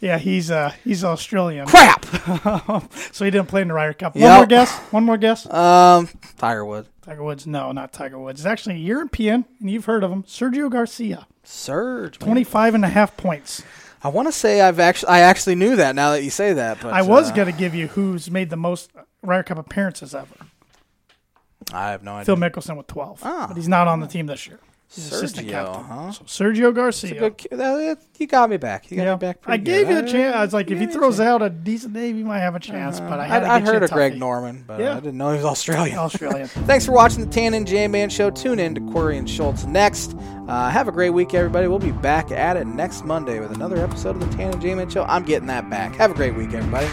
Yeah, 0.02 0.18
he's 0.18 0.50
uh 0.50 0.72
he's 0.84 1.04
Australian, 1.04 1.68
Crap. 1.68 2.06
so 3.12 3.26
he 3.26 3.32
didn't 3.32 3.48
play 3.48 3.62
in 3.62 3.68
the 3.68 3.74
Ryder 3.74 3.94
Cup. 3.94 4.16
One 4.16 4.22
Yep. 4.24 4.38
more 4.38 4.46
guess. 4.46 4.78
One 4.92 5.04
more 5.04 5.18
guess. 5.18 5.52
Um, 5.52 6.08
Tiger 6.38 6.64
Woods. 6.66 6.90
Tiger 7.02 7.24
Woods. 7.24 7.46
No, 7.46 7.72
not 7.72 7.92
Tiger 7.92 8.18
Woods. 8.18 8.40
It's 8.42 8.46
actually 8.48 8.76
a 8.76 8.80
European, 8.80 9.46
and 9.60 9.70
you've 9.70 9.86
heard 9.86 10.04
of 10.04 10.12
him. 10.12 10.24
Sergio 10.24 10.72
Garcia. 10.72 11.28
Surge. 11.44 12.20
man. 12.20 12.28
25 12.28 12.76
and 12.76 12.86
a 12.86 12.90
half 12.90 13.18
points. 13.18 13.64
I 14.02 14.08
want 14.08 14.28
to 14.30 14.32
say 14.32 14.62
I've 14.62 14.80
actually 14.80 15.10
I 15.10 15.20
actually 15.20 15.56
knew 15.56 15.76
that 15.76 15.96
now 15.96 16.12
that 16.12 16.24
you 16.24 16.30
say 16.30 16.54
that, 16.54 16.80
but 16.82 16.94
I 16.94 17.02
was 17.02 17.32
uh, 17.32 17.36
going 17.36 17.52
to 17.52 17.58
give 17.58 17.76
you 17.76 17.88
who's 17.88 18.32
made 18.32 18.50
the 18.50 18.56
most 18.58 18.92
Ryder 19.22 19.44
Cup 19.44 19.58
appearances 19.58 20.16
ever. 20.16 20.36
I 21.74 21.92
have 21.92 22.04
no 22.04 22.14
idea. 22.14 22.26
Phil 22.26 22.38
Mickelson 22.38 22.78
with 22.78 22.88
12. 22.88 23.20
Ah. 23.24 23.46
But 23.50 23.58
he's 23.58 23.68
not 23.68 23.88
on 23.88 24.00
the 24.00 24.08
team 24.08 24.28
this 24.28 24.48
year. 24.48 24.60
He's 24.92 25.12
assistant 25.12 25.48
Sergio, 25.48 25.52
captain. 25.52 25.84
huh? 25.84 26.12
So 26.12 26.24
Sergio 26.24 26.74
Garcia. 26.74 27.20
Good, 27.20 27.38
ki- 27.38 27.48
you 28.18 28.26
got 28.28 28.50
me 28.50 28.58
back. 28.58 28.90
You 28.90 28.98
got 28.98 29.04
Yeah. 29.04 29.14
me 29.14 29.20
back. 29.20 29.38
I 29.46 29.58
gave 29.58 29.88
good. 29.88 29.94
you 29.94 30.00
a 30.00 30.12
chance. 30.12 30.36
I 30.36 30.42
was 30.44 30.54
like, 30.54 30.70
you 30.70 30.76
if 30.76 30.80
he 30.80 30.88
gave 30.88 30.96
a 30.96 30.98
throws 30.98 31.20
out 31.20 31.44
a 31.44 31.50
decent 31.52 31.94
name, 31.94 32.18
he 32.18 32.24
might 32.24 32.40
have 32.40 32.56
a 32.56 32.60
chance. 32.60 33.00
but 33.00 33.20
I 33.20 33.26
had 33.28 33.44
I'd, 33.44 33.46
to 33.46 33.52
I'd 33.54 33.64
heard 33.74 33.84
of 33.84 33.92
Greg 33.92 34.14
toughie. 34.14 34.18
Norman, 34.18 34.64
but 34.66 34.80
Yeah. 34.80 34.94
I 34.98 35.00
didn't 35.00 35.18
know 35.18 35.30
he 35.30 35.36
was 35.38 35.46
Australian. 35.46 35.98
Australian. 36.00 36.48
Thanks 36.66 36.88
for 36.88 36.92
watching 36.92 37.22
the 37.24 37.32
Tan 37.32 37.54
and 37.54 37.68
J 37.68 37.88
Man 37.88 38.10
Show. 38.10 38.32
Tune 38.32 38.58
in 38.58 38.74
to 38.74 38.82
Corey 38.92 39.18
and 39.20 39.30
Schultz 39.30 39.66
next. 39.66 40.16
Uh, 40.48 40.70
have 40.72 40.88
a 40.88 40.92
great 40.92 41.12
week, 41.12 41.36
everybody. 41.36 41.68
We'll 41.68 41.78
be 41.78 41.92
back 41.92 42.32
at 42.32 42.58
it 42.58 42.66
next 42.66 43.06
Monday 43.06 43.40
with 43.40 43.52
another 43.52 43.78
episode 43.78 44.16
of 44.16 44.22
the 44.32 44.36
Tan 44.38 44.54
and 44.54 44.62
J 44.62 44.74
Man 44.74 44.90
Show. 44.90 45.04
I'm 45.04 45.24
getting 45.24 45.48
that 45.50 45.70
back. 45.70 45.94
Have 45.98 46.10
a 46.10 46.16
great 46.16 46.36
week, 46.36 46.54
everybody. 46.54 46.88